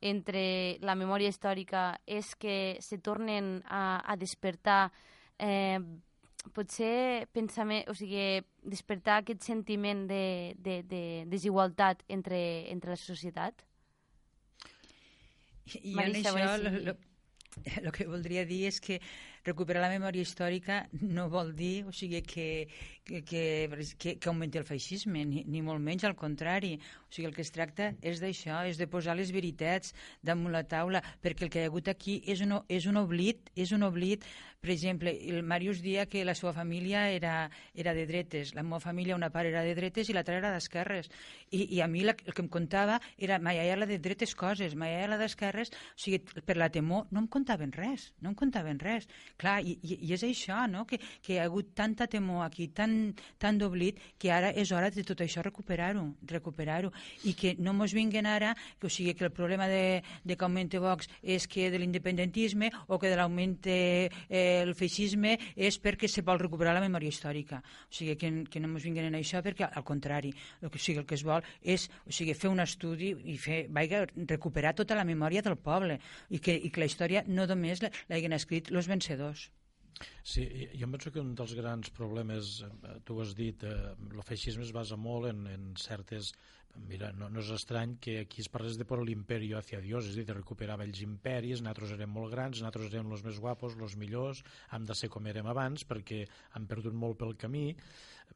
entre 0.00 0.78
la 0.80 0.94
memòria 0.94 1.28
històrica 1.32 2.00
és 2.06 2.34
que 2.38 2.78
se 2.80 3.00
tornen 3.02 3.58
a, 3.66 3.98
a 4.06 4.14
despertar 4.16 4.92
eh, 5.38 5.80
potser 6.54 7.26
pensament, 7.34 7.88
o 7.90 7.94
sigui, 7.98 8.38
despertar 8.62 9.18
aquest 9.20 9.42
sentiment 9.42 10.06
de, 10.08 10.54
de, 10.56 10.82
de 10.86 11.02
desigualtat 11.26 12.04
entre, 12.08 12.38
entre 12.70 12.94
la 12.94 13.00
societat? 13.00 13.66
I 15.82 15.92
Marisa, 15.98 16.30
en 16.30 16.38
a 16.38 16.46
això 16.46 16.62
lo, 16.62 16.70
si- 16.70 16.84
lo, 17.82 17.92
que 17.92 18.06
voldria 18.06 18.46
dir 18.46 18.66
és 18.70 18.78
que 18.80 19.00
recuperar 19.48 19.82
la 19.82 19.92
memòria 19.92 20.24
històrica 20.24 20.84
no 21.00 21.28
vol 21.32 21.54
dir 21.56 21.86
o 21.88 21.92
sigui, 21.96 22.22
que, 22.22 22.68
que, 23.08 23.22
que, 23.22 24.16
que, 24.20 24.28
augmenti 24.28 24.58
el 24.60 24.66
feixisme, 24.68 25.24
ni, 25.24 25.42
ni 25.48 25.62
molt 25.64 25.80
menys, 25.80 26.04
al 26.04 26.16
contrari. 26.16 26.74
O 27.08 27.12
sigui, 27.14 27.28
el 27.30 27.34
que 27.34 27.42
es 27.44 27.52
tracta 27.54 27.92
és 28.04 28.20
d'això, 28.20 28.60
és 28.68 28.76
de 28.78 28.88
posar 28.90 29.16
les 29.16 29.32
veritats 29.32 29.94
damunt 30.20 30.52
la 30.52 30.66
taula, 30.68 31.00
perquè 31.24 31.46
el 31.46 31.52
que 31.52 31.62
hi 31.62 31.66
ha 31.66 31.72
hagut 31.72 31.88
aquí 31.88 32.18
és 32.28 32.44
un, 32.44 32.58
és 32.68 32.86
un 32.90 33.00
oblit, 33.00 33.48
és 33.56 33.72
un 33.72 33.86
oblit. 33.88 34.26
Per 34.60 34.72
exemple, 34.74 35.12
el 35.14 35.44
Màrius 35.46 35.80
dia 35.80 36.04
que 36.10 36.24
la 36.26 36.34
seva 36.34 36.52
família 36.52 37.06
era, 37.14 37.48
era 37.78 37.94
de 37.94 38.04
dretes, 38.10 38.56
la 38.56 38.64
meva 38.66 38.80
família 38.82 39.16
una 39.16 39.30
part 39.30 39.46
era 39.46 39.62
de 39.62 39.74
dretes 39.78 40.10
i 40.10 40.16
l'altra 40.16 40.34
era 40.40 40.50
d'esquerres. 40.52 41.08
I, 41.54 41.62
I 41.78 41.80
a 41.80 41.86
mi 41.88 42.02
la, 42.04 42.16
el 42.26 42.34
que 42.34 42.42
em 42.42 42.50
contava 42.50 42.98
era 43.16 43.38
ma 43.38 43.54
iaia 43.54 43.78
la 43.78 43.86
de 43.86 44.00
dretes 44.02 44.34
coses, 44.34 44.74
ma 44.74 44.90
iaia 44.90 45.12
la 45.14 45.20
d'esquerres, 45.20 45.70
o 45.70 46.02
sigui, 46.02 46.20
per 46.44 46.58
la 46.58 46.68
temor 46.74 47.06
no 47.14 47.22
em 47.22 47.30
contaven 47.30 47.72
res, 47.72 48.10
no 48.20 48.34
em 48.34 48.36
contaven 48.36 48.82
res. 48.82 49.06
Clar, 49.38 49.60
i, 49.62 49.76
i, 49.82 50.12
és 50.14 50.24
això, 50.26 50.64
no?, 50.70 50.84
que, 50.88 50.98
que 51.22 51.34
hi 51.34 51.38
ha 51.38 51.46
hagut 51.46 51.70
tanta 51.78 52.08
temor 52.10 52.44
aquí, 52.46 52.68
tant, 52.74 53.14
tant 53.38 53.58
d'oblit, 53.60 54.00
que 54.18 54.32
ara 54.34 54.50
és 54.50 54.72
hora 54.74 54.90
de 54.90 55.04
tot 55.06 55.20
això 55.22 55.44
recuperar-ho, 55.46 56.04
recuperar-ho, 56.26 56.90
i 57.30 57.34
que 57.38 57.54
no 57.62 57.74
mos 57.76 57.94
vinguen 57.94 58.26
ara, 58.26 58.54
que, 58.80 58.88
o 58.88 58.90
sigui, 58.90 59.14
que 59.14 59.28
el 59.28 59.34
problema 59.34 59.68
de, 59.70 60.02
de 60.24 60.36
que 60.36 60.44
augmente 60.44 60.80
Vox 60.82 61.06
és 61.22 61.46
que 61.46 61.68
de 61.70 61.78
l'independentisme 61.78 62.72
o 62.88 62.98
que 62.98 63.12
de 63.12 63.18
l'augmente 63.20 63.76
eh, 64.08 64.62
el 64.64 64.74
feixisme 64.74 65.36
és 65.54 65.78
perquè 65.78 66.10
se 66.10 66.24
vol 66.26 66.42
recuperar 66.42 66.74
la 66.74 66.82
memòria 66.82 67.12
històrica. 67.12 67.62
O 67.62 67.94
sigui, 67.94 68.16
que, 68.18 68.32
que 68.50 68.62
no 68.62 68.72
mos 68.72 68.86
vinguen 68.86 69.06
en 69.06 69.18
això 69.20 69.42
perquè, 69.44 69.68
al 69.70 69.86
contrari, 69.86 70.34
el 70.62 70.72
que, 70.72 70.82
o 70.82 70.82
sigui, 70.82 71.02
el 71.04 71.06
que 71.06 71.18
es 71.18 71.24
vol 71.26 71.46
és 71.62 71.88
o 72.06 72.14
sigui, 72.14 72.34
fer 72.34 72.50
un 72.50 72.62
estudi 72.64 73.12
i 73.30 73.38
fer, 73.38 73.60
vaiga, 73.70 74.02
recuperar 74.18 74.74
tota 74.74 74.98
la 74.98 75.06
memòria 75.06 75.44
del 75.46 75.58
poble 75.62 76.00
i 76.30 76.42
que, 76.42 76.56
i 76.58 76.72
que 76.74 76.82
la 76.82 76.90
història 76.90 77.24
no 77.28 77.46
només 77.46 77.82
l'hagin 77.84 78.34
escrit 78.34 78.72
els 78.74 78.90
vencedors. 78.90 79.27
Sí, 80.22 80.42
i- 80.44 80.68
jo 80.78 80.86
em 80.86 80.92
penso 80.94 81.10
que 81.10 81.18
un 81.20 81.34
dels 81.34 81.54
grans 81.58 81.90
problemes, 81.90 82.60
eh, 82.62 83.00
tu 83.04 83.16
ho 83.16 83.22
has 83.24 83.32
dit, 83.34 83.64
eh, 83.66 83.94
el 84.12 84.22
feixisme 84.22 84.62
es 84.62 84.70
basa 84.72 84.96
molt 84.96 85.26
en, 85.32 85.46
en 85.46 85.74
certes... 85.76 86.34
Mira, 86.86 87.08
no, 87.16 87.26
no 87.32 87.40
és 87.40 87.48
estrany 87.50 87.96
que 87.98 88.20
aquí 88.20 88.42
es 88.44 88.46
parles 88.52 88.76
de 88.78 88.84
por 88.86 89.00
l'imperi 89.02 89.48
hacia 89.56 89.80
Dios, 89.82 90.04
és 90.06 90.12
a 90.12 90.18
dir, 90.20 90.26
de 90.28 90.34
recuperar 90.36 90.76
vells 90.78 91.00
imperis, 91.02 91.58
nosaltres 91.64 91.90
érem 91.96 92.12
molt 92.14 92.30
grans, 92.30 92.60
nosaltres 92.60 92.92
érem 92.92 93.10
els 93.16 93.24
més 93.26 93.40
guapos, 93.42 93.74
els 93.82 93.96
millors, 93.98 94.44
hem 94.76 94.84
de 94.86 94.94
ser 94.94 95.08
com 95.10 95.26
érem 95.26 95.48
abans 95.50 95.82
perquè 95.88 96.20
hem 96.54 96.68
perdut 96.70 96.94
molt 96.94 97.18
pel 97.18 97.34
camí. 97.40 97.72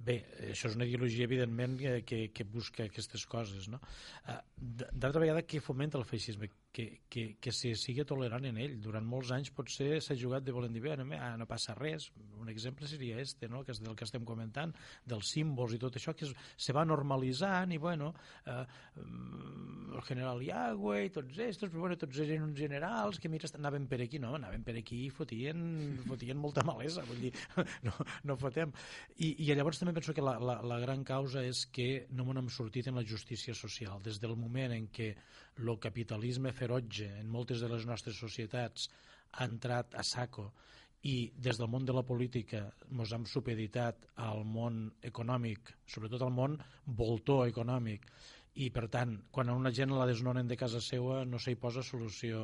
Bé, 0.00 0.16
això 0.48 0.70
és 0.70 0.74
una 0.78 0.86
ideologia, 0.88 1.28
evidentment, 1.28 1.76
que, 1.78 1.92
que, 2.06 2.22
que 2.34 2.46
busca 2.48 2.86
aquestes 2.88 3.26
coses, 3.30 3.68
no? 3.70 3.78
Eh, 4.26 4.40
D'altra 4.62 5.20
vegada, 5.20 5.42
què 5.42 5.58
fomenta 5.62 5.98
el 5.98 6.06
feixisme? 6.06 6.48
Que, 6.72 7.02
que, 7.12 7.22
que 7.42 7.52
se 7.52 7.74
sigui 7.76 8.04
tolerant 8.08 8.46
en 8.48 8.56
ell. 8.62 8.78
Durant 8.80 9.04
molts 9.04 9.28
anys 9.34 9.50
potser 9.52 9.98
s'ha 10.00 10.14
jugat 10.16 10.46
de 10.46 10.54
volent 10.56 10.72
dir, 10.72 10.80
bé, 10.80 10.94
no, 10.96 11.04
no 11.36 11.46
passa 11.50 11.74
res. 11.76 12.06
Un 12.40 12.48
exemple 12.48 12.88
seria 12.88 13.18
este, 13.20 13.50
no? 13.52 13.60
que 13.66 13.74
és 13.74 13.82
del 13.82 13.96
que 13.98 14.06
estem 14.08 14.24
comentant, 14.24 14.72
dels 15.04 15.34
símbols 15.34 15.74
i 15.76 15.80
tot 15.82 15.98
això, 16.00 16.14
que 16.16 16.24
es, 16.24 16.32
se 16.56 16.72
va 16.72 16.86
normalitzant 16.88 17.74
i, 17.76 17.80
bueno, 17.82 18.14
eh, 18.46 18.62
mm, 19.02 19.90
el 19.98 20.06
general 20.06 20.40
Iagüe 20.46 21.02
i 21.10 21.12
tots 21.12 21.42
estos, 21.44 21.68
però, 21.68 21.84
bueno, 21.84 21.98
tots 22.00 22.22
eren 22.24 22.46
uns 22.46 22.56
generals 22.56 23.20
que, 23.20 23.28
mira, 23.28 23.50
anaven 23.58 23.90
per 23.90 24.00
aquí, 24.06 24.22
no, 24.22 24.32
anaven 24.38 24.64
per 24.64 24.78
aquí 24.80 25.02
i 25.10 25.12
fotien, 25.12 25.60
fotien 26.08 26.40
molta 26.40 26.64
malesa, 26.64 27.04
vull 27.10 27.20
dir, 27.26 27.34
no, 27.90 27.92
no 28.30 28.38
fotem. 28.40 28.72
I, 29.18 29.34
I 29.44 29.52
llavors 29.52 29.81
també 29.82 29.96
penso 29.98 30.12
que 30.14 30.22
la, 30.22 30.36
la, 30.38 30.60
la 30.62 30.76
gran 30.78 31.00
causa 31.02 31.40
és 31.42 31.64
que 31.74 32.06
no 32.14 32.28
hem 32.30 32.48
sortit 32.54 32.86
en 32.86 32.94
la 32.94 33.02
justícia 33.02 33.54
social. 33.58 33.98
Des 34.04 34.20
del 34.22 34.36
moment 34.38 34.70
en 34.76 34.86
què 34.94 35.08
el 35.58 35.72
capitalisme 35.82 36.52
ferotge 36.54 37.08
en 37.18 37.26
moltes 37.26 37.64
de 37.64 37.70
les 37.72 37.86
nostres 37.88 38.20
societats 38.22 38.86
ha 39.32 39.48
entrat 39.50 39.96
a 39.98 40.04
saco 40.06 40.52
i 41.10 41.32
des 41.34 41.58
del 41.58 41.66
món 41.66 41.82
de 41.88 41.96
la 41.96 42.04
política 42.06 42.60
ens 42.92 43.10
hem 43.16 43.26
supeditat 43.26 44.06
al 44.22 44.44
món 44.46 44.84
econòmic, 45.02 45.74
sobretot 45.90 46.22
al 46.22 46.30
món 46.36 46.54
voltor 46.86 47.48
econòmic, 47.50 48.06
i 48.60 48.68
per 48.68 48.84
tant, 48.92 49.14
quan 49.32 49.48
a 49.48 49.54
una 49.56 49.70
gent 49.72 49.92
la 49.96 50.04
desnonen 50.08 50.48
de 50.48 50.56
casa 50.60 50.80
seva 50.84 51.22
no 51.24 51.38
s'hi 51.40 51.54
posa 51.56 51.80
solució. 51.86 52.42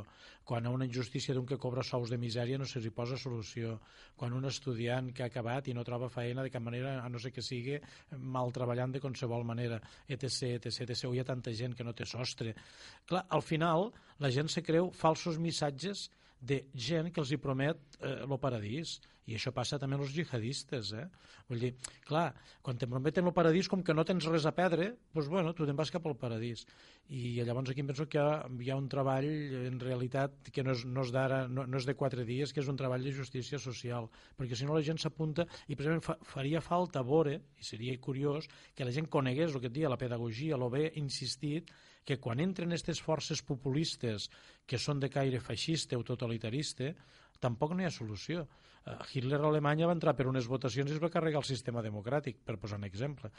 Quan 0.48 0.64
a 0.64 0.70
una 0.72 0.86
injustícia 0.88 1.34
d'un 1.36 1.44
que 1.46 1.58
cobra 1.60 1.84
sous 1.84 2.08
de 2.08 2.16
misèria 2.16 2.56
no 2.56 2.64
se 2.64 2.80
li 2.80 2.88
posa 2.90 3.18
solució. 3.20 3.74
Quan 4.16 4.32
un 4.32 4.48
estudiant 4.48 5.10
que 5.12 5.26
ha 5.26 5.28
acabat 5.28 5.68
i 5.68 5.74
no 5.76 5.84
troba 5.84 6.08
feina 6.08 6.42
de 6.42 6.52
cap 6.54 6.64
manera, 6.64 6.94
a 7.02 7.08
no 7.12 7.20
ser 7.20 7.32
que 7.36 7.44
sigui 7.44 7.76
mal 8.16 8.54
treballant 8.56 8.94
de 8.96 9.02
qualsevol 9.04 9.44
manera. 9.44 9.82
Etc, 10.08 10.54
etc, 10.56 10.88
etc, 10.88 11.12
hi 11.12 11.20
ha 11.20 11.28
tanta 11.28 11.52
gent 11.52 11.76
que 11.76 11.84
no 11.84 11.92
té 11.92 12.08
sostre. 12.08 12.56
Clar, 13.04 13.26
al 13.28 13.44
final 13.44 13.90
la 14.24 14.32
gent 14.32 14.48
se 14.48 14.64
creu 14.64 14.88
falsos 14.96 15.36
missatges 15.36 16.08
de 16.40 16.62
gent 16.72 17.12
que 17.12 17.20
els 17.20 17.34
hi 17.34 17.42
promet 17.42 18.00
eh, 18.00 18.22
el 18.24 18.38
paradís 18.40 18.96
i 19.28 19.36
això 19.36 19.52
passa 19.52 19.78
també 19.80 19.98
als 19.98 20.14
jihadistes 20.14 20.92
eh? 20.96 21.04
vull 21.48 21.60
dir, 21.60 21.72
clar, 22.08 22.32
quan 22.64 22.78
te 22.80 22.88
prometen 22.88 23.28
el 23.28 23.34
paradís 23.36 23.68
com 23.68 23.82
que 23.84 23.94
no 23.96 24.04
tens 24.08 24.26
res 24.30 24.46
a 24.48 24.54
perdre 24.56 24.94
doncs 25.14 25.28
bueno, 25.28 25.52
tu 25.56 25.66
te'n 25.68 25.76
vas 25.76 25.92
cap 25.92 26.06
al 26.08 26.16
paradís 26.16 26.64
i 27.12 27.36
llavors 27.44 27.72
aquí 27.72 27.84
penso 27.84 28.08
que 28.08 28.18
hi 28.18 28.22
ha, 28.22 28.46
hi 28.48 28.70
ha 28.72 28.78
un 28.80 28.88
treball 28.88 29.28
en 29.68 29.78
realitat 29.80 30.50
que 30.52 30.64
no 30.64 30.72
és, 30.76 30.86
no 30.88 31.04
és 31.04 31.12
d'ara 31.12 31.42
no, 31.48 31.66
no 31.68 31.80
és 31.80 31.88
de 31.88 31.96
quatre 31.98 32.24
dies, 32.28 32.52
que 32.52 32.62
és 32.64 32.72
un 32.72 32.76
treball 32.80 33.04
de 33.04 33.12
justícia 33.16 33.60
social, 33.60 34.08
perquè 34.38 34.56
si 34.56 34.68
no 34.68 34.76
la 34.76 34.84
gent 34.84 35.00
s'apunta 35.00 35.46
i 35.68 35.76
precisament 35.76 36.04
fa, 36.04 36.18
faria 36.24 36.64
falta 36.64 37.04
veure 37.04 37.38
i 37.60 37.68
seria 37.68 37.96
curiós 38.00 38.48
que 38.74 38.88
la 38.88 38.94
gent 38.94 39.08
conegués 39.12 39.54
el 39.54 39.62
que 39.62 39.72
et 39.72 39.76
dia 39.76 39.92
la 39.92 40.00
pedagogia, 40.00 40.56
lo 40.56 40.70
bé 40.72 40.88
insistit 41.00 41.72
que 42.08 42.16
quan 42.16 42.40
entren 42.40 42.72
aquestes 42.72 43.02
forces 43.04 43.42
populistes 43.44 44.30
que 44.64 44.80
són 44.80 45.00
de 45.02 45.10
caire 45.12 45.42
feixista 45.44 45.98
o 45.98 46.04
totalitarista, 46.06 46.94
tampoc 47.42 47.74
no 47.74 47.84
hi 47.84 47.88
ha 47.88 47.92
solució. 47.92 48.46
Uh, 48.88 49.04
Hitler 49.12 49.38
a 49.40 49.48
Alemanya 49.48 49.88
va 49.88 49.94
entrar 49.96 50.14
per 50.16 50.24
unes 50.30 50.46
votacions 50.48 50.88
i 50.88 50.94
es 50.96 51.00
va 51.02 51.10
carregar 51.12 51.42
el 51.42 51.46
sistema 51.46 51.82
democràtic, 51.84 52.38
per 52.46 52.56
posar 52.60 52.78
un 52.80 52.86
exemple. 52.88 53.30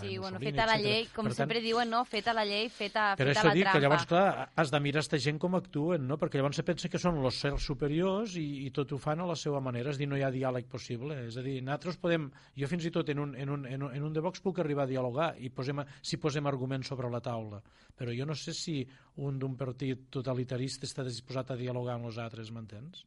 Sí, 0.00 0.18
bueno, 0.18 0.40
feta 0.42 0.66
la 0.68 0.76
llei, 0.80 1.06
com 1.14 1.30
Per 1.30 1.36
sempre 1.36 1.62
diuen, 1.64 1.88
no? 1.88 2.02
Feta 2.08 2.34
la 2.36 2.44
llei, 2.48 2.68
feta, 2.68 3.12
per 3.16 3.28
feta 3.30 3.40
això 3.40 3.48
la 3.48 3.54
dic 3.56 3.64
trampa. 3.64 3.78
que 3.78 3.84
llavors, 3.86 4.06
clar, 4.10 4.48
has 4.58 4.72
de 4.74 4.80
mirar 4.84 5.00
aquesta 5.00 5.20
gent 5.22 5.38
com 5.40 5.56
actuen, 5.56 6.04
no? 6.08 6.18
perquè 6.20 6.40
llavors 6.40 6.60
se 6.60 6.66
pensa 6.66 6.90
que 6.92 7.00
són 7.00 7.22
els 7.22 7.40
cels 7.40 7.64
superiors 7.70 8.36
i, 8.40 8.46
i 8.66 8.70
tot 8.74 8.92
ho 8.92 9.00
fan 9.00 9.22
a 9.24 9.28
la 9.30 9.36
seva 9.38 9.62
manera, 9.64 9.94
és 9.94 10.00
dir, 10.00 10.10
no 10.10 10.18
hi 10.18 10.26
ha 10.26 10.32
diàleg 10.34 10.68
possible. 10.72 11.16
És 11.28 11.38
a 11.40 11.46
dir, 11.46 11.56
nosaltres 11.64 12.00
podem, 12.02 12.28
jo 12.58 12.68
fins 12.68 12.88
i 12.88 12.92
tot 12.94 13.08
en 13.14 13.24
un, 13.24 13.34
en 13.38 13.56
un, 13.56 13.66
en 13.70 13.88
un, 13.88 13.96
en 13.96 14.08
un 14.10 14.12
de 14.12 14.24
Vox 14.24 14.44
puc 14.44 14.60
arribar 14.60 14.84
a 14.84 14.92
dialogar 14.92 15.32
i 15.40 15.48
posem, 15.54 15.80
si 16.02 16.20
posem 16.20 16.50
arguments 16.50 16.92
sobre 16.92 17.10
la 17.12 17.22
taula, 17.24 17.62
però 17.96 18.12
jo 18.12 18.28
no 18.28 18.36
sé 18.36 18.52
si 18.56 18.82
un 19.24 19.38
d'un 19.40 19.56
partit 19.56 20.10
totalitarista 20.12 20.88
està 20.88 21.06
disposat 21.06 21.54
a 21.54 21.60
dialogar 21.60 21.96
amb 21.96 22.10
els 22.12 22.20
altres, 22.20 22.52
m'entens? 22.52 23.06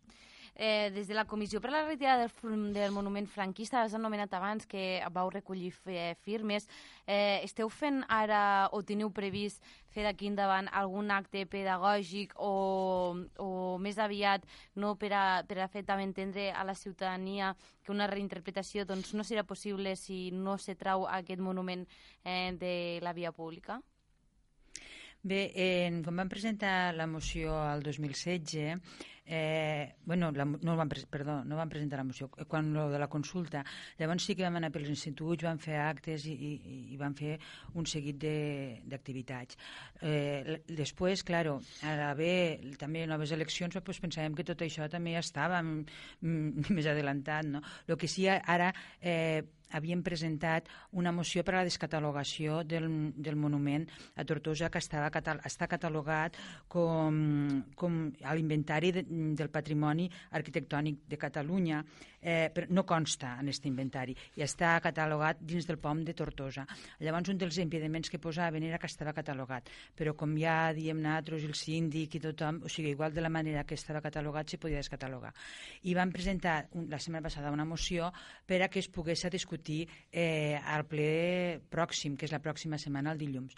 Eh, 0.55 0.89
des 0.95 1.09
de 1.09 1.13
la 1.13 1.25
Comissió 1.27 1.59
per 1.59 1.69
la 1.71 1.83
retirada 1.83 2.23
del, 2.23 2.73
del 2.73 2.91
monument 2.95 3.27
franquista, 3.27 3.81
has 3.83 3.93
anomenat 3.93 4.31
abans 4.33 4.65
que 4.65 5.03
vau 5.11 5.29
recollir 5.29 5.73
eh, 5.91 6.15
firmes. 6.23 6.69
Eh, 7.05 7.41
esteu 7.43 7.67
fent 7.69 8.05
ara, 8.07 8.69
o 8.71 8.79
teniu 8.81 9.11
previst 9.11 9.59
fer 9.91 10.05
d'aquí 10.07 10.29
endavant 10.31 10.69
algun 10.71 11.11
acte 11.11 11.43
pedagògic 11.51 12.33
o, 12.39 13.15
o 13.39 13.49
més 13.83 13.99
aviat 13.99 14.47
no 14.75 14.93
per 14.95 15.11
a, 15.11 15.25
per 15.47 15.59
a 15.59 15.67
fer 15.71 15.83
també 15.83 16.07
entendre 16.07 16.49
a 16.51 16.63
la 16.63 16.75
ciutadania 16.75 17.51
que 17.83 17.91
una 17.91 18.07
reinterpretació 18.07 18.85
doncs, 18.87 19.13
no 19.13 19.23
serà 19.27 19.43
possible 19.43 19.95
si 19.99 20.31
no 20.31 20.57
se 20.57 20.75
trau 20.79 21.03
aquest 21.07 21.43
monument 21.43 21.83
eh, 22.23 22.55
de 22.55 23.01
la 23.03 23.13
via 23.13 23.31
pública? 23.35 23.81
Bé, 25.25 25.49
eh, 25.57 25.89
quan 26.05 26.19
vam 26.21 26.29
presentar 26.29 26.93
la 26.93 27.07
moció 27.09 27.55
al 27.57 27.81
2016, 27.81 28.77
eh, 29.25 29.95
bueno, 30.05 30.31
la, 30.31 30.45
no, 30.45 30.75
van, 30.77 30.89
perdó, 31.09 31.43
no 31.43 31.55
van 31.57 31.69
presentar 31.69 31.97
la 31.99 32.03
moció, 32.05 32.29
eh, 32.37 32.45
quan 32.45 32.71
lo 32.73 32.89
de 32.91 32.99
la 32.99 33.07
consulta, 33.07 33.63
llavors 33.97 34.23
sí 34.23 34.35
que 34.35 34.43
vam 34.45 34.55
anar 34.59 34.71
pels 34.71 34.89
instituts, 34.91 35.43
vam 35.43 35.57
fer 35.59 35.79
actes 35.81 36.25
i, 36.29 36.33
i, 36.33 36.75
i 36.93 36.97
vam 37.01 37.15
fer 37.17 37.39
un 37.73 37.85
seguit 37.89 38.17
de- 38.21 38.81
d'activitats. 38.85 39.57
Eh, 40.01 40.43
l- 40.45 40.61
després, 40.77 41.23
claro, 41.23 41.59
a 41.83 41.95
l'haver 41.97 42.75
també 42.77 43.05
noves 43.07 43.31
eleccions, 43.31 43.73
doncs 43.75 43.99
pensàvem 44.03 44.35
que 44.37 44.45
tot 44.47 44.61
això 44.61 44.87
també 44.89 45.13
ja 45.17 45.25
estava 45.25 45.61
més 46.21 46.85
adelantat. 46.85 47.45
No? 47.45 47.61
El 47.87 47.97
que 47.97 48.07
sí, 48.07 48.27
ara 48.29 48.71
eh, 49.01 49.41
havíem 49.75 50.03
presentat 50.05 50.67
una 50.95 51.11
moció 51.11 51.43
per 51.43 51.55
a 51.55 51.57
la 51.59 51.65
descatalogació 51.67 52.61
del, 52.63 52.85
del 53.17 53.35
monument 53.35 53.87
a 54.15 54.23
Tortosa 54.23 54.69
que 54.71 54.77
estava, 54.79 55.09
està 55.43 55.67
catalogat 55.67 56.37
com, 56.71 57.63
com 57.75 57.97
a 58.23 58.35
l'inventari 58.37 58.91
de, 58.95 59.03
del 59.35 59.49
patrimoni 59.49 60.09
arquitectònic 60.37 61.05
de 61.09 61.17
Catalunya, 61.17 61.81
eh, 62.21 62.49
però 62.53 62.67
no 62.69 62.83
consta 62.85 63.35
en 63.39 63.49
aquest 63.49 63.67
inventari 63.69 64.15
i 64.35 64.43
està 64.45 64.73
catalogat 64.83 65.41
dins 65.41 65.67
del 65.69 65.79
POM 65.81 66.03
de 66.05 66.15
Tortosa. 66.17 66.65
Llavors, 66.99 67.29
un 67.29 67.39
dels 67.41 67.59
impediments 67.61 68.09
que 68.09 68.19
posaven 68.21 68.65
era 68.65 68.79
que 68.81 68.89
estava 68.89 69.13
catalogat, 69.13 69.69
però 69.95 70.15
com 70.17 70.35
ja 70.39 70.73
diem 70.73 71.01
nosaltres, 71.01 71.45
el 71.45 71.55
síndic 71.55 72.17
i 72.17 72.23
tothom, 72.23 72.63
o 72.65 72.71
sigui, 72.71 72.95
igual 72.95 73.13
de 73.13 73.23
la 73.23 73.29
manera 73.29 73.63
que 73.63 73.77
estava 73.77 74.01
catalogat, 74.01 74.49
se 74.49 74.59
podia 74.61 74.81
descatalogar. 74.81 75.33
I 75.83 75.95
van 75.95 76.11
presentar 76.11 76.65
un, 76.73 76.89
la 76.89 76.99
setmana 76.99 77.25
passada 77.29 77.53
una 77.53 77.65
moció 77.65 78.11
per 78.45 78.61
a 78.63 78.69
que 78.69 78.81
es 78.81 78.89
pogués 78.89 79.25
discutir 79.31 79.85
eh, 80.11 80.59
al 80.59 80.85
ple 80.89 81.61
pròxim, 81.69 82.17
que 82.17 82.25
és 82.27 82.33
la 82.33 82.41
pròxima 82.43 82.79
setmana, 82.81 83.13
el 83.13 83.21
dilluns. 83.21 83.55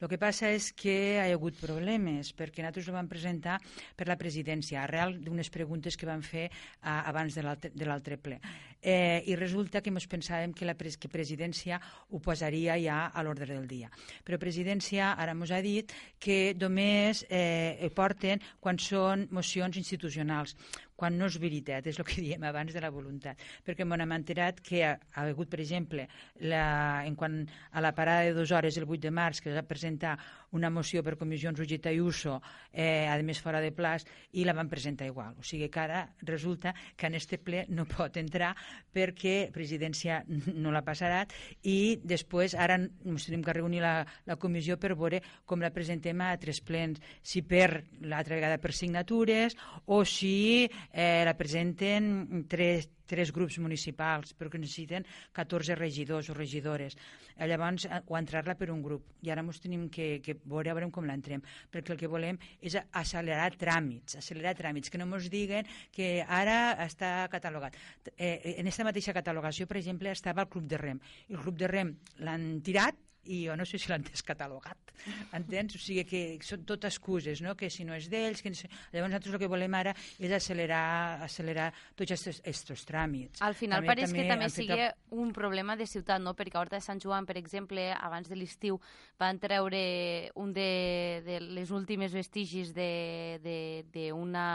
El 0.00 0.08
que 0.10 0.18
passa 0.18 0.50
és 0.50 0.72
que 0.74 0.92
hi 1.14 1.18
ha 1.22 1.34
hagut 1.36 1.56
problemes, 1.60 2.32
perquè 2.36 2.62
nosaltres 2.64 2.88
ho 2.90 2.94
vam 2.96 3.08
presentar 3.08 3.60
per 3.96 4.08
la 4.10 4.16
presidència, 4.20 4.82
arrel 4.82 5.18
d'unes 5.22 5.50
preguntes 5.54 5.96
que 5.96 6.08
vam 6.08 6.22
fer 6.22 6.48
a, 6.82 7.04
abans 7.08 7.34
de 7.34 7.42
l'altre- 7.44 8.18
ple. 8.18 8.40
Eh, 8.82 9.22
I 9.26 9.36
resulta 9.36 9.80
que 9.80 9.88
ens 9.88 10.06
pensàvem 10.10 10.52
que 10.52 10.66
la 10.68 10.74
pres 10.76 10.98
que 11.00 11.08
presidència 11.08 11.78
ho 12.10 12.20
posaria 12.20 12.76
ja 12.82 13.06
a 13.06 13.22
l'ordre 13.24 13.46
del 13.54 13.66
dia. 13.66 13.88
Però 14.24 14.36
presidència 14.38 15.14
ara 15.14 15.32
ens 15.32 15.50
ha 15.50 15.62
dit 15.64 15.92
que 16.20 16.54
només 16.60 17.24
eh, 17.30 17.88
porten 17.94 18.42
quan 18.60 18.76
són 18.78 19.28
mocions 19.30 19.76
institucionals, 19.80 20.52
quan 20.96 21.18
no 21.18 21.28
és 21.30 21.38
veritat, 21.42 21.86
és 21.90 21.98
el 21.98 22.06
que 22.08 22.22
diem 22.26 22.44
abans 22.48 22.74
de 22.74 22.82
la 22.84 22.92
voluntat. 22.94 23.40
Perquè 23.66 23.86
m'hem 23.88 24.14
enterat 24.16 24.60
que 24.64 24.84
ha, 24.86 24.94
ha 25.14 25.26
hagut, 25.28 25.50
per 25.50 25.60
exemple, 25.64 26.06
la, 26.52 26.64
en 27.06 27.16
quant 27.18 27.40
a 27.72 27.84
la 27.84 27.94
parada 27.96 28.28
de 28.28 28.34
dues 28.36 28.52
hores 28.54 28.78
el 28.80 28.88
8 28.88 29.02
de 29.06 29.14
març, 29.14 29.42
que 29.44 29.54
va 29.54 29.66
presentar 29.66 30.16
una 30.54 30.70
moció 30.70 31.02
per 31.02 31.16
comissions 31.18 31.60
Ugita 31.60 31.92
i 31.92 32.00
Uso, 32.00 32.38
eh, 32.72 33.06
a 33.10 33.18
més 33.26 33.40
fora 33.42 33.60
de 33.60 33.72
plaç, 33.74 34.06
i 34.32 34.44
la 34.46 34.54
van 34.56 34.70
presentar 34.70 35.08
igual. 35.10 35.34
O 35.38 35.42
sigui 35.42 35.68
que 35.68 35.82
ara 35.82 36.04
resulta 36.22 36.74
que 36.96 37.10
en 37.10 37.18
este 37.18 37.38
ple 37.38 37.64
no 37.68 37.86
pot 37.90 38.16
entrar 38.20 38.54
perquè 38.94 39.50
presidència 39.54 40.22
no 40.54 40.72
l'ha 40.72 40.84
passat 40.86 41.34
i 41.62 41.98
després 42.02 42.54
ara 42.54 42.78
ens 42.78 43.26
tenim 43.26 43.42
que 43.44 43.56
reunir 43.56 43.82
la, 43.84 43.96
la 44.26 44.38
comissió 44.40 44.78
per 44.78 44.94
veure 44.94 45.20
com 45.44 45.62
la 45.62 45.72
presentem 45.74 46.20
a 46.22 46.34
tres 46.40 46.60
plens, 46.64 47.02
si 47.22 47.42
per 47.42 47.84
l'altra 48.02 48.38
vegada 48.38 48.60
per 48.62 48.72
signatures 48.72 49.56
o 49.86 50.04
si 50.06 50.64
eh, 50.64 51.22
la 51.26 51.34
presenten 51.36 52.46
tres, 52.48 52.88
tres 53.06 53.32
grups 53.32 53.58
municipals, 53.62 54.34
però 54.34 54.50
que 54.50 54.60
necessiten 54.60 55.06
14 55.36 55.76
regidors 55.78 56.30
o 56.30 56.36
regidores. 56.36 56.96
Eh, 57.36 57.46
llavors, 57.50 57.86
eh, 57.86 58.00
o 58.06 58.18
entrar-la 58.18 58.56
per 58.58 58.70
un 58.72 58.82
grup. 58.82 59.14
I 59.22 59.32
ara 59.34 59.44
ens 59.44 59.60
tenim 59.62 59.88
que, 59.92 60.20
que 60.24 60.36
veure, 60.44 60.70
a 60.70 60.76
veure 60.78 60.90
com 60.94 61.06
l'entrem, 61.08 61.42
perquè 61.72 61.94
el 61.94 62.00
que 62.00 62.10
volem 62.10 62.38
és 62.60 62.76
accelerar 62.80 63.50
tràmits, 63.60 64.18
accelerar 64.20 64.54
tràmits, 64.58 64.90
que 64.90 65.00
no 65.00 65.08
ens 65.10 65.30
diguen 65.32 65.68
que 65.94 66.24
ara 66.24 66.76
està 66.84 67.28
catalogat. 67.32 67.76
Eh, 68.16 68.56
en 68.56 68.66
aquesta 68.66 68.86
mateixa 68.86 69.16
catalogació, 69.16 69.66
per 69.66 69.80
exemple, 69.80 70.12
estava 70.12 70.44
el 70.44 70.52
Club 70.52 70.68
de 70.70 70.80
Rem. 70.80 71.02
El 71.28 71.42
Club 71.42 71.58
de 71.60 71.70
Rem 71.70 71.96
l'han 72.24 72.48
tirat 72.64 73.03
i 73.26 73.44
jo 73.46 73.56
no 73.56 73.64
sé 73.66 73.78
si 73.78 73.90
l'han 73.90 74.04
descatalogat, 74.04 74.92
entens? 75.36 75.74
O 75.76 75.80
sigui 75.80 76.04
que 76.08 76.22
són 76.44 76.64
tot 76.68 76.84
excuses, 76.88 77.40
no? 77.44 77.54
que 77.56 77.70
si 77.70 77.84
no 77.86 77.94
és 77.96 78.08
d'ells... 78.12 78.42
Que. 78.44 78.52
Llavors 78.92 79.10
nosaltres 79.10 79.34
el 79.34 79.40
que 79.42 79.50
volem 79.50 79.74
ara 79.78 79.94
és 80.18 80.32
accelerar, 80.32 81.22
accelerar 81.24 81.70
tots 81.96 82.12
aquests 82.16 82.84
tràmits. 82.88 83.42
Al 83.44 83.56
final 83.58 83.82
També- 83.82 83.92
pareix 83.92 84.12
que 84.12 84.26
també 84.28 84.48
han 84.48 84.52
fet 84.52 84.60
sigui 84.62 84.88
un 85.16 85.32
problema 85.36 85.76
de 85.80 85.86
ciutat, 85.88 86.20
no? 86.22 86.34
perquè 86.36 86.58
a 86.58 86.64
Horta 86.64 86.78
de 86.78 86.84
Sant 86.84 87.00
Joan, 87.02 87.26
per 87.26 87.38
exemple, 87.40 87.90
abans 87.94 88.28
de 88.30 88.36
l'estiu 88.38 88.80
van 89.20 89.40
treure 89.42 90.30
un 90.40 90.52
de, 90.56 91.22
de 91.26 91.40
les 91.40 91.70
últimes 91.70 92.12
vestigis 92.12 92.74
d'una... 92.74 94.46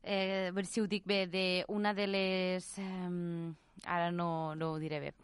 Eh, 0.00 0.48
si 0.64 0.80
ho 0.80 0.86
dic 0.88 1.04
bé, 1.04 1.26
d'una 1.28 1.92
de 1.94 2.06
les... 2.08 2.72
Eh, 2.80 3.52
ara 3.84 4.10
no, 4.12 4.54
no 4.56 4.72
ho 4.72 4.78
diré 4.80 5.00
bé 5.00 5.14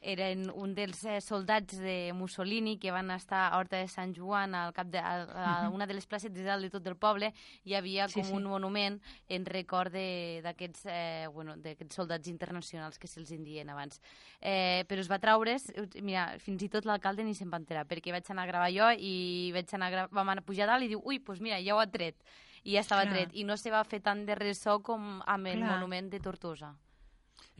eren 0.00 0.46
un 0.56 0.72
dels 0.74 1.02
eh, 1.04 1.20
soldats 1.20 1.76
de 1.78 2.12
Mussolini 2.16 2.78
que 2.80 2.90
van 2.90 3.10
estar 3.12 3.42
a 3.52 3.58
Horta 3.58 3.76
de 3.76 3.88
Sant 3.88 4.14
Joan 4.16 4.54
al 4.56 4.72
cap 4.72 4.88
de, 4.88 4.98
a, 4.98 5.24
a 5.64 5.68
una 5.68 5.86
de 5.86 5.94
les 5.94 6.06
places 6.08 6.32
de 6.32 6.42
dalt 6.42 6.64
de 6.64 6.70
tot 6.72 6.86
el 6.88 6.96
poble 6.96 7.32
hi 7.64 7.74
havia 7.76 8.08
Sí, 8.08 8.14
com 8.20 8.24
sí. 8.30 8.32
un 8.32 8.48
monument 8.48 8.96
en 9.28 9.44
record 9.46 9.92
d'aquests 9.92 10.86
eh, 10.88 11.28
bueno, 11.32 11.54
soldats 11.92 12.28
internacionals 12.32 12.98
que 12.98 13.06
se'ls 13.08 13.30
en 13.36 13.44
diuen 13.44 13.68
abans. 13.68 14.00
Eh, 14.40 14.84
però 14.88 15.00
es 15.04 15.10
va 15.10 15.18
traure, 15.20 15.58
mira, 16.00 16.38
fins 16.40 16.62
i 16.64 16.68
tot 16.72 16.88
l'alcalde 16.88 17.24
ni 17.24 17.34
se'n 17.34 17.50
va 17.52 17.60
enterar, 17.60 17.84
perquè 17.86 18.12
vaig 18.12 18.24
anar 18.32 18.48
a 18.48 18.52
gravar 18.54 18.70
jo 18.72 18.88
i 18.96 19.50
vaig 19.52 19.68
anar 19.76 19.86
a 19.88 19.90
gravar, 19.90 20.14
vam 20.16 20.28
anar 20.32 20.42
a 20.42 20.46
pujar 20.48 20.64
a 20.68 20.72
dalt 20.74 20.88
i 20.88 20.94
diu, 20.94 21.02
ui, 21.04 21.18
doncs 21.20 21.40
mira, 21.44 21.60
ja 21.60 21.76
ho 21.76 21.80
ha 21.80 21.86
tret. 21.90 22.16
I 22.64 22.74
ja 22.74 22.80
estava 22.80 23.06
Clar. 23.06 23.14
tret. 23.14 23.30
I 23.40 23.44
no 23.44 23.56
se 23.56 23.70
va 23.72 23.84
fer 23.84 24.00
tant 24.04 24.24
de 24.28 24.34
ressò 24.36 24.80
com 24.84 25.20
amb 25.24 25.46
el 25.46 25.60
Clar. 25.60 25.70
monument 25.76 26.10
de 26.12 26.20
Tortosa. 26.20 26.74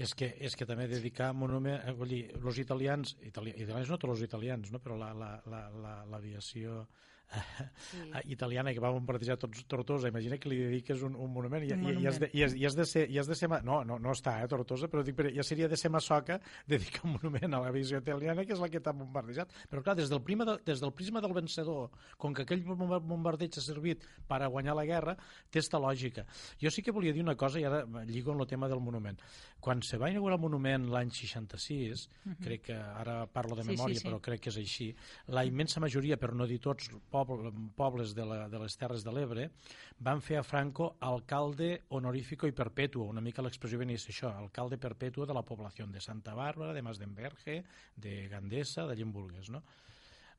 És 0.01 0.15
que, 0.17 0.31
és 0.41 0.57
que 0.57 0.67
també 0.69 0.87
dedicar 0.91 1.31
monument... 1.37 1.81
eh, 1.85 1.95
Vull 1.97 2.13
dir, 2.15 2.23
els 2.41 2.61
italians, 2.63 3.15
itali, 3.27 3.55
italians 3.57 3.93
no 3.93 3.99
tots 4.01 4.17
els 4.17 4.25
italians, 4.27 4.73
no? 4.73 4.81
però 4.83 4.97
l'aviació 5.01 5.13
la, 5.21 5.33
la, 5.53 5.63
la, 5.85 5.95
l'aviació, 6.15 6.85
Sí. 7.91 7.99
eh, 8.15 8.23
italiana 8.35 8.73
que 8.75 8.81
va 8.83 8.91
bombardejar 8.91 9.37
tots 9.39 9.65
Tortosa, 9.71 10.09
imagina 10.11 10.39
que 10.39 10.49
li 10.51 10.59
dediques 10.59 11.03
un, 11.07 11.15
un 11.15 11.31
monument, 11.33 11.63
i, 11.65 11.73
Un 11.73 11.85
i, 11.85 11.93
i, 12.03 12.07
has 12.11 12.19
de, 12.19 12.27
monument. 12.27 12.35
i, 12.35 12.43
has, 12.43 12.55
i 12.59 12.67
has 12.67 12.77
de 12.77 12.87
ser, 12.87 13.05
i 13.11 13.19
has 13.19 13.29
de 13.31 13.35
ser 13.39 13.49
no, 13.63 13.81
no, 13.85 13.99
no 13.99 14.11
està, 14.17 14.39
eh, 14.43 14.49
Tortosa, 14.51 14.89
però 14.91 15.05
dic, 15.07 15.15
però 15.19 15.31
ja 15.35 15.45
seria 15.47 15.69
de 15.71 15.77
ser 15.79 15.91
massoca 15.95 16.41
dedicar 16.67 17.05
un 17.07 17.15
monument 17.19 17.55
a 17.55 17.61
l'aviació 17.65 18.01
italiana, 18.03 18.45
que 18.45 18.53
és 18.57 18.61
la 18.63 18.69
que 18.69 18.81
t'ha 18.81 18.93
bombardejat. 18.97 19.53
Però 19.71 19.83
clar, 19.83 19.95
des 19.97 20.11
del, 20.11 20.23
prima 20.27 20.45
de, 20.49 20.59
des 20.67 20.81
del 20.83 20.93
prisma 20.93 21.21
del 21.23 21.33
vencedor, 21.37 21.91
com 22.19 22.35
que 22.35 22.43
aquell 22.43 22.65
bomba- 22.67 22.99
bombardeig 23.01 23.57
ha 23.59 23.63
servit 23.65 24.05
per 24.29 24.41
a 24.43 24.49
guanyar 24.51 24.75
la 24.77 24.85
guerra, 24.89 25.17
té 25.51 25.59
esta 25.63 25.79
lògica. 25.79 26.27
Jo 26.61 26.71
sí 26.71 26.83
que 26.83 26.91
volia 26.93 27.13
dir 27.15 27.23
una 27.23 27.37
cosa, 27.37 27.61
i 27.61 27.65
ara 27.69 27.85
lligo 28.07 28.33
amb 28.35 28.43
el 28.43 28.51
tema 28.51 28.69
del 28.69 28.81
monument. 28.81 29.19
Quan 29.61 29.83
se 29.83 29.99
va 30.01 30.11
inaugurar 30.11 30.39
el 30.39 30.43
monument 30.43 30.89
l'any 30.91 31.11
66, 31.13 32.09
crec 32.43 32.63
que 32.71 32.75
ara 32.77 33.27
parlo 33.31 33.55
de 33.57 33.63
Sí, 33.63 33.69
sí, 33.71 33.77
memòria, 33.77 33.99
sí. 34.01 34.07
però 34.09 34.21
crec 34.25 34.41
que 34.47 34.51
és 34.51 34.57
així, 34.61 34.91
la 35.29 35.45
immensa 35.45 35.81
majoria, 35.81 36.17
per 36.17 36.33
no 36.35 36.47
dir 36.49 36.59
tots, 36.61 36.89
poble, 37.27 37.53
pobles 37.77 38.15
de, 38.17 38.25
la, 38.27 38.49
de 38.49 38.61
les 38.63 38.77
Terres 38.81 39.05
de 39.07 39.13
l'Ebre 39.15 39.49
van 40.07 40.23
fer 40.25 40.39
a 40.41 40.45
Franco 40.47 40.95
alcalde 41.07 41.71
honorífico 41.97 42.49
i 42.49 42.57
perpetuo, 42.57 43.09
una 43.11 43.23
mica 43.25 43.45
l'expressió 43.45 43.79
venia 43.81 44.01
això, 44.01 44.33
alcalde 44.33 44.79
perpetuo 44.79 45.27
de 45.27 45.37
la 45.37 45.45
població 45.47 45.87
de 45.87 46.01
Santa 46.01 46.35
Bàrbara, 46.35 46.75
de 46.77 46.83
Masdenverge, 46.83 47.61
de 47.97 48.17
Gandesa, 48.33 48.87
d'allà 48.89 49.07
en 49.07 49.15
vulgues, 49.15 49.51
no? 49.51 49.63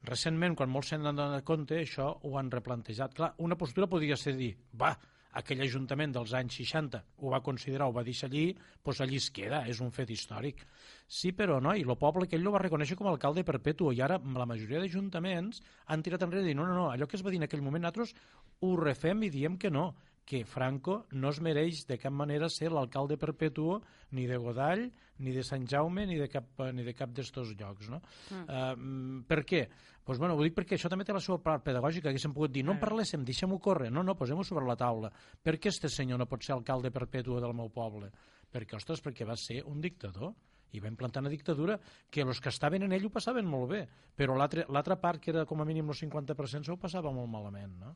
Recentment, 0.04 0.56
quan 0.58 0.72
molts 0.74 0.90
se'n 0.90 1.06
han 1.06 1.18
donat 1.18 1.46
compte, 1.46 1.78
això 1.78 2.08
ho 2.26 2.38
han 2.40 2.50
replantejat. 2.50 3.14
Clar, 3.14 3.36
una 3.46 3.58
postura 3.58 3.90
podria 3.90 4.18
ser 4.18 4.34
dir, 4.34 4.56
va, 4.74 4.96
aquell 5.40 5.64
ajuntament 5.64 6.14
dels 6.16 6.34
anys 6.38 6.58
60 6.60 7.02
ho 7.22 7.32
va 7.32 7.42
considerar, 7.46 7.88
ho 7.88 7.96
va 7.96 8.04
deixar 8.08 8.30
allí, 8.30 8.52
doncs 8.84 9.02
allí 9.04 9.20
es 9.22 9.30
queda, 9.32 9.64
és 9.72 9.80
un 9.84 9.92
fet 9.96 10.12
històric. 10.12 10.66
Sí, 11.08 11.32
però 11.36 11.60
no, 11.64 11.74
i 11.76 11.86
el 11.88 11.98
poble 12.00 12.28
aquell 12.28 12.44
el 12.44 12.54
va 12.54 12.64
reconèixer 12.64 12.98
com 13.00 13.08
a 13.08 13.14
alcalde 13.16 13.46
perpetu, 13.48 13.92
i 13.92 14.02
ara 14.02 14.20
la 14.20 14.48
majoria 14.50 14.84
d'ajuntaments 14.84 15.62
han 15.88 16.04
tirat 16.04 16.28
enrere 16.28 16.52
i 16.52 16.58
no, 16.58 16.68
no, 16.68 16.76
no, 16.78 16.90
allò 16.92 17.08
que 17.08 17.20
es 17.20 17.26
va 17.26 17.34
dir 17.34 17.42
en 17.42 17.48
aquell 17.48 17.64
moment, 17.64 17.84
nosaltres 17.84 18.16
ho 18.62 18.76
refem 18.80 19.24
i 19.28 19.32
diem 19.34 19.58
que 19.58 19.72
no, 19.72 19.92
que 20.32 20.46
Franco 20.48 21.08
no 21.12 21.28
es 21.36 21.42
mereix 21.44 21.82
de 21.90 21.98
cap 22.00 22.14
manera 22.16 22.48
ser 22.48 22.70
l'alcalde 22.72 23.18
perpetuo 23.20 23.82
ni 24.16 24.24
de 24.30 24.38
Godall, 24.40 24.86
ni 25.20 25.34
de 25.36 25.42
Sant 25.44 25.66
Jaume, 25.68 26.06
ni 26.08 26.16
de 26.16 26.30
cap, 26.32 26.62
ni 26.72 26.86
de 26.88 26.94
cap 26.96 27.12
d'estos 27.12 27.52
llocs. 27.60 27.90
No? 27.92 28.00
Mm. 28.32 28.46
Uh, 28.46 29.26
per 29.28 29.42
què? 29.44 29.66
Pues, 30.08 30.22
bueno, 30.22 30.38
ho 30.38 30.46
dic 30.46 30.56
perquè 30.56 30.78
això 30.78 30.88
també 30.88 31.04
té 31.04 31.12
la 31.12 31.20
seva 31.20 31.42
part 31.44 31.66
pedagògica, 31.66 32.06
que 32.06 32.14
haguéssim 32.14 32.32
pogut 32.38 32.54
dir, 32.56 32.64
no 32.64 32.78
en 32.78 32.80
parléssim, 32.80 33.26
deixem-ho 33.28 33.60
córrer, 33.60 33.90
no, 33.92 34.06
no, 34.08 34.16
posem-ho 34.16 34.46
sobre 34.48 34.64
la 34.70 34.78
taula. 34.80 35.12
Per 35.44 35.58
què 35.60 35.74
este 35.74 35.92
senyor 35.92 36.22
no 36.22 36.30
pot 36.32 36.48
ser 36.48 36.56
alcalde 36.56 36.94
perpetuo 36.96 37.42
del 37.44 37.58
meu 37.58 37.68
poble? 37.76 38.08
Perquè, 38.56 38.80
ostres, 38.80 39.04
perquè 39.04 39.28
va 39.28 39.36
ser 39.36 39.60
un 39.68 39.84
dictador 39.84 40.32
i 40.72 40.80
va 40.80 40.88
implantar 40.88 41.26
una 41.26 41.34
dictadura 41.34 41.76
que 42.10 42.24
els 42.24 42.40
que 42.40 42.56
estaven 42.56 42.88
en 42.88 42.96
ell 42.96 43.10
ho 43.10 43.12
passaven 43.12 43.52
molt 43.52 43.68
bé, 43.74 43.84
però 44.16 44.40
l'altra 44.40 44.64
l'altra 44.72 44.96
part, 44.96 45.20
que 45.20 45.36
era 45.36 45.44
com 45.46 45.60
a 45.60 45.68
mínim 45.68 45.92
el 45.92 46.00
50%, 46.00 46.72
s'ho 46.72 46.80
passava 46.80 47.12
molt 47.12 47.28
malament, 47.36 47.76
no? 47.84 47.96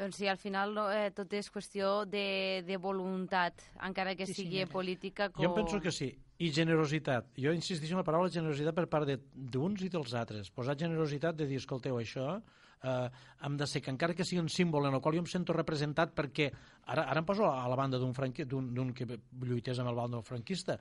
Doncs 0.00 0.16
sí, 0.16 0.26
al 0.32 0.38
final 0.40 0.72
no, 0.72 0.86
eh, 0.88 1.10
tot 1.12 1.32
és 1.36 1.50
qüestió 1.52 2.06
de, 2.08 2.62
de 2.64 2.76
voluntat, 2.80 3.60
encara 3.84 4.14
que 4.16 4.24
Sí, 4.24 4.32
sigui 4.38 4.62
senyora. 4.62 4.72
política 4.72 5.26
com... 5.28 5.44
Jo 5.44 5.50
em 5.50 5.58
penso 5.58 5.80
que 5.84 5.92
sí. 5.92 6.08
i 6.40 6.48
generositat. 6.56 7.26
Jo 7.36 7.52
insisteixo 7.52 7.92
en 7.92 8.00
la 8.00 8.06
paraula 8.06 8.30
generositat 8.32 8.72
per 8.78 8.86
part 8.88 9.04
de- 9.10 9.18
d'uns 9.34 9.82
i 9.84 9.90
dels 9.92 10.14
altres. 10.16 10.48
Posar 10.56 10.78
generositat 10.80 11.36
de 11.36 11.44
dir, 11.50 11.58
escolteu, 11.60 11.98
això 12.00 12.38
eh, 12.40 13.10
hem 13.44 13.58
de 13.60 13.66
ser, 13.68 13.82
que 13.84 13.92
encara 13.92 14.14
que 14.16 14.24
sigui 14.24 14.40
un 14.40 14.48
símbol 14.48 14.86
en 14.88 14.96
el 14.96 15.02
qual 15.04 15.18
jo 15.18 15.20
em 15.20 15.28
sento 15.28 15.52
representat 15.52 16.14
perquè, 16.16 16.48
ara, 16.86 17.04
ara 17.04 17.20
em 17.20 17.26
poso 17.28 17.44
a 17.44 17.68
la 17.68 17.76
banda 17.76 17.98
d'un 18.00 18.14
franqui- 18.16 18.46
que 18.48 19.18
lluités 19.44 19.78
amb 19.84 19.90
el 19.92 20.00
bàndol 20.00 20.24
franquista, 20.24 20.78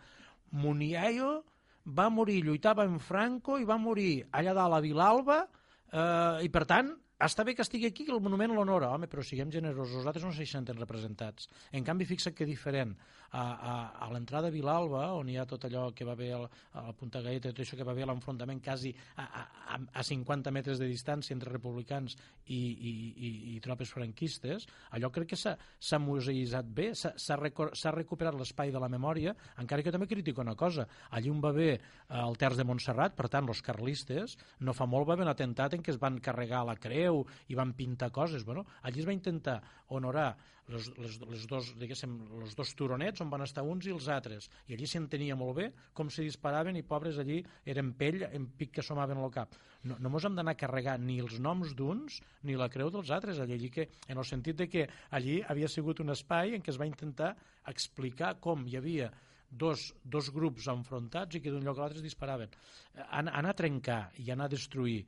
Muniayo 0.52 1.44
va 1.86 2.08
morir, 2.10 2.40
lluitava 2.46 2.84
amb 2.88 3.02
Franco 3.02 3.60
i 3.60 3.66
va 3.68 3.78
morir 3.78 4.24
allà 4.32 4.54
dalt 4.56 4.76
a 4.76 4.82
Vilalba 4.84 5.42
eh, 5.92 6.46
i 6.46 6.50
per 6.50 6.64
tant 6.66 6.96
està 7.26 7.44
bé 7.44 7.56
que 7.56 7.66
estigui 7.66 7.90
aquí, 7.90 8.06
que 8.08 8.14
el 8.16 8.22
monument 8.24 8.54
l'honora, 8.56 8.94
home, 8.96 9.10
però 9.12 9.24
siguem 9.26 9.52
generosos, 9.52 9.98
nosaltres 10.00 10.24
no 10.24 10.32
se 10.36 10.46
senten 10.48 10.80
representats. 10.80 11.50
En 11.76 11.84
canvi, 11.84 12.08
fixa't 12.08 12.36
que 12.38 12.48
diferent. 12.48 12.96
A, 13.32 13.42
a, 13.42 13.74
a 14.06 14.10
l'entrada 14.10 14.48
a 14.50 14.54
Vilalba, 14.54 15.04
on 15.14 15.28
hi 15.30 15.36
ha 15.38 15.44
tot 15.46 15.68
allò 15.68 15.92
que 15.94 16.06
va 16.08 16.16
haver 16.16 16.32
a 16.34 16.40
la 16.88 16.94
Punta 16.98 17.22
Gaeta, 17.22 17.52
tot 17.52 17.60
això 17.62 17.78
que 17.78 17.86
va 17.86 17.92
haver 17.94 18.08
l'enfrontament 18.10 18.58
quasi 18.66 18.90
a, 19.18 19.24
a, 19.24 19.44
a- 19.76 19.80
a 20.02 20.04
50 20.04 20.50
metres 20.52 20.80
de 20.82 20.88
distància 20.90 21.36
entre 21.36 21.52
republicans 21.54 22.16
i, 22.48 22.58
i, 22.58 22.94
i, 23.14 23.30
i 23.54 23.60
tropes 23.62 23.92
franquistes, 23.94 24.66
allò 24.98 25.12
crec 25.14 25.30
que 25.36 25.38
s'ha 25.38 26.00
museïtzat 26.02 26.66
bé, 26.74 26.90
s'ha 26.98 27.14
s'ha 27.20 27.94
recuperat 27.94 28.34
l'espai 28.34 28.72
de 28.74 28.82
la 28.82 28.90
memòria, 28.90 29.36
encara 29.62 29.86
que 29.86 29.94
també 29.94 30.08
critico 30.10 30.42
una 30.42 30.56
cosa, 30.58 30.88
allí 31.12 31.30
on 31.30 31.42
va 31.44 31.54
haver 31.54 31.72
eh, 31.78 31.82
el 32.18 32.38
terç 32.42 32.58
de 32.58 32.66
Montserrat, 32.66 33.14
per 33.16 33.30
tant, 33.30 33.46
els 33.50 33.62
carlistes, 33.62 34.38
no 34.66 34.74
fa 34.74 34.90
molt 34.90 35.06
va 35.08 35.14
haver 35.14 35.28
un 35.30 35.36
atemptat 35.36 35.78
en 35.78 35.86
què 35.86 35.94
es 35.94 36.02
van 36.02 36.18
carregar 36.18 36.66
la 36.66 36.80
creu 36.82 37.22
i 37.48 37.56
van 37.60 37.74
pintar 37.78 38.10
coses. 38.12 38.44
Bueno, 38.44 38.66
allí 38.82 39.00
es 39.04 39.08
va 39.08 39.14
intentar 39.14 39.62
honorar 39.90 40.32
les, 40.70 40.88
les, 40.98 41.18
les 41.32 41.46
dos, 41.50 41.72
diguéssim, 41.80 42.14
els 42.42 42.56
dos 42.58 42.72
turonets 42.78 43.22
on 43.24 43.30
van 43.32 43.44
estar 43.46 43.64
uns 43.66 43.88
i 43.90 43.94
els 43.94 44.08
altres. 44.14 44.50
I 44.70 44.76
allí 44.76 44.88
s'entenia 44.90 45.38
molt 45.40 45.58
bé 45.58 45.70
com 45.98 46.12
se 46.14 46.26
disparaven 46.26 46.78
i 46.78 46.86
pobres 46.86 47.20
allí 47.22 47.40
eren 47.66 47.94
pell 48.00 48.24
en 48.30 48.48
pic 48.60 48.76
que 48.78 48.86
somaven 48.86 49.22
al 49.22 49.34
cap. 49.34 49.56
No, 49.84 49.98
no 50.00 50.12
mos 50.14 50.28
hem 50.28 50.36
d'anar 50.38 50.54
a 50.58 50.60
carregar 50.60 50.98
ni 51.02 51.20
els 51.24 51.40
noms 51.42 51.74
d'uns 51.78 52.20
ni 52.48 52.58
la 52.60 52.70
creu 52.70 52.92
dels 52.94 53.10
altres 53.16 53.40
allí, 53.40 53.58
allí 53.58 53.72
que, 53.74 53.90
en 54.08 54.22
el 54.22 54.28
sentit 54.28 54.60
de 54.60 54.70
que 54.70 54.86
allí 55.16 55.40
havia 55.48 55.72
sigut 55.72 56.04
un 56.04 56.14
espai 56.16 56.56
en 56.58 56.66
què 56.66 56.74
es 56.74 56.82
va 56.82 56.90
intentar 56.90 57.34
explicar 57.68 58.36
com 58.44 58.68
hi 58.68 58.78
havia 58.78 59.10
dos, 59.50 59.94
dos 60.04 60.30
grups 60.34 60.68
enfrontats 60.70 61.36
i 61.36 61.42
que 61.42 61.54
d'un 61.54 61.66
lloc 61.66 61.80
a 61.80 61.88
l'altre 61.88 62.04
es 62.04 62.06
disparaven. 62.06 62.52
An 63.10 63.32
anar 63.32 63.56
a 63.56 63.62
trencar 63.64 64.04
i 64.22 64.30
anar 64.30 64.46
a 64.46 64.54
destruir 64.54 65.00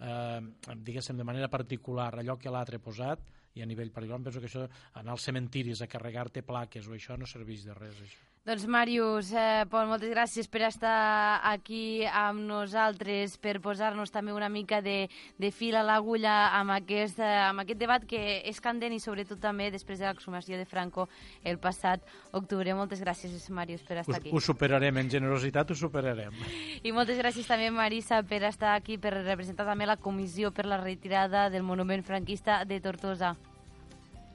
eh, 0.00 0.40
diguéssim, 0.76 1.18
de 1.18 1.26
manera 1.28 1.50
particular 1.52 2.14
allò 2.16 2.38
que 2.40 2.52
l'altre 2.52 2.80
ha 2.80 2.84
posat 2.84 3.28
i 3.54 3.62
a 3.62 3.68
nivell 3.68 3.90
particular 3.94 4.22
penso 4.22 4.42
que 4.42 4.50
això, 4.50 4.66
anar 5.00 5.16
als 5.16 5.26
cementiris 5.28 5.82
a 5.82 5.90
carregar-te 5.90 6.44
plaques 6.46 6.88
o 6.88 6.96
això 6.96 7.18
no 7.18 7.28
serveix 7.30 7.66
de 7.66 7.76
res, 7.76 8.02
això. 8.06 8.29
Doncs, 8.40 8.64
Màrius, 8.72 9.34
eh, 9.36 9.66
Pol, 9.68 9.84
moltes 9.84 10.08
gràcies 10.08 10.46
per 10.48 10.62
estar 10.64 11.42
aquí 11.44 12.06
amb 12.08 12.40
nosaltres, 12.48 13.34
per 13.36 13.58
posar-nos 13.60 14.08
també 14.08 14.32
una 14.32 14.48
mica 14.48 14.78
de, 14.80 15.10
de 15.36 15.50
fil 15.52 15.76
a 15.76 15.82
l'agulla 15.84 16.48
amb, 16.56 16.72
aquest, 16.72 17.20
eh, 17.20 17.34
amb 17.50 17.60
aquest 17.60 17.82
debat 17.82 18.06
que 18.08 18.22
és 18.48 18.62
candent 18.64 18.96
i 18.96 19.00
sobretot 19.04 19.42
també 19.44 19.68
després 19.68 20.00
de 20.00 20.08
l'exhumació 20.08 20.56
de 20.56 20.64
Franco 20.64 21.10
el 21.44 21.60
passat 21.60 22.00
octubre. 22.32 22.72
Moltes 22.72 23.04
gràcies, 23.04 23.44
Màrius, 23.52 23.84
per 23.84 24.00
estar 24.00 24.16
Ho, 24.16 24.22
aquí. 24.22 24.32
ho 24.32 24.40
superarem, 24.40 24.96
en 25.04 25.12
generositat 25.12 25.70
ho 25.70 25.76
superarem. 25.76 26.32
I 26.80 26.96
moltes 26.96 27.20
gràcies 27.20 27.44
també, 27.44 27.68
Marisa, 27.68 28.22
per 28.24 28.40
estar 28.48 28.72
aquí, 28.72 28.96
per 28.96 29.18
representar 29.20 29.68
també 29.68 29.84
la 29.84 30.00
comissió 30.00 30.48
per 30.48 30.64
la 30.64 30.80
retirada 30.80 31.50
del 31.52 31.62
monument 31.62 32.08
franquista 32.08 32.64
de 32.64 32.80
Tortosa. 32.80 33.36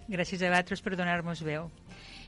Gràcies 0.06 0.46
a 0.46 0.54
vosaltres 0.54 0.86
per 0.86 0.94
donar-nos 0.94 1.42
veu. 1.42 1.72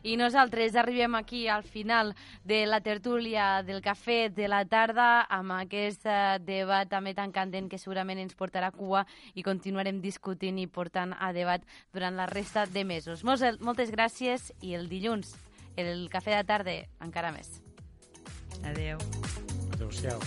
I 0.03 0.17
nosaltres 0.19 0.75
arribem 0.75 1.15
aquí 1.15 1.47
al 1.47 1.63
final 1.63 2.13
de 2.43 2.65
la 2.65 2.81
tertúlia 2.81 3.63
del 3.63 3.81
cafè 3.81 4.29
de 4.33 4.47
la 4.47 4.63
tarda 4.65 5.25
amb 5.29 5.55
aquest 5.57 6.05
eh, 6.05 6.37
debat 6.43 6.89
també 6.89 7.13
tan 7.17 7.31
candent 7.31 7.69
que 7.69 7.79
segurament 7.81 8.19
ens 8.21 8.35
portarà 8.37 8.71
a 8.71 8.75
cua 8.75 9.05
i 9.33 9.45
continuarem 9.45 10.01
discutint 10.01 10.59
i 10.59 10.67
portant 10.67 11.15
a 11.19 11.31
debat 11.33 11.63
durant 11.93 12.15
la 12.15 12.27
resta 12.27 12.65
de 12.65 12.83
mesos. 12.85 13.23
Moltes 13.23 13.91
gràcies 13.93 14.51
i 14.61 14.75
el 14.75 14.89
dilluns, 14.89 15.35
el 15.77 16.07
cafè 16.13 16.37
de 16.37 16.43
tarda, 16.47 16.77
encara 17.03 17.31
més. 17.31 17.59
Adeu. 18.65 18.97
Adéu-siau. 19.73 20.21